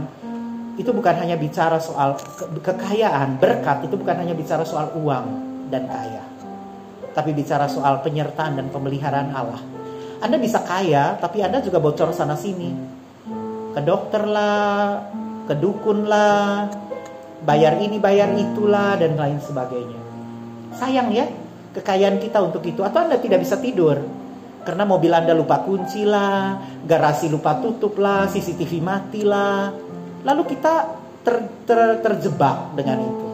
itu 0.77 0.91
bukan 0.93 1.15
hanya 1.17 1.39
bicara 1.39 1.81
soal 1.81 2.19
kekayaan, 2.61 3.41
berkat 3.41 3.89
itu 3.89 3.97
bukan 3.97 4.21
hanya 4.21 4.37
bicara 4.37 4.61
soal 4.67 4.93
uang 4.99 5.27
dan 5.73 5.89
kaya. 5.89 6.21
Tapi 7.17 7.31
bicara 7.33 7.69
soal 7.73 8.05
penyertaan 8.05 8.61
dan 8.61 8.69
pemeliharaan 8.69 9.33
Allah. 9.33 9.65
Anda 10.21 10.37
bisa 10.37 10.61
kaya, 10.61 11.17
tapi 11.17 11.41
Anda 11.41 11.65
juga 11.65 11.81
bocor 11.81 12.13
sana 12.13 12.37
sini. 12.37 12.73
Ke 13.73 13.81
dokter 13.81 14.29
lah, 14.29 15.09
ke 15.47 15.55
dukun 15.59 16.07
lah, 16.07 16.71
bayar 17.43 17.79
ini, 17.83 17.99
bayar 17.99 18.33
itulah, 18.35 18.99
dan 18.99 19.19
lain 19.19 19.39
sebagainya. 19.43 20.01
Sayang 20.79 21.11
ya, 21.13 21.27
kekayaan 21.77 22.19
kita 22.23 22.39
untuk 22.43 22.63
itu. 22.65 22.81
Atau 22.81 23.05
Anda 23.05 23.19
tidak 23.19 23.43
bisa 23.43 23.59
tidur. 23.59 23.99
Karena 24.63 24.87
mobil 24.87 25.11
Anda 25.11 25.35
lupa 25.35 25.67
kunci 25.67 26.07
lah, 26.07 26.59
garasi 26.87 27.27
lupa 27.27 27.59
tutup 27.59 27.99
lah, 27.99 28.31
CCTV 28.31 28.79
mati 28.79 29.27
lah, 29.27 29.75
Lalu 30.23 30.43
kita 30.55 30.75
ter, 31.27 31.37
ter, 31.67 31.99
terjebak 31.99 32.79
dengan 32.79 32.99
itu. 33.03 33.27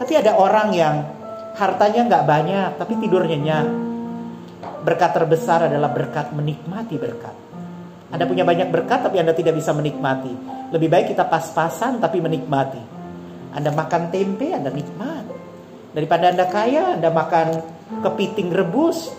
Tapi 0.00 0.12
ada 0.16 0.36
orang 0.36 0.68
yang 0.72 0.94
hartanya 1.56 2.00
nggak 2.08 2.24
banyak, 2.28 2.68
tapi 2.76 2.92
tidur 3.00 3.24
nyenyak. 3.24 3.68
Berkat 4.84 5.12
terbesar 5.16 5.68
adalah 5.68 5.92
berkat 5.92 6.32
menikmati 6.32 6.96
berkat. 6.96 7.49
Anda 8.10 8.26
punya 8.26 8.42
banyak 8.42 8.74
berkat, 8.74 9.06
tapi 9.06 9.22
Anda 9.22 9.30
tidak 9.30 9.54
bisa 9.54 9.70
menikmati. 9.70 10.34
Lebih 10.74 10.88
baik 10.90 11.06
kita 11.14 11.26
pas-pasan, 11.30 12.02
tapi 12.02 12.18
menikmati. 12.18 12.82
Anda 13.54 13.70
makan 13.70 14.10
tempe, 14.10 14.50
Anda 14.50 14.70
nikmat. 14.74 15.26
Daripada 15.94 16.30
Anda 16.34 16.46
kaya, 16.50 16.98
Anda 16.98 17.10
makan 17.10 17.48
kepiting 18.02 18.50
rebus, 18.50 19.14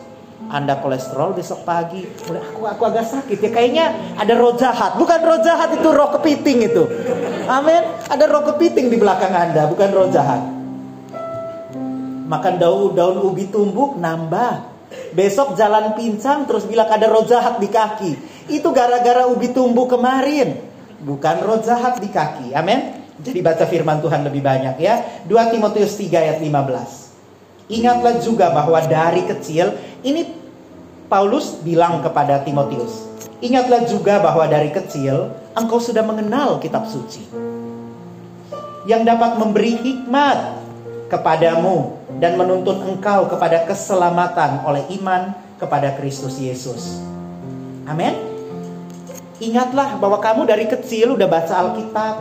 anda 0.52 0.82
kolesterol 0.82 1.38
besok 1.38 1.64
pagi, 1.64 2.02
aku 2.28 2.66
aku 2.66 2.84
agak 2.84 3.08
sakit 3.08 3.40
ya 3.40 3.50
kayaknya 3.54 3.86
ada 4.18 4.34
roh 4.36 4.52
jahat. 4.58 4.98
Bukan 4.98 5.20
roh 5.22 5.40
jahat 5.40 5.70
itu 5.72 5.86
roh 5.86 6.10
kepiting 6.18 6.66
itu. 6.66 6.84
Amin. 7.48 7.86
Ada 8.10 8.26
roh 8.26 8.44
kepiting 8.50 8.90
di 8.90 8.98
belakang 9.00 9.32
Anda, 9.32 9.70
bukan 9.70 9.90
roh 9.94 10.10
jahat. 10.12 10.42
Makan 12.28 12.54
daun 12.58 12.92
daun 12.98 13.22
ubi 13.22 13.48
tumbuk 13.48 13.96
nambah. 13.96 14.71
Besok 15.12 15.56
jalan 15.60 15.96
pincang 15.96 16.48
terus 16.48 16.68
bilang 16.68 16.88
ada 16.88 17.08
roh 17.08 17.24
jahat 17.24 17.60
di 17.60 17.68
kaki. 17.68 18.12
Itu 18.52 18.72
gara-gara 18.76 19.28
ubi 19.28 19.52
tumbuk 19.52 19.96
kemarin. 19.96 20.60
Bukan 21.02 21.36
roh 21.44 21.60
jahat 21.64 22.00
di 22.00 22.10
kaki. 22.12 22.56
Amin. 22.56 23.02
Jadi 23.22 23.40
baca 23.40 23.66
firman 23.70 24.02
Tuhan 24.02 24.26
lebih 24.26 24.42
banyak 24.42 24.76
ya. 24.82 25.24
2 25.30 25.54
Timotius 25.54 25.94
3 25.96 26.26
ayat 26.26 26.38
15. 26.42 27.72
Ingatlah 27.72 28.20
juga 28.20 28.52
bahwa 28.52 28.80
dari 28.84 29.24
kecil 29.24 29.78
ini 30.04 30.28
Paulus 31.08 31.60
bilang 31.64 32.04
kepada 32.04 32.40
Timotius, 32.44 33.08
"Ingatlah 33.40 33.88
juga 33.88 34.20
bahwa 34.20 34.48
dari 34.48 34.72
kecil 34.72 35.32
engkau 35.56 35.80
sudah 35.80 36.04
mengenal 36.04 36.60
kitab 36.60 36.88
suci 36.88 37.28
yang 38.90 39.06
dapat 39.06 39.38
memberi 39.38 39.78
hikmat 39.78 40.58
kepadamu 41.12 42.01
dan 42.22 42.38
menuntun 42.38 42.86
engkau 42.86 43.26
kepada 43.26 43.66
keselamatan 43.66 44.62
oleh 44.64 44.86
iman 45.02 45.34
kepada 45.58 45.98
Kristus 45.98 46.38
Yesus." 46.38 47.02
Amin. 47.90 48.14
Ingatlah 49.42 49.98
bahwa 49.98 50.22
kamu 50.22 50.46
dari 50.46 50.70
kecil 50.70 51.18
udah 51.18 51.26
baca 51.26 51.54
Alkitab, 51.66 52.16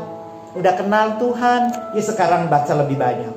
udah 0.56 0.72
kenal 0.72 1.20
Tuhan, 1.20 1.60
ya 1.92 2.02
sekarang 2.02 2.48
baca 2.48 2.72
lebih 2.80 2.96
banyak. 2.96 3.34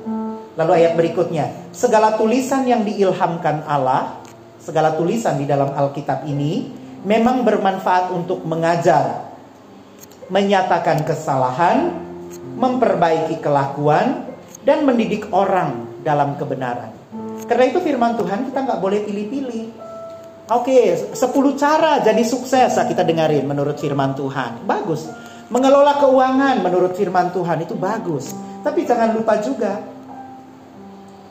Lalu 0.56 0.70
ayat 0.72 0.96
berikutnya, 0.96 1.52
segala 1.68 2.16
tulisan 2.16 2.64
yang 2.64 2.80
diilhamkan 2.80 3.60
Allah 3.68 4.24
segala 4.64 4.96
tulisan 4.96 5.36
di 5.36 5.44
dalam 5.44 5.76
Alkitab 5.76 6.24
ini 6.24 6.72
memang 7.04 7.44
bermanfaat 7.44 8.08
untuk 8.16 8.40
mengajar, 8.48 9.28
menyatakan 10.32 11.04
kesalahan, 11.04 11.92
memperbaiki 12.56 13.44
kelakuan, 13.44 14.24
dan 14.64 14.88
mendidik 14.88 15.28
orang 15.28 15.84
dalam 16.04 16.36
kebenaran. 16.36 16.92
Karena 17.48 17.64
itu 17.68 17.80
firman 17.80 18.14
Tuhan 18.14 18.46
kita 18.52 18.58
nggak 18.60 18.80
boleh 18.80 19.00
pilih-pilih. 19.08 19.64
Oke, 20.52 21.08
10 21.16 21.16
cara 21.56 22.04
jadi 22.04 22.20
sukses 22.20 22.76
kita 22.76 23.00
dengarin 23.00 23.48
menurut 23.48 23.80
firman 23.80 24.12
Tuhan. 24.12 24.68
Bagus. 24.68 25.08
Mengelola 25.48 25.96
keuangan 26.00 26.60
menurut 26.60 26.92
firman 26.92 27.32
Tuhan 27.32 27.64
itu 27.64 27.72
bagus. 27.72 28.36
Tapi 28.60 28.84
jangan 28.84 29.16
lupa 29.16 29.40
juga 29.40 29.80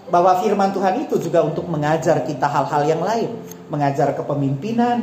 bahwa 0.09 0.37
firman 0.41 0.69
Tuhan 0.69 1.09
itu 1.09 1.17
juga 1.17 1.41
untuk 1.41 1.65
mengajar 1.65 2.21
kita 2.25 2.45
hal-hal 2.45 2.85
yang 2.85 3.01
lain, 3.01 3.33
mengajar 3.73 4.13
kepemimpinan, 4.13 5.01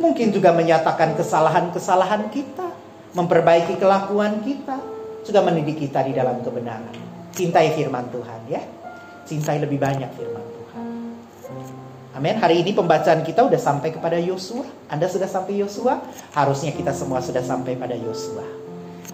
mungkin 0.00 0.32
juga 0.32 0.56
menyatakan 0.56 1.12
kesalahan-kesalahan 1.20 2.32
kita, 2.32 2.72
memperbaiki 3.12 3.76
kelakuan 3.76 4.40
kita, 4.40 4.80
juga 5.28 5.44
mendidik 5.44 5.84
kita 5.84 6.00
di 6.08 6.16
dalam 6.16 6.40
kebenaran. 6.40 6.96
Cintai 7.36 7.76
firman 7.76 8.08
Tuhan 8.08 8.40
ya. 8.48 8.64
Cintai 9.28 9.60
lebih 9.60 9.76
banyak 9.76 10.08
firman 10.16 10.40
Tuhan. 10.40 10.88
Amin. 12.16 12.40
Hari 12.40 12.64
ini 12.64 12.72
pembacaan 12.72 13.20
kita 13.20 13.44
udah 13.44 13.60
sampai 13.60 13.92
kepada 13.92 14.16
Yosua. 14.16 14.64
Anda 14.88 15.04
sudah 15.04 15.28
sampai 15.28 15.60
Yosua? 15.60 16.00
Harusnya 16.32 16.72
kita 16.72 16.96
semua 16.96 17.20
sudah 17.20 17.44
sampai 17.44 17.76
pada 17.76 17.92
Yosua. 17.92 18.40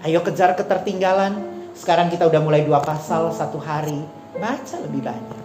Ayo 0.07 0.23
kejar 0.23 0.55
ketertinggalan. 0.55 1.43
Sekarang 1.75 2.15
kita 2.15 2.31
udah 2.31 2.39
mulai 2.39 2.63
dua 2.63 2.79
pasal 2.79 3.35
satu 3.35 3.59
hari 3.59 4.07
baca 4.39 4.77
lebih 4.87 5.03
banyak. 5.03 5.43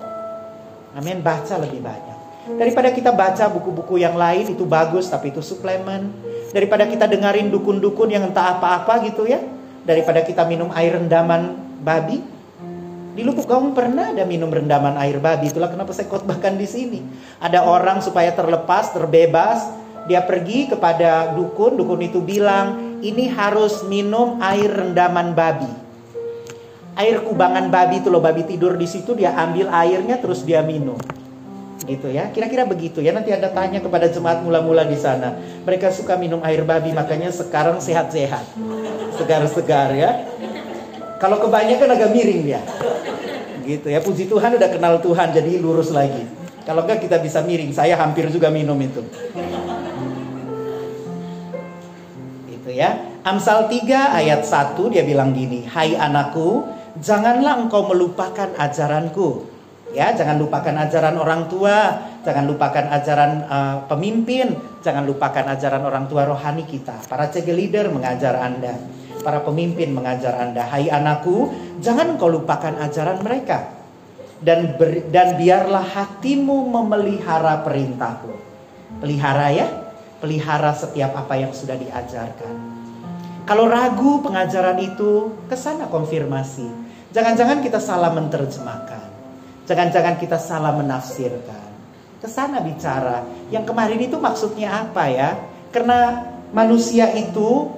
Amin, 0.94 1.26
baca 1.26 1.58
lebih 1.58 1.82
banyak. 1.82 2.18
Daripada 2.62 2.94
kita 2.94 3.10
baca 3.10 3.50
buku-buku 3.50 3.98
yang 3.98 4.14
lain 4.14 4.54
itu 4.54 4.70
bagus 4.70 5.10
tapi 5.10 5.34
itu 5.34 5.42
suplemen. 5.42 6.14
Daripada 6.54 6.86
kita 6.86 7.10
dengerin 7.10 7.50
dukun-dukun 7.50 8.14
yang 8.14 8.30
entah 8.30 8.54
apa-apa 8.58 9.02
gitu 9.10 9.26
ya. 9.26 9.42
Daripada 9.82 10.22
kita 10.22 10.46
minum 10.46 10.70
air 10.78 10.94
rendaman 11.02 11.58
babi. 11.82 12.22
Di 13.20 13.28
Lubuk 13.28 13.52
Gaung 13.52 13.76
pernah 13.76 14.16
ada 14.16 14.24
minum 14.24 14.48
rendaman 14.48 14.96
air 14.96 15.20
babi. 15.20 15.52
Itulah 15.52 15.68
kenapa 15.68 15.92
saya 15.92 16.08
khotbahkan 16.08 16.56
di 16.56 16.64
sini. 16.64 17.04
Ada 17.44 17.68
orang 17.68 18.00
supaya 18.00 18.32
terlepas, 18.32 18.96
terbebas, 18.96 19.60
dia 20.08 20.24
pergi 20.24 20.72
kepada 20.72 21.36
dukun, 21.36 21.76
dukun 21.76 22.00
itu 22.00 22.24
bilang, 22.24 22.96
"Ini 23.04 23.28
harus 23.36 23.84
minum 23.92 24.40
air 24.40 24.72
rendaman 24.72 25.36
babi." 25.36 25.68
air 27.00 27.24
kubangan 27.24 27.72
babi 27.72 28.04
itu 28.04 28.12
loh 28.12 28.20
babi 28.20 28.44
tidur 28.44 28.76
di 28.76 28.84
situ 28.84 29.16
dia 29.16 29.32
ambil 29.32 29.72
airnya 29.72 30.20
terus 30.20 30.44
dia 30.44 30.60
minum 30.60 31.00
gitu 31.88 32.12
ya 32.12 32.28
kira-kira 32.28 32.68
begitu 32.68 33.00
ya 33.00 33.16
nanti 33.16 33.32
anda 33.32 33.48
tanya 33.56 33.80
kepada 33.80 34.12
jemaat 34.12 34.44
mula-mula 34.44 34.84
di 34.84 35.00
sana 35.00 35.32
mereka 35.64 35.96
suka 35.96 36.20
minum 36.20 36.44
air 36.44 36.68
babi 36.68 36.92
makanya 36.92 37.32
sekarang 37.32 37.80
sehat-sehat 37.80 38.44
segar-segar 39.16 39.96
ya 39.96 40.28
kalau 41.20 41.38
kebanyakan 41.44 41.94
agak 41.94 42.10
miring 42.16 42.42
dia. 42.48 42.64
Gitu 43.68 43.92
ya 43.92 44.00
puji 44.02 44.26
Tuhan 44.26 44.56
udah 44.56 44.70
kenal 44.72 44.98
Tuhan 45.04 45.36
jadi 45.36 45.60
lurus 45.60 45.92
lagi. 45.92 46.26
Kalau 46.64 46.88
enggak 46.88 47.04
kita 47.06 47.20
bisa 47.20 47.44
miring. 47.44 47.76
Saya 47.76 48.00
hampir 48.00 48.32
juga 48.32 48.48
minum 48.50 48.80
itu. 48.80 49.04
Itu 52.50 52.72
ya. 52.72 53.20
Amsal 53.20 53.68
3 53.68 54.16
ayat 54.16 54.48
1 54.48 54.80
dia 54.96 55.04
bilang 55.04 55.36
gini 55.36 55.68
Hai 55.68 55.92
anakku 55.92 56.64
janganlah 57.04 57.60
engkau 57.60 57.86
melupakan 57.86 58.50
ajaranku. 58.56 59.60
Ya, 59.90 60.14
jangan 60.14 60.38
lupakan 60.38 60.86
ajaran 60.86 61.18
orang 61.18 61.50
tua, 61.50 61.98
jangan 62.22 62.46
lupakan 62.46 62.94
ajaran 62.94 63.32
uh, 63.50 63.76
pemimpin, 63.90 64.54
jangan 64.86 65.02
lupakan 65.02 65.50
ajaran 65.50 65.82
orang 65.82 66.06
tua 66.06 66.30
rohani 66.30 66.62
kita. 66.62 67.10
Para 67.10 67.26
CG 67.26 67.50
leader 67.50 67.90
mengajar 67.90 68.38
Anda, 68.38 68.78
para 69.22 69.44
pemimpin 69.44 69.92
mengajar 69.92 70.36
Anda. 70.40 70.66
Hai 70.68 70.88
anakku, 70.88 71.52
jangan 71.84 72.16
engkau 72.16 72.32
lupakan 72.32 72.76
ajaran 72.80 73.22
mereka. 73.24 73.76
Dan 74.40 74.80
ber, 74.80 75.12
dan 75.12 75.36
biarlah 75.36 75.84
hatimu 75.84 76.72
memelihara 76.72 77.60
perintahku. 77.60 78.32
Pelihara 79.04 79.52
ya, 79.52 79.68
pelihara 80.24 80.72
setiap 80.72 81.12
apa 81.16 81.36
yang 81.36 81.52
sudah 81.52 81.76
diajarkan. 81.76 82.56
Kalau 83.44 83.68
ragu 83.68 84.24
pengajaran 84.24 84.80
itu, 84.80 85.36
ke 85.52 85.58
sana 85.60 85.92
konfirmasi 85.92 86.90
Jangan-jangan 87.10 87.66
kita 87.66 87.82
salah 87.82 88.14
menerjemahkan. 88.14 89.10
Jangan-jangan 89.66 90.22
kita 90.22 90.38
salah 90.38 90.78
menafsirkan. 90.78 91.70
Ke 92.22 92.30
sana 92.30 92.62
bicara. 92.62 93.26
Yang 93.50 93.74
kemarin 93.74 94.00
itu 94.02 94.18
maksudnya 94.22 94.86
apa 94.86 95.10
ya? 95.10 95.30
Karena 95.74 96.30
manusia 96.54 97.10
itu 97.18 97.70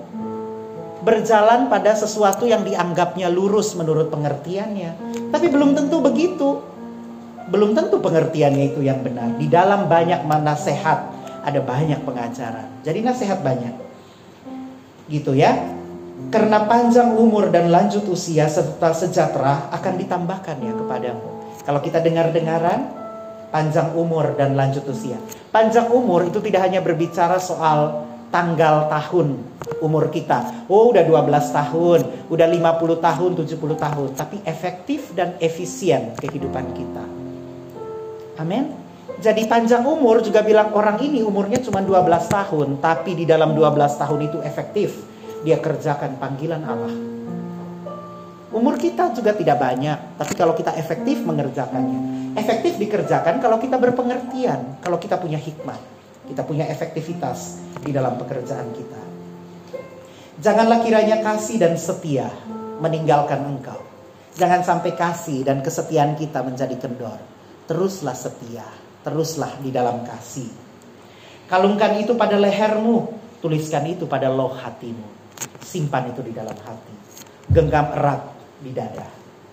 berjalan 1.01 1.67
pada 1.67 1.97
sesuatu 1.97 2.45
yang 2.45 2.61
dianggapnya 2.61 3.27
lurus 3.27 3.73
menurut 3.73 4.13
pengertiannya. 4.13 4.91
Tapi 5.33 5.47
belum 5.49 5.73
tentu 5.73 5.97
begitu. 5.99 6.61
Belum 7.51 7.75
tentu 7.75 7.99
pengertiannya 7.99 8.71
itu 8.71 8.79
yang 8.85 9.03
benar. 9.03 9.35
Di 9.35 9.49
dalam 9.49 9.89
banyak 9.91 10.23
mana 10.23 10.55
sehat 10.55 11.11
ada 11.41 11.59
banyak 11.59 12.05
pengajaran. 12.05 12.85
Jadi 12.85 12.99
nasihat 13.01 13.41
banyak. 13.41 13.75
Gitu 15.09 15.35
ya. 15.35 15.57
Karena 16.29 16.69
panjang 16.69 17.17
umur 17.17 17.49
dan 17.49 17.73
lanjut 17.73 18.05
usia 18.05 18.45
serta 18.45 18.93
sejahtera 18.93 19.73
akan 19.73 19.93
ditambahkan 19.97 20.55
ya 20.61 20.73
kepadamu. 20.77 21.27
Kalau 21.65 21.81
kita 21.81 21.97
dengar-dengaran, 21.97 22.93
panjang 23.49 23.89
umur 23.97 24.37
dan 24.37 24.53
lanjut 24.53 24.85
usia. 24.85 25.17
Panjang 25.49 25.89
umur 25.89 26.29
itu 26.29 26.37
tidak 26.45 26.69
hanya 26.69 26.79
berbicara 26.79 27.41
soal 27.41 28.10
tanggal 28.31 28.87
tahun 28.87 29.37
umur 29.83 30.07
kita. 30.09 30.65
Oh, 30.71 30.89
udah 30.89 31.03
12 31.03 31.51
tahun, 31.51 31.99
udah 32.31 32.47
50 32.47 32.97
tahun, 33.03 33.29
70 33.35 33.75
tahun, 33.75 34.09
tapi 34.15 34.37
efektif 34.47 35.11
dan 35.11 35.35
efisien 35.37 36.15
kehidupan 36.17 36.65
kita. 36.73 37.03
Amin. 38.39 38.73
Jadi 39.21 39.45
panjang 39.45 39.85
umur 39.85 40.25
juga 40.25 40.41
bilang 40.41 40.73
orang 40.73 40.97
ini 41.05 41.21
umurnya 41.21 41.61
cuma 41.61 41.83
12 41.83 42.25
tahun, 42.25 42.67
tapi 42.81 43.13
di 43.13 43.25
dalam 43.27 43.53
12 43.53 44.01
tahun 44.01 44.19
itu 44.31 44.37
efektif 44.41 44.97
dia 45.45 45.61
kerjakan 45.61 46.17
panggilan 46.17 46.63
Allah. 46.65 46.95
Umur 48.51 48.75
kita 48.81 49.13
juga 49.15 49.31
tidak 49.31 49.61
banyak, 49.61 50.17
tapi 50.17 50.33
kalau 50.35 50.57
kita 50.57 50.73
efektif 50.75 51.23
mengerjakannya. 51.23 52.33
Efektif 52.35 52.79
dikerjakan 52.79 53.39
kalau 53.39 53.59
kita 53.59 53.79
berpengertian, 53.79 54.79
kalau 54.83 54.99
kita 54.99 55.19
punya 55.19 55.39
hikmat, 55.39 55.79
kita 56.31 56.47
punya 56.47 56.65
efektivitas 56.71 57.59
di 57.83 57.91
dalam 57.91 58.15
pekerjaan 58.15 58.71
kita. 58.71 59.01
Janganlah 60.39 60.79
kiranya 60.81 61.19
kasih 61.19 61.59
dan 61.59 61.75
setia 61.75 62.31
meninggalkan 62.79 63.43
engkau. 63.45 63.77
Jangan 64.39 64.63
sampai 64.63 64.95
kasih 64.95 65.43
dan 65.43 65.59
kesetiaan 65.59 66.15
kita 66.15 66.39
menjadi 66.41 66.79
kendor. 66.79 67.19
Teruslah 67.67 68.15
setia, 68.15 68.65
teruslah 69.03 69.59
di 69.59 69.69
dalam 69.69 70.07
kasih. 70.07 70.49
Kalungkan 71.51 71.99
itu 71.99 72.15
pada 72.15 72.39
lehermu, 72.39 73.11
tuliskan 73.43 73.85
itu 73.91 74.07
pada 74.07 74.31
loh 74.31 74.55
hatimu 74.55 75.21
simpan 75.61 76.11
itu 76.11 76.21
di 76.21 76.33
dalam 76.35 76.53
hati. 76.53 76.95
Genggam 77.49 77.95
erat 77.95 78.21
di 78.59 78.71
dada. 78.75 79.07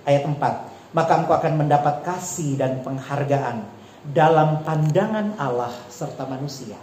Ayat 0.05 0.27
4. 0.27 0.97
Maka 0.97 1.13
engkau 1.21 1.35
akan 1.37 1.55
mendapat 1.55 2.01
kasih 2.03 2.57
dan 2.59 2.81
penghargaan 2.81 3.78
dalam 4.09 4.65
pandangan 4.65 5.37
Allah 5.37 5.73
serta 5.93 6.25
manusia. 6.25 6.77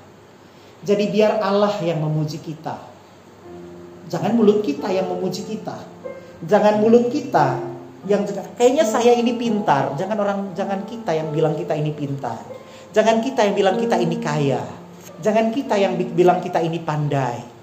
Jadi 0.86 1.10
biar 1.10 1.42
Allah 1.42 1.74
yang 1.82 2.04
memuji 2.04 2.38
kita. 2.38 2.78
Jangan 4.06 4.38
mulut 4.38 4.62
kita 4.62 4.94
yang 4.94 5.10
memuji 5.10 5.42
kita. 5.42 5.82
Jangan 6.46 6.78
mulut 6.78 7.10
kita 7.10 7.58
yang 8.06 8.22
kayaknya 8.54 8.86
saya 8.86 9.18
ini 9.18 9.34
pintar. 9.34 9.98
Jangan 9.98 10.18
orang 10.22 10.40
jangan 10.54 10.86
kita 10.86 11.18
yang 11.18 11.34
bilang 11.34 11.58
kita 11.58 11.74
ini 11.74 11.90
pintar. 11.90 12.38
Jangan 12.94 13.26
kita 13.26 13.50
yang 13.50 13.56
bilang 13.58 13.78
kita 13.82 13.98
ini 13.98 14.18
kaya. 14.22 14.62
Jangan 15.26 15.50
kita 15.50 15.74
yang 15.82 15.98
bilang 15.98 16.38
kita 16.46 16.62
ini 16.62 16.78
pandai 16.78 17.56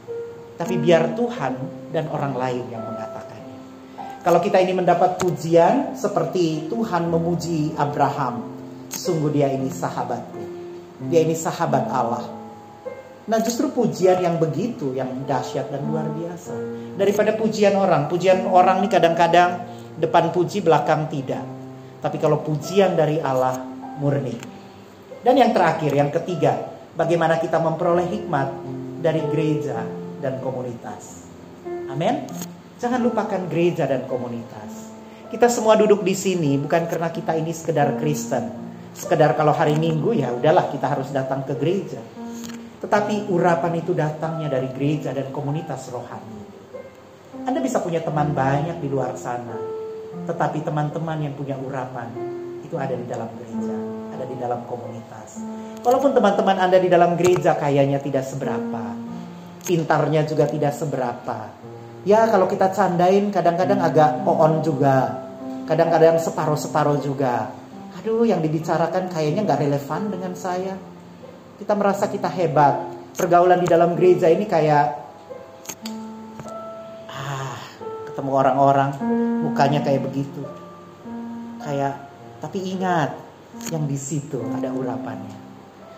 tapi 0.63 0.79
biar 0.79 1.19
Tuhan 1.19 1.53
dan 1.91 2.07
orang 2.13 2.39
lain 2.39 2.65
yang 2.71 2.87
mengatakannya. 2.87 3.59
Kalau 4.23 4.39
kita 4.39 4.63
ini 4.63 4.79
mendapat 4.79 5.19
pujian 5.19 5.99
seperti 5.99 6.71
Tuhan 6.71 7.11
memuji 7.11 7.75
Abraham, 7.75 8.52
sungguh 8.93 9.33
dia 9.33 9.49
ini 9.49 9.73
sahabatku. 9.73 10.43
Dia 11.09 11.25
ini 11.25 11.35
sahabat 11.35 11.89
Allah. 11.89 12.25
Nah 13.27 13.39
justru 13.41 13.71
pujian 13.73 14.21
yang 14.21 14.37
begitu 14.37 14.93
yang 14.93 15.25
dahsyat 15.27 15.73
dan 15.73 15.83
luar 15.89 16.07
biasa. 16.13 16.55
Daripada 17.01 17.35
pujian 17.35 17.75
orang. 17.75 18.07
Pujian 18.07 18.45
orang 18.47 18.85
ini 18.85 18.89
kadang-kadang 18.93 19.65
depan 19.97 20.31
puji 20.31 20.61
belakang 20.63 21.09
tidak. 21.09 21.43
Tapi 22.03 22.17
kalau 22.19 22.43
pujian 22.43 22.95
dari 22.99 23.23
Allah 23.23 23.57
murni. 23.99 24.35
Dan 25.23 25.39
yang 25.39 25.55
terakhir, 25.55 25.95
yang 25.95 26.11
ketiga, 26.11 26.59
bagaimana 26.99 27.39
kita 27.39 27.63
memperoleh 27.63 28.11
hikmat 28.11 28.49
dari 28.99 29.23
gereja 29.31 29.87
dan 30.19 30.43
komunitas. 30.43 31.31
Amin. 31.87 32.27
Jangan 32.83 32.99
lupakan 32.99 33.47
gereja 33.47 33.87
dan 33.87 34.11
komunitas. 34.11 34.91
Kita 35.31 35.47
semua 35.47 35.79
duduk 35.79 36.03
di 36.03 36.19
sini 36.19 36.59
bukan 36.59 36.91
karena 36.91 37.09
kita 37.15 37.39
ini 37.39 37.55
sekedar 37.55 37.95
Kristen. 38.03 38.72
Sekedar 38.93 39.33
kalau 39.35 39.57
hari 39.57 39.77
Minggu 39.81 40.13
ya 40.13 40.33
udahlah 40.33 40.69
kita 40.69 40.87
harus 40.89 41.09
datang 41.11 41.43
ke 41.49 41.57
gereja. 41.57 42.01
Tetapi 42.83 43.31
urapan 43.31 43.79
itu 43.79 43.95
datangnya 43.95 44.53
dari 44.53 44.69
gereja 44.75 45.15
dan 45.15 45.31
komunitas 45.31 45.89
rohani. 45.89 46.43
Anda 47.47 47.63
bisa 47.63 47.81
punya 47.81 48.05
teman 48.05 48.37
banyak 48.37 48.79
di 48.83 48.89
luar 48.91 49.17
sana. 49.17 49.57
Tetapi 50.29 50.61
teman-teman 50.63 51.19
yang 51.25 51.35
punya 51.35 51.57
urapan 51.57 52.13
itu 52.63 52.77
ada 52.77 52.93
di 52.93 53.07
dalam 53.09 53.31
gereja, 53.39 53.77
ada 54.13 54.25
di 54.29 54.37
dalam 54.37 54.61
komunitas. 54.69 55.41
Walaupun 55.83 56.15
teman-teman 56.15 56.57
Anda 56.63 56.79
di 56.79 56.87
dalam 56.87 57.19
gereja 57.19 57.59
kayaknya 57.59 57.99
tidak 57.99 58.23
seberapa, 58.29 58.95
pintarnya 59.67 60.23
juga 60.29 60.47
tidak 60.47 60.77
seberapa. 60.77 61.51
Ya 62.03 62.27
kalau 62.27 62.51
kita 62.51 62.71
candain 62.75 63.31
kadang-kadang 63.31 63.79
agak 63.79 64.27
on 64.27 64.63
juga. 64.63 65.23
Kadang-kadang 65.71 66.19
separuh-separuh 66.19 66.99
juga. 66.99 67.62
Aduh 68.03 68.27
yang 68.27 68.43
dibicarakan 68.43 69.15
kayaknya 69.15 69.47
nggak 69.47 69.63
relevan 69.63 70.11
dengan 70.11 70.35
saya. 70.35 70.75
Kita 71.55 71.79
merasa 71.79 72.11
kita 72.11 72.27
hebat. 72.27 72.83
Pergaulan 73.15 73.63
di 73.63 73.71
dalam 73.71 73.95
gereja 73.95 74.27
ini 74.27 74.43
kayak 74.51 74.87
ah 77.07 77.63
ketemu 78.11 78.31
orang-orang 78.35 78.91
mukanya 79.47 79.87
kayak 79.87 80.03
begitu. 80.03 80.43
Kayak 81.63 82.11
tapi 82.43 82.75
ingat 82.75 83.15
yang 83.71 83.87
di 83.87 83.95
situ 83.95 84.43
ada 84.51 84.75
urapannya. 84.75 85.39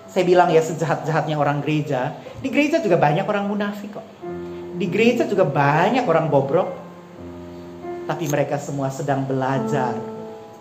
Saya 0.05 0.29
bilang 0.29 0.53
ya 0.53 0.61
sejahat-jahatnya 0.61 1.41
orang 1.41 1.65
gereja, 1.65 2.21
di 2.45 2.53
gereja 2.53 2.85
juga 2.85 3.01
banyak 3.01 3.25
orang 3.25 3.49
munafik 3.49 3.97
kok. 3.97 4.05
Di 4.77 4.93
gereja 4.93 5.25
juga 5.25 5.49
banyak 5.49 6.05
orang 6.05 6.29
bobrok. 6.29 6.69
Tapi 8.05 8.29
mereka 8.29 8.61
semua 8.61 8.93
sedang 8.93 9.25
belajar 9.25 10.14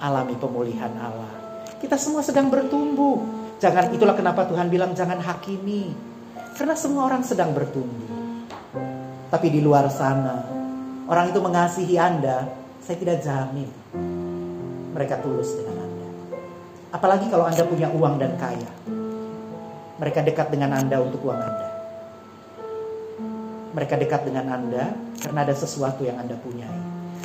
alami 0.03 0.35
pemulihan 0.35 0.91
Allah. 0.99 1.31
Kita 1.79 1.95
semua 1.95 2.19
sedang 2.19 2.51
bertumbuh. 2.51 3.23
Jangan 3.63 3.95
itulah 3.95 4.11
kenapa 4.19 4.43
Tuhan 4.43 4.67
bilang 4.67 4.91
jangan 4.91 5.23
hakimi. 5.23 5.95
Karena 6.59 6.75
semua 6.75 7.07
orang 7.07 7.23
sedang 7.23 7.55
bertumbuh. 7.55 8.11
Tapi 9.31 9.47
di 9.49 9.63
luar 9.63 9.87
sana, 9.87 10.43
orang 11.07 11.31
itu 11.31 11.39
mengasihi 11.39 11.95
Anda, 11.97 12.45
saya 12.83 12.99
tidak 12.99 13.23
jamin 13.23 13.71
mereka 14.93 15.17
tulus 15.23 15.55
dengan 15.57 15.81
Anda. 15.81 16.07
Apalagi 16.93 17.31
kalau 17.31 17.47
Anda 17.47 17.63
punya 17.65 17.89
uang 17.89 18.21
dan 18.21 18.37
kaya. 18.37 18.71
Mereka 19.97 20.19
dekat 20.21 20.51
dengan 20.51 20.75
Anda 20.77 20.99
untuk 20.99 21.23
uang 21.25 21.39
Anda. 21.39 21.67
Mereka 23.73 23.97
dekat 23.97 24.21
dengan 24.29 24.45
Anda 24.53 24.93
karena 25.17 25.39
ada 25.41 25.55
sesuatu 25.57 26.05
yang 26.05 26.21
Anda 26.21 26.37
punyai. 26.37 26.81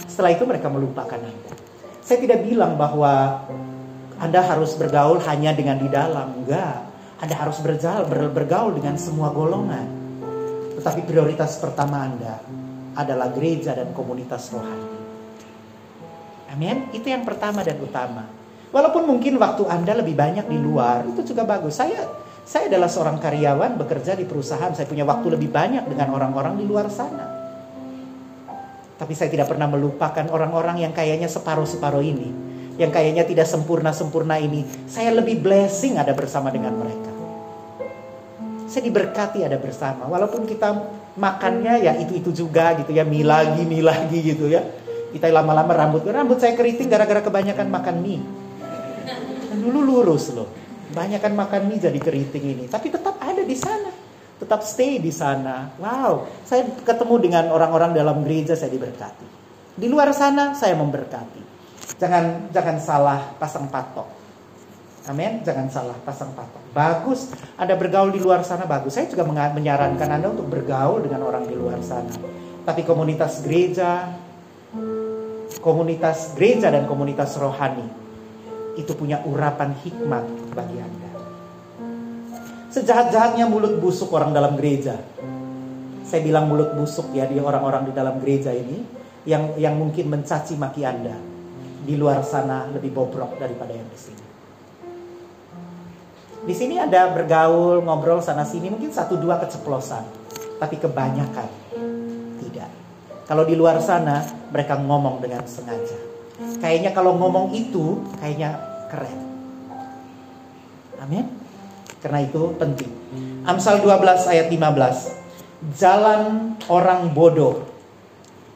Setelah 0.08 0.32
itu 0.32 0.48
mereka 0.48 0.72
melupakan 0.72 1.20
Anda. 1.20 1.67
Saya 2.08 2.24
tidak 2.24 2.40
bilang 2.40 2.80
bahwa 2.80 3.44
Anda 4.16 4.40
harus 4.40 4.72
bergaul 4.80 5.20
hanya 5.28 5.52
dengan 5.52 5.76
di 5.76 5.92
dalam. 5.92 6.40
Enggak. 6.40 6.88
Anda 7.20 7.36
harus 7.36 7.60
berjalan, 7.60 8.08
ber, 8.08 8.32
bergaul 8.32 8.72
dengan 8.80 8.96
semua 8.96 9.28
golongan. 9.28 9.84
Tetapi 10.80 11.04
prioritas 11.04 11.60
pertama 11.60 12.08
Anda 12.08 12.40
adalah 12.96 13.28
gereja 13.28 13.76
dan 13.76 13.92
komunitas 13.92 14.48
rohani. 14.56 14.88
Amin. 16.48 16.88
Itu 16.96 17.12
yang 17.12 17.28
pertama 17.28 17.60
dan 17.60 17.76
utama. 17.76 18.24
Walaupun 18.72 19.04
mungkin 19.04 19.36
waktu 19.36 19.68
Anda 19.68 20.00
lebih 20.00 20.16
banyak 20.16 20.48
di 20.48 20.56
luar, 20.56 21.04
itu 21.12 21.20
juga 21.28 21.44
bagus. 21.44 21.76
Saya 21.76 22.08
saya 22.48 22.72
adalah 22.72 22.88
seorang 22.88 23.20
karyawan 23.20 23.76
bekerja 23.76 24.16
di 24.16 24.24
perusahaan, 24.24 24.72
saya 24.72 24.88
punya 24.88 25.04
waktu 25.04 25.36
lebih 25.36 25.52
banyak 25.52 25.84
dengan 25.84 26.16
orang-orang 26.16 26.56
di 26.56 26.64
luar 26.64 26.88
sana. 26.88 27.37
Tapi 28.98 29.14
saya 29.14 29.30
tidak 29.30 29.46
pernah 29.46 29.70
melupakan 29.70 30.26
orang-orang 30.34 30.82
yang 30.82 30.90
kayaknya 30.90 31.30
separuh-separuh 31.30 32.02
ini. 32.02 32.28
Yang 32.78 32.90
kayaknya 32.94 33.24
tidak 33.26 33.46
sempurna-sempurna 33.46 34.42
ini. 34.42 34.66
Saya 34.90 35.14
lebih 35.14 35.38
blessing 35.38 35.98
ada 35.98 36.10
bersama 36.18 36.50
dengan 36.50 36.74
mereka. 36.74 37.10
Saya 38.66 38.82
diberkati 38.90 39.46
ada 39.46 39.54
bersama. 39.56 40.10
Walaupun 40.10 40.44
kita 40.50 40.74
makannya 41.14 41.86
ya 41.86 41.92
itu-itu 41.94 42.34
juga 42.34 42.74
gitu 42.82 42.90
ya. 42.90 43.06
Mie 43.06 43.22
lagi, 43.22 43.62
mie 43.62 43.86
lagi 43.86 44.18
gitu 44.18 44.50
ya. 44.50 44.66
Kita 45.14 45.30
lama-lama 45.30 45.70
rambut. 45.78 46.02
Rambut 46.02 46.42
saya 46.42 46.58
keriting 46.58 46.90
gara-gara 46.90 47.22
kebanyakan 47.22 47.70
makan 47.70 47.96
mie. 48.02 48.22
Dan 49.46 49.58
dulu 49.62 49.78
lurus 49.82 50.34
loh. 50.34 50.50
Banyak 50.90 51.22
kan 51.22 51.38
makan 51.38 51.70
mie 51.70 51.78
jadi 51.78 52.00
keriting 52.00 52.44
ini, 52.58 52.64
tapi 52.66 52.88
tetap 52.88 53.20
ada 53.20 53.44
di 53.44 53.52
sana. 53.52 54.07
Tetap 54.38 54.62
stay 54.62 55.02
di 55.02 55.10
sana. 55.10 55.74
Wow, 55.82 56.30
saya 56.46 56.66
ketemu 56.86 57.14
dengan 57.18 57.44
orang-orang 57.50 57.94
dalam 57.94 58.22
gereja 58.22 58.54
saya 58.54 58.70
diberkati. 58.70 59.26
Di 59.78 59.86
luar 59.90 60.14
sana 60.14 60.54
saya 60.54 60.78
memberkati. 60.78 61.42
Jangan 61.98 62.54
jangan 62.54 62.76
salah 62.78 63.20
pasang 63.38 63.66
patok. 63.66 64.06
Amin. 65.08 65.40
Jangan 65.40 65.66
salah 65.72 65.96
pasang 66.04 66.30
patok. 66.36 66.62
Bagus. 66.70 67.32
Anda 67.56 67.74
bergaul 67.74 68.12
di 68.12 68.20
luar 68.20 68.44
sana 68.44 68.68
bagus. 68.68 68.94
Saya 68.94 69.08
juga 69.08 69.24
menyarankan 69.26 70.06
Anda 70.06 70.28
untuk 70.28 70.52
bergaul 70.52 71.02
dengan 71.02 71.24
orang 71.24 71.48
di 71.48 71.56
luar 71.56 71.80
sana. 71.80 72.12
Tapi 72.68 72.84
komunitas 72.84 73.40
gereja, 73.40 74.12
komunitas 75.64 76.36
gereja 76.36 76.68
dan 76.68 76.84
komunitas 76.84 77.40
rohani 77.40 77.88
itu 78.76 78.92
punya 78.94 79.24
urapan 79.24 79.72
hikmat 79.74 80.24
bagi 80.52 80.76
Anda. 80.76 81.07
Sejahat-jahatnya 82.68 83.48
mulut 83.48 83.80
busuk 83.80 84.12
orang 84.12 84.36
dalam 84.36 84.52
gereja. 84.60 85.00
Saya 86.04 86.20
bilang 86.20 86.52
mulut 86.52 86.76
busuk 86.76 87.08
ya 87.16 87.24
di 87.24 87.40
orang-orang 87.40 87.88
di 87.88 87.92
dalam 87.96 88.20
gereja 88.20 88.52
ini 88.52 88.84
yang 89.24 89.56
yang 89.56 89.72
mungkin 89.76 90.12
mencaci 90.12 90.52
maki 90.60 90.84
Anda. 90.84 91.16
Di 91.88 91.96
luar 91.96 92.20
sana 92.20 92.68
lebih 92.68 92.92
bobrok 92.92 93.40
daripada 93.40 93.72
yang 93.72 93.88
di 93.88 93.96
sini. 93.96 94.24
Di 96.44 96.54
sini 96.56 96.76
ada 96.76 97.12
bergaul, 97.12 97.80
ngobrol 97.80 98.20
sana 98.20 98.44
sini, 98.44 98.68
mungkin 98.68 98.92
satu 98.92 99.16
dua 99.16 99.40
keceplosan, 99.40 100.04
tapi 100.60 100.76
kebanyakan 100.76 101.48
tidak. 102.44 102.70
Kalau 103.24 103.48
di 103.48 103.56
luar 103.56 103.80
sana 103.80 104.24
mereka 104.52 104.76
ngomong 104.76 105.24
dengan 105.24 105.44
sengaja. 105.48 105.96
Kayaknya 106.60 106.92
kalau 106.92 107.16
ngomong 107.16 107.52
itu 107.56 108.04
kayaknya 108.20 108.60
keren. 108.92 109.20
Amin. 111.00 111.47
Karena 111.98 112.22
itu 112.22 112.54
penting. 112.54 112.90
Amsal 113.42 113.82
12 113.82 114.30
ayat 114.30 114.46
15. 114.50 115.74
Jalan 115.74 116.54
orang 116.70 117.10
bodoh 117.10 117.66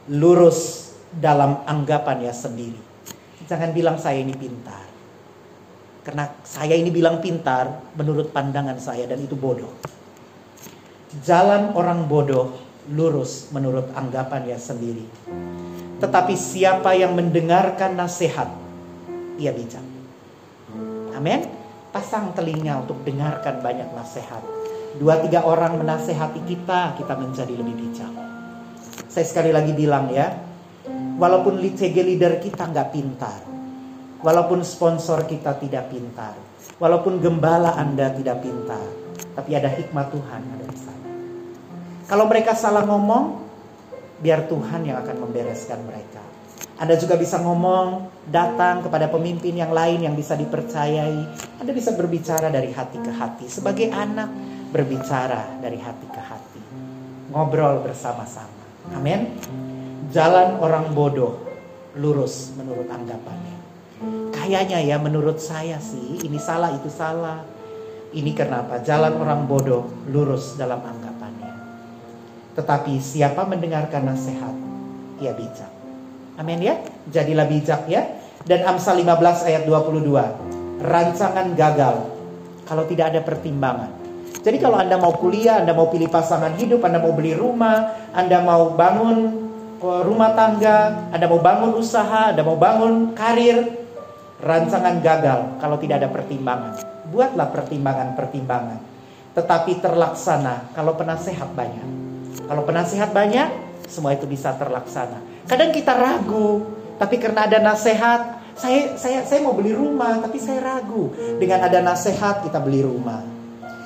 lurus 0.07 0.91
dalam 1.11 1.61
anggapannya 1.67 2.31
sendiri. 2.31 2.79
Jangan 3.43 3.75
bilang 3.75 3.99
saya 3.99 4.23
ini 4.23 4.31
pintar. 4.31 4.87
Karena 6.03 6.27
saya 6.43 6.75
ini 6.75 6.91
bilang 6.91 7.23
pintar 7.23 7.95
menurut 7.95 8.31
pandangan 8.31 8.79
saya 8.79 9.07
dan 9.07 9.19
itu 9.23 9.35
bodoh. 9.35 9.71
Jalan 11.23 11.75
orang 11.75 12.07
bodoh 12.07 12.51
lurus 12.91 13.51
menurut 13.55 13.87
anggapannya 13.95 14.59
sendiri. 14.59 15.05
Tetapi 16.03 16.35
siapa 16.35 16.91
yang 16.99 17.15
mendengarkan 17.15 17.95
nasihat, 17.95 18.51
ia 19.39 19.55
bijak. 19.55 19.83
Amin. 21.15 21.62
Pasang 21.93 22.33
telinga 22.33 22.81
untuk 22.81 23.05
dengarkan 23.05 23.61
banyak 23.61 23.93
nasihat 23.93 24.41
dua 24.97 25.21
tiga 25.21 25.45
orang 25.45 25.77
menasehati 25.77 26.41
kita, 26.41 26.97
kita 26.97 27.13
menjadi 27.13 27.53
lebih 27.53 27.85
bijak. 27.85 28.09
Saya 29.05 29.21
sekali 29.29 29.53
lagi 29.53 29.77
bilang 29.77 30.09
ya, 30.09 30.33
walaupun 31.21 31.61
CG 31.61 31.93
leader 32.01 32.41
kita 32.41 32.65
nggak 32.65 32.89
pintar, 32.97 33.45
walaupun 34.25 34.65
sponsor 34.65 35.29
kita 35.29 35.53
tidak 35.61 35.93
pintar, 35.93 36.33
walaupun 36.81 37.21
gembala 37.21 37.77
Anda 37.77 38.09
tidak 38.09 38.41
pintar, 38.41 38.81
tapi 39.37 39.53
ada 39.53 39.69
hikmat 39.69 40.09
Tuhan 40.09 40.41
ada 40.49 40.65
di 40.65 40.79
sana. 40.81 41.09
Kalau 42.09 42.25
mereka 42.25 42.57
salah 42.57 42.89
ngomong, 42.89 43.37
biar 44.17 44.49
Tuhan 44.49 44.81
yang 44.81 44.97
akan 44.97 45.29
membereskan 45.29 45.77
mereka. 45.85 46.32
Anda 46.83 46.99
juga 46.99 47.15
bisa 47.15 47.39
ngomong, 47.39 48.11
datang 48.27 48.83
kepada 48.83 49.07
pemimpin 49.07 49.55
yang 49.55 49.71
lain 49.71 50.03
yang 50.03 50.19
bisa 50.19 50.35
dipercayai. 50.35 51.15
Anda 51.63 51.71
bisa 51.71 51.95
berbicara 51.95 52.51
dari 52.51 52.75
hati 52.75 52.99
ke 52.99 53.07
hati 53.07 53.47
sebagai 53.47 53.87
anak 53.87 54.27
berbicara 54.67 55.63
dari 55.63 55.79
hati 55.79 56.07
ke 56.11 56.19
hati. 56.19 56.59
Ngobrol 57.31 57.87
bersama-sama. 57.87 58.67
Amin. 58.99 59.31
Jalan 60.11 60.59
orang 60.59 60.91
bodoh 60.91 61.39
lurus 61.95 62.51
menurut 62.59 62.91
anggapannya. 62.91 63.57
Kayaknya 64.35 64.83
ya 64.83 64.99
menurut 64.99 65.39
saya 65.39 65.79
sih 65.79 66.19
ini 66.19 66.35
salah 66.35 66.75
itu 66.75 66.91
salah. 66.91 67.47
Ini 68.11 68.35
kenapa? 68.35 68.83
Jalan 68.83 69.23
orang 69.23 69.47
bodoh 69.47 69.87
lurus 70.11 70.59
dalam 70.59 70.83
anggapannya. 70.83 71.53
Tetapi 72.59 72.99
siapa 72.99 73.47
mendengarkan 73.47 74.03
nasihat, 74.03 74.51
ia 75.23 75.31
bijak. 75.31 75.72
Amin 76.37 76.59
ya. 76.61 76.81
Jadilah 77.09 77.45
bijak 77.45 77.85
ya. 77.85 78.19
Dan 78.43 78.65
Amsal 78.67 78.99
15 78.99 79.47
ayat 79.47 79.63
22. 79.69 80.83
Rancangan 80.83 81.47
gagal 81.55 81.95
kalau 82.67 82.83
tidak 82.89 83.13
ada 83.15 83.21
pertimbangan. 83.23 83.91
Jadi 84.43 84.59
kalau 84.59 84.75
Anda 84.75 84.99
mau 84.99 85.15
kuliah, 85.15 85.63
Anda 85.63 85.71
mau 85.71 85.87
pilih 85.87 86.11
pasangan 86.11 86.59
hidup, 86.59 86.83
Anda 86.83 86.99
mau 86.99 87.15
beli 87.15 87.31
rumah, 87.31 88.11
Anda 88.11 88.43
mau 88.43 88.75
bangun 88.75 89.17
eh, 89.79 90.01
rumah 90.03 90.35
tangga, 90.35 91.07
Anda 91.15 91.25
mau 91.31 91.39
bangun 91.39 91.71
usaha, 91.79 92.35
Anda 92.35 92.43
mau 92.43 92.59
bangun 92.59 93.15
karir, 93.15 93.63
rancangan 94.43 94.99
gagal 94.99 95.63
kalau 95.63 95.79
tidak 95.79 96.03
ada 96.03 96.09
pertimbangan. 96.11 96.73
Buatlah 97.07 97.47
pertimbangan-pertimbangan. 97.55 98.79
Tetapi 99.33 99.79
terlaksana 99.79 100.75
kalau 100.75 100.99
penasehat 100.99 101.55
banyak. 101.55 101.87
Kalau 102.43 102.67
penasehat 102.67 103.15
banyak, 103.15 103.47
semua 103.87 104.11
itu 104.11 104.27
bisa 104.27 104.51
terlaksana. 104.59 105.32
Kadang 105.43 105.75
kita 105.75 105.93
ragu, 105.95 106.63
tapi 106.95 107.19
karena 107.19 107.45
ada 107.49 107.59
nasihat, 107.59 108.39
saya 108.55 108.95
saya 108.95 109.27
saya 109.27 109.39
mau 109.43 109.57
beli 109.57 109.75
rumah, 109.75 110.23
tapi 110.23 110.39
saya 110.39 110.63
ragu. 110.63 111.11
Dengan 111.41 111.67
ada 111.67 111.79
nasihat 111.83 112.45
kita 112.45 112.63
beli 112.63 112.85
rumah. 112.85 113.19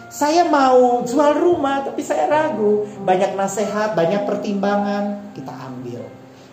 Saya 0.07 0.47
mau 0.47 1.03
jual 1.03 1.35
rumah 1.35 1.83
tapi 1.83 1.99
saya 1.99 2.31
ragu. 2.31 2.87
Banyak 3.03 3.35
nasihat, 3.35 3.97
banyak 3.97 4.23
pertimbangan, 4.23 5.35
kita 5.35 5.51
ambil. 5.51 6.01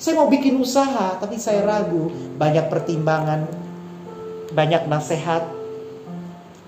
Saya 0.00 0.18
mau 0.18 0.26
bikin 0.26 0.58
usaha 0.58 1.20
tapi 1.20 1.38
saya 1.38 1.62
ragu. 1.62 2.10
Banyak 2.34 2.66
pertimbangan, 2.66 3.46
banyak 4.50 4.90
nasihat, 4.90 5.46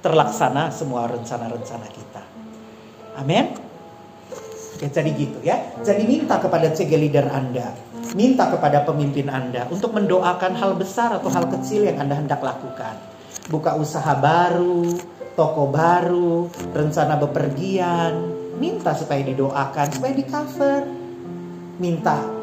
terlaksana 0.04 0.70
semua 0.70 1.10
rencana-rencana 1.10 1.86
kita. 1.90 2.22
Amin. 3.18 3.58
Ya, 4.76 4.88
jadi 4.92 5.10
gitu 5.16 5.38
ya. 5.40 5.56
Jadi 5.82 6.04
minta 6.04 6.36
kepada 6.36 6.68
CG 6.70 6.92
leader 6.94 7.26
Anda, 7.32 7.72
minta 8.14 8.46
kepada 8.52 8.84
pemimpin 8.86 9.26
Anda 9.26 9.66
untuk 9.72 9.96
mendoakan 9.96 10.52
hal 10.54 10.78
besar 10.78 11.16
atau 11.18 11.32
hal 11.32 11.48
kecil 11.50 11.88
yang 11.88 11.98
Anda 11.98 12.14
hendak 12.20 12.44
lakukan. 12.44 12.94
Buka 13.50 13.78
usaha 13.78 14.14
baru, 14.18 14.94
toko 15.38 15.70
baru, 15.70 16.50
rencana 16.74 17.14
bepergian, 17.18 18.12
minta 18.58 18.96
supaya 18.96 19.22
didoakan, 19.22 19.86
supaya 19.92 20.12
di 20.14 20.24
cover. 20.26 20.82
Minta. 21.76 22.36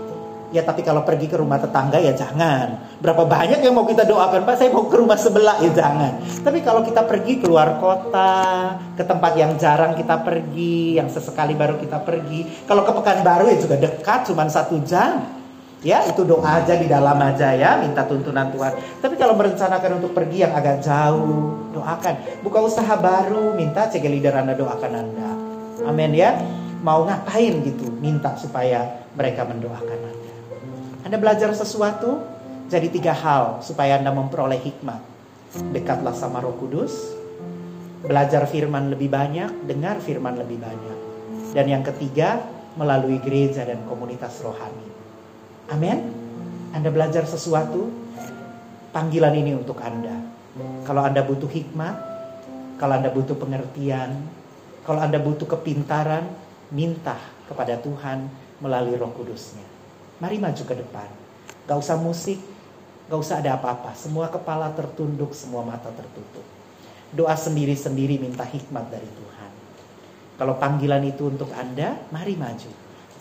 Ya 0.53 0.61
tapi 0.61 0.85
kalau 0.85 1.01
pergi 1.01 1.25
ke 1.25 1.33
rumah 1.33 1.57
tetangga 1.57 1.97
ya 1.97 2.13
jangan. 2.13 3.01
Berapa 3.01 3.25
banyak 3.25 3.65
yang 3.65 3.73
mau 3.73 3.89
kita 3.89 4.05
doakan, 4.05 4.45
Pak? 4.45 4.55
Saya 4.61 4.69
mau 4.69 4.85
ke 4.85 5.01
rumah 5.01 5.17
sebelah 5.17 5.57
ya 5.65 5.73
jangan. 5.73 6.21
Tapi 6.45 6.61
kalau 6.61 6.85
kita 6.85 7.09
pergi 7.09 7.41
keluar 7.41 7.81
kota, 7.81 8.77
ke 8.93 9.01
tempat 9.01 9.33
yang 9.33 9.57
jarang 9.57 9.97
kita 9.97 10.21
pergi, 10.21 11.01
yang 11.01 11.09
sesekali 11.09 11.57
baru 11.57 11.81
kita 11.81 12.05
pergi. 12.05 12.69
Kalau 12.69 12.85
ke 12.85 12.93
Pekanbaru 12.93 13.49
ya 13.49 13.57
juga 13.57 13.81
dekat, 13.81 14.29
cuma 14.29 14.45
satu 14.45 14.77
jam 14.85 15.42
Ya, 15.83 15.99
itu 16.07 16.23
doa 16.23 16.63
aja 16.63 16.79
di 16.79 16.87
dalam 16.87 17.19
aja 17.19 17.51
ya, 17.51 17.75
minta 17.83 18.07
tuntunan 18.07 18.47
Tuhan. 18.55 19.03
Tapi 19.03 19.19
kalau 19.19 19.35
merencanakan 19.35 19.99
untuk 19.99 20.15
pergi 20.15 20.47
yang 20.47 20.55
agak 20.55 20.79
jauh, 20.79 21.67
doakan. 21.75 22.39
Buka 22.39 22.63
usaha 22.63 22.95
baru, 22.95 23.51
minta 23.51 23.91
cek 23.91 24.07
leader 24.07 24.31
Anda 24.31 24.55
doakan 24.55 24.91
Anda. 24.95 25.29
Amin 25.83 26.15
ya. 26.15 26.39
Mau 26.79 27.03
ngapain 27.03 27.59
gitu, 27.67 27.91
minta 27.99 28.31
supaya 28.39 29.03
mereka 29.11 29.43
mendoakan 29.43 29.99
Anda. 30.07 30.33
Anda 31.03 31.17
belajar 31.19 31.51
sesuatu, 31.51 32.23
jadi 32.71 32.87
tiga 32.87 33.11
hal 33.11 33.59
supaya 33.59 33.99
Anda 33.99 34.15
memperoleh 34.15 34.63
hikmat. 34.63 35.03
Dekatlah 35.75 36.15
sama 36.15 36.39
Roh 36.39 36.55
Kudus, 36.55 36.95
belajar 38.07 38.47
firman 38.47 38.87
lebih 38.87 39.11
banyak, 39.11 39.67
dengar 39.67 39.99
firman 39.99 40.39
lebih 40.39 40.63
banyak. 40.63 40.97
Dan 41.51 41.67
yang 41.67 41.83
ketiga, 41.83 42.39
melalui 42.79 43.19
gereja 43.19 43.67
dan 43.67 43.83
komunitas 43.85 44.39
rohani. 44.39 44.92
Amin. 45.71 46.11
Anda 46.73 46.89
belajar 46.89 47.23
sesuatu, 47.29 47.87
panggilan 48.91 49.37
ini 49.37 49.53
untuk 49.53 49.77
Anda. 49.79 50.17
Kalau 50.83 51.05
Anda 51.05 51.21
butuh 51.21 51.47
hikmat, 51.47 51.95
kalau 52.81 52.93
Anda 52.97 53.13
butuh 53.13 53.37
pengertian, 53.37 54.25
kalau 54.83 54.99
Anda 54.99 55.21
butuh 55.21 55.45
kepintaran, 55.47 56.27
minta 56.73 57.15
kepada 57.45 57.77
Tuhan 57.77 58.27
melalui 58.57 58.97
roh 58.97 59.13
kudusnya. 59.13 59.63
Mari 60.17 60.41
maju 60.41 60.63
ke 60.65 60.75
depan. 60.75 61.09
Gak 61.69 61.77
usah 61.77 61.95
musik, 62.01 62.41
gak 63.07 63.19
usah 63.21 63.39
ada 63.39 63.55
apa-apa. 63.55 63.93
Semua 63.93 64.27
kepala 64.27 64.73
tertunduk, 64.73 65.31
semua 65.37 65.61
mata 65.63 65.93
tertutup. 65.93 66.43
Doa 67.13 67.37
sendiri-sendiri 67.37 68.17
minta 68.17 68.41
hikmat 68.43 68.89
dari 68.89 69.05
Tuhan. 69.05 69.51
Kalau 70.41 70.57
panggilan 70.57 71.05
itu 71.05 71.29
untuk 71.29 71.53
Anda, 71.53 71.93
mari 72.09 72.33
maju. 72.33 72.71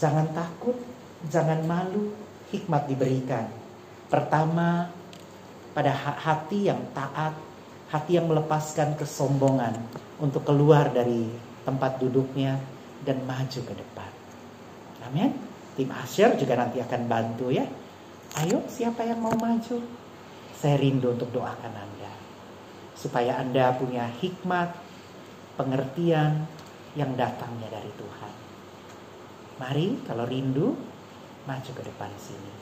Jangan 0.00 0.32
takut, 0.32 0.80
jangan 1.28 1.60
malu, 1.68 2.10
hikmat 2.52 2.86
diberikan. 2.86 3.48
Pertama, 4.12 4.92
pada 5.72 5.92
hati 5.96 6.68
yang 6.68 6.84
taat, 6.92 7.32
hati 7.88 8.20
yang 8.20 8.28
melepaskan 8.28 8.92
kesombongan 9.00 9.72
untuk 10.20 10.44
keluar 10.44 10.92
dari 10.92 11.26
tempat 11.64 11.96
duduknya 11.96 12.60
dan 13.02 13.24
maju 13.24 13.60
ke 13.64 13.74
depan. 13.74 14.10
Amin. 15.08 15.32
Tim 15.72 15.88
Asyir 15.88 16.36
juga 16.36 16.60
nanti 16.60 16.78
akan 16.78 17.02
bantu 17.08 17.48
ya. 17.48 17.64
Ayo 18.44 18.60
siapa 18.68 19.04
yang 19.04 19.24
mau 19.24 19.32
maju? 19.32 19.80
Saya 20.52 20.76
rindu 20.76 21.16
untuk 21.16 21.32
doakan 21.32 21.72
Anda. 21.72 22.12
Supaya 22.92 23.40
Anda 23.40 23.72
punya 23.74 24.06
hikmat, 24.20 24.76
pengertian 25.56 26.44
yang 26.92 27.16
datangnya 27.16 27.72
dari 27.72 27.92
Tuhan. 27.96 28.32
Mari 29.58 29.86
kalau 30.04 30.24
rindu 30.28 30.76
maju 31.48 31.70
ke 31.74 31.82
depan 31.82 32.10
sini. 32.18 32.52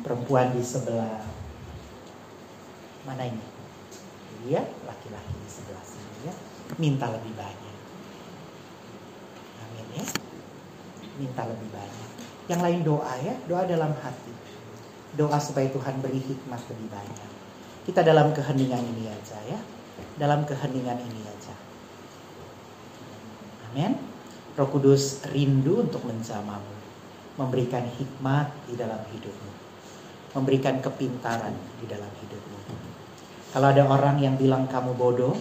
Perempuan 0.00 0.54
di 0.54 0.62
sebelah 0.64 1.20
mana 3.04 3.26
ini? 3.26 3.44
Iya, 4.48 4.64
laki-laki 4.88 5.34
di 5.36 5.50
sebelah 5.50 5.84
sini 5.84 6.30
ya. 6.30 6.34
Minta 6.80 7.10
lebih 7.12 7.34
banyak. 7.36 7.70
minta 11.20 11.44
lebih 11.44 11.68
banyak. 11.68 12.10
Yang 12.48 12.60
lain 12.64 12.80
doa 12.80 13.12
ya, 13.20 13.34
doa 13.44 13.62
dalam 13.68 13.92
hati. 14.00 14.32
Doa 15.20 15.36
supaya 15.36 15.68
Tuhan 15.68 16.00
beri 16.00 16.24
hikmat 16.24 16.64
lebih 16.72 16.88
banyak. 16.88 17.30
Kita 17.84 18.00
dalam 18.00 18.32
keheningan 18.32 18.80
ini 18.80 19.12
aja 19.12 19.38
ya. 19.44 19.60
Dalam 20.16 20.48
keheningan 20.48 20.96
ini 20.96 21.20
aja. 21.28 21.54
Amin. 23.70 24.09
Roh 24.58 24.68
Kudus 24.70 25.22
rindu 25.30 25.86
untuk 25.86 26.02
menjamamu. 26.02 26.74
Memberikan 27.38 27.86
hikmat 27.86 28.50
di 28.66 28.74
dalam 28.74 28.98
hidupmu. 29.14 29.52
Memberikan 30.34 30.82
kepintaran 30.82 31.54
di 31.78 31.86
dalam 31.86 32.10
hidupmu. 32.10 32.58
Kalau 33.50 33.66
ada 33.70 33.82
orang 33.86 34.18
yang 34.22 34.34
bilang 34.38 34.66
kamu 34.66 34.94
bodoh, 34.94 35.34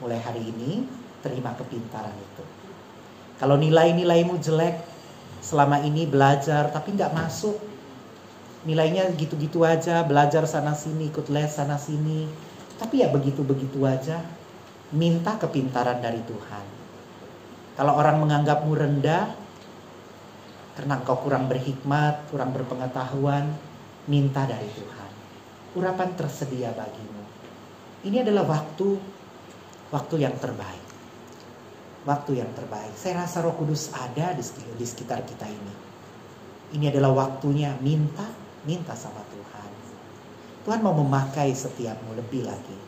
mulai 0.00 0.20
hari 0.20 0.48
ini 0.48 0.84
terima 1.24 1.52
kepintaran 1.56 2.12
itu. 2.12 2.44
Kalau 3.40 3.56
nilai-nilaimu 3.56 4.36
jelek, 4.40 4.84
selama 5.40 5.80
ini 5.80 6.04
belajar 6.04 6.68
tapi 6.74 6.92
nggak 6.92 7.14
masuk, 7.14 7.56
nilainya 8.66 9.08
gitu-gitu 9.14 9.62
aja, 9.62 10.02
belajar 10.04 10.44
sana 10.44 10.74
sini, 10.74 11.08
ikut 11.08 11.30
les 11.32 11.48
sana 11.48 11.78
sini, 11.78 12.26
tapi 12.76 13.00
ya 13.00 13.08
begitu-begitu 13.08 13.80
aja, 13.86 14.20
minta 14.92 15.38
kepintaran 15.38 16.02
dari 16.02 16.20
Tuhan. 16.26 16.77
Kalau 17.78 17.94
orang 17.94 18.18
menganggapmu 18.18 18.74
rendah, 18.74 19.38
karena 20.74 20.98
engkau 20.98 21.14
kurang 21.22 21.46
berhikmat, 21.46 22.26
kurang 22.26 22.50
berpengetahuan, 22.50 23.54
minta 24.10 24.42
dari 24.50 24.66
Tuhan. 24.66 25.10
Urapan 25.78 26.10
tersedia 26.18 26.74
bagimu. 26.74 27.22
Ini 28.02 28.26
adalah 28.26 28.50
waktu 28.50 28.98
waktu 29.94 30.26
yang 30.26 30.34
terbaik. 30.42 30.86
Waktu 32.02 32.42
yang 32.42 32.50
terbaik. 32.58 32.98
Saya 32.98 33.22
rasa 33.22 33.46
Roh 33.46 33.54
Kudus 33.54 33.94
ada 33.94 34.34
di 34.34 34.42
di 34.74 34.86
sekitar 34.86 35.22
kita 35.22 35.46
ini. 35.46 35.74
Ini 36.74 36.90
adalah 36.90 37.14
waktunya 37.14 37.78
minta, 37.78 38.26
minta 38.66 38.98
sama 38.98 39.22
Tuhan. 39.30 39.70
Tuhan 40.66 40.82
mau 40.82 40.98
memakai 40.98 41.54
setiapmu 41.54 42.18
lebih 42.18 42.42
lagi. 42.42 42.78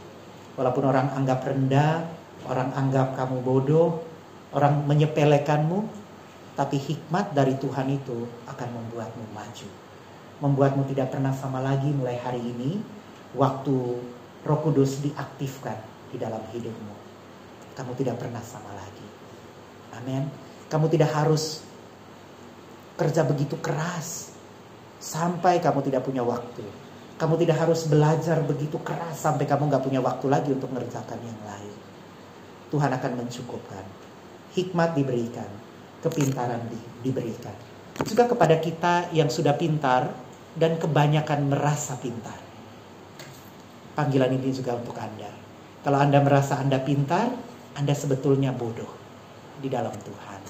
Walaupun 0.59 0.83
orang 0.83 1.15
anggap 1.15 1.47
rendah, 1.47 2.11
orang 2.51 2.75
anggap 2.75 3.15
kamu 3.15 3.39
bodoh, 3.41 4.10
orang 4.55 4.87
menyepelekanmu, 4.87 5.87
tapi 6.59 6.77
hikmat 6.77 7.33
dari 7.33 7.55
Tuhan 7.57 7.89
itu 7.91 8.27
akan 8.51 8.69
membuatmu 8.69 9.25
maju. 9.33 9.69
Membuatmu 10.41 10.83
tidak 10.91 11.13
pernah 11.13 11.31
sama 11.37 11.61
lagi 11.63 11.93
mulai 11.93 12.19
hari 12.19 12.41
ini, 12.43 12.81
waktu 13.37 13.77
Roh 14.41 14.61
Kudus 14.65 15.05
diaktifkan 15.05 15.77
di 16.11 16.17
dalam 16.19 16.41
hidupmu. 16.51 16.95
Kamu 17.77 17.93
tidak 17.97 18.19
pernah 18.19 18.43
sama 18.43 18.73
lagi. 18.75 19.07
Amin. 20.01 20.27
Kamu 20.67 20.87
tidak 20.91 21.13
harus 21.13 21.63
kerja 22.99 23.25
begitu 23.25 23.57
keras 23.61 24.37
sampai 25.01 25.59
kamu 25.59 25.81
tidak 25.87 26.05
punya 26.05 26.21
waktu. 26.21 26.63
Kamu 27.17 27.37
tidak 27.37 27.61
harus 27.61 27.85
belajar 27.85 28.41
begitu 28.45 28.81
keras 28.81 29.21
sampai 29.21 29.45
kamu 29.45 29.69
nggak 29.69 29.85
punya 29.85 30.01
waktu 30.01 30.27
lagi 30.29 30.51
untuk 30.53 30.73
mengerjakan 30.73 31.21
yang 31.21 31.41
lain. 31.45 31.75
Tuhan 32.73 32.91
akan 32.93 33.13
mencukupkan. 33.25 33.85
Hikmat 34.51 34.99
diberikan, 34.99 35.47
kepintaran 36.03 36.63
di, 36.67 36.79
diberikan. 37.07 37.55
Juga 38.03 38.27
kepada 38.27 38.57
kita 38.59 39.13
yang 39.15 39.31
sudah 39.31 39.55
pintar 39.55 40.11
dan 40.57 40.81
kebanyakan 40.81 41.53
merasa 41.53 41.95
pintar. 42.01 42.39
Panggilan 43.95 44.33
ini 44.35 44.51
juga 44.51 44.75
untuk 44.75 44.97
Anda. 44.99 45.31
Kalau 45.85 45.99
Anda 46.01 46.19
merasa 46.25 46.59
Anda 46.59 46.81
pintar, 46.81 47.31
Anda 47.77 47.95
sebetulnya 47.95 48.51
bodoh 48.51 48.91
di 49.61 49.69
dalam 49.69 49.93
Tuhan. 49.93 50.41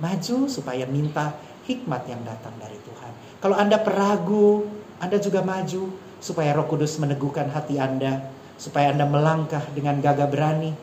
Maju 0.00 0.36
supaya 0.48 0.84
minta 0.88 1.34
hikmat 1.66 2.08
yang 2.08 2.22
datang 2.24 2.54
dari 2.56 2.76
Tuhan. 2.84 3.12
Kalau 3.40 3.56
Anda 3.56 3.80
peragu, 3.80 4.68
Anda 5.00 5.16
juga 5.20 5.40
maju 5.40 5.92
supaya 6.20 6.52
Roh 6.52 6.68
Kudus 6.68 7.00
meneguhkan 7.00 7.48
hati 7.48 7.80
Anda, 7.80 8.28
supaya 8.60 8.92
Anda 8.92 9.08
melangkah 9.08 9.64
dengan 9.72 10.00
gagah 10.04 10.28
berani, 10.28 10.76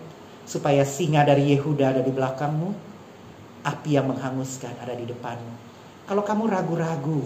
supaya 0.47 0.87
singa 0.87 1.27
dari 1.27 1.51
Yehuda 1.51 1.91
ada 1.91 2.01
di 2.01 2.09
belakangmu, 2.15 2.71
api 3.67 3.99
yang 3.99 4.07
menghanguskan 4.07 4.79
ada 4.79 4.95
di 4.95 5.03
depanmu. 5.03 5.53
Kalau 6.07 6.23
kamu 6.23 6.47
ragu-ragu, 6.47 7.21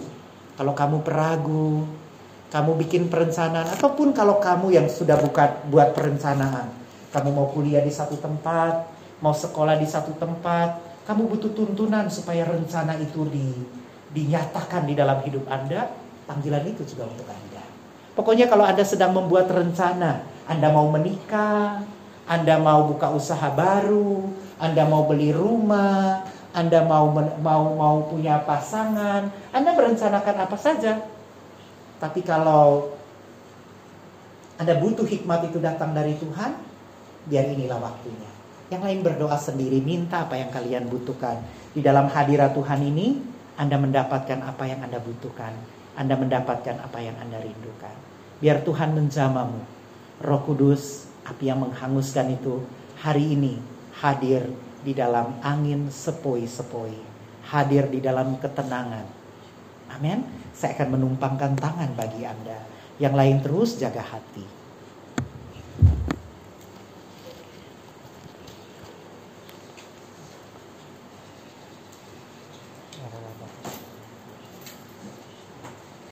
kalau 0.58 0.74
kamu 0.74 1.06
peragu, 1.06 1.86
kamu 2.50 2.70
bikin 2.82 3.06
perencanaan, 3.06 3.70
ataupun 3.78 4.10
kalau 4.10 4.42
kamu 4.42 4.74
yang 4.74 4.90
sudah 4.90 5.14
buka, 5.22 5.62
buat 5.70 5.94
perencanaan, 5.94 6.66
kamu 7.14 7.30
mau 7.30 7.46
kuliah 7.54 7.78
di 7.78 7.94
satu 7.94 8.18
tempat, 8.18 8.90
mau 9.22 9.30
sekolah 9.30 9.78
di 9.78 9.86
satu 9.86 10.18
tempat, 10.18 10.82
kamu 11.06 11.30
butuh 11.30 11.54
tuntunan 11.54 12.10
supaya 12.10 12.42
rencana 12.42 12.98
itu 12.98 13.22
di, 13.30 13.54
dinyatakan 14.10 14.82
di 14.82 14.98
dalam 14.98 15.22
hidup 15.22 15.46
Anda, 15.46 15.94
panggilan 16.26 16.66
itu 16.66 16.82
juga 16.90 17.06
untuk 17.06 17.30
Anda. 17.30 17.62
Pokoknya 18.18 18.50
kalau 18.50 18.66
Anda 18.66 18.82
sedang 18.82 19.14
membuat 19.14 19.46
rencana, 19.46 20.26
Anda 20.50 20.68
mau 20.74 20.90
menikah, 20.90 22.01
Anda 22.32 22.56
mau 22.56 22.88
buka 22.88 23.12
usaha 23.12 23.52
baru, 23.52 24.24
Anda 24.56 24.88
mau 24.88 25.04
beli 25.04 25.36
rumah, 25.36 26.24
Anda 26.56 26.80
mau 26.80 27.12
mau 27.44 27.76
mau 27.76 27.96
punya 28.08 28.40
pasangan, 28.48 29.28
Anda 29.52 29.76
merencanakan 29.76 30.36
apa 30.48 30.56
saja. 30.56 30.96
Tapi 32.00 32.24
kalau 32.24 32.96
Anda 34.56 34.80
butuh 34.80 35.04
hikmat 35.04 35.52
itu 35.52 35.60
datang 35.60 35.92
dari 35.92 36.16
Tuhan, 36.16 36.56
biar 37.28 37.52
inilah 37.52 37.76
waktunya. 37.76 38.30
Yang 38.72 38.82
lain 38.88 39.00
berdoa 39.04 39.36
sendiri, 39.36 39.84
minta 39.84 40.24
apa 40.24 40.40
yang 40.40 40.48
kalian 40.48 40.88
butuhkan. 40.88 41.36
Di 41.76 41.84
dalam 41.84 42.08
hadirat 42.08 42.56
Tuhan 42.56 42.80
ini, 42.80 43.20
Anda 43.60 43.76
mendapatkan 43.76 44.40
apa 44.40 44.64
yang 44.64 44.80
Anda 44.80 44.96
butuhkan. 45.04 45.52
Anda 46.00 46.16
mendapatkan 46.16 46.80
apa 46.80 46.98
yang 47.04 47.12
Anda 47.20 47.44
rindukan. 47.44 47.92
Biar 48.40 48.64
Tuhan 48.64 48.96
menjamamu. 48.96 49.60
Roh 50.24 50.40
Kudus, 50.46 51.01
api 51.26 51.50
yang 51.50 51.62
menghanguskan 51.62 52.34
itu 52.34 52.62
hari 52.98 53.34
ini 53.38 53.58
hadir 54.02 54.46
di 54.82 54.92
dalam 54.94 55.38
angin 55.42 55.86
sepoi-sepoi, 55.86 56.98
hadir 57.50 57.86
di 57.86 58.02
dalam 58.02 58.38
ketenangan. 58.42 59.06
Amin. 59.94 60.26
Saya 60.52 60.74
akan 60.78 60.98
menumpangkan 60.98 61.54
tangan 61.58 61.90
bagi 61.94 62.26
Anda. 62.26 62.58
Yang 62.98 63.14
lain 63.14 63.36
terus 63.42 63.70
jaga 63.78 64.02
hati. 64.02 64.44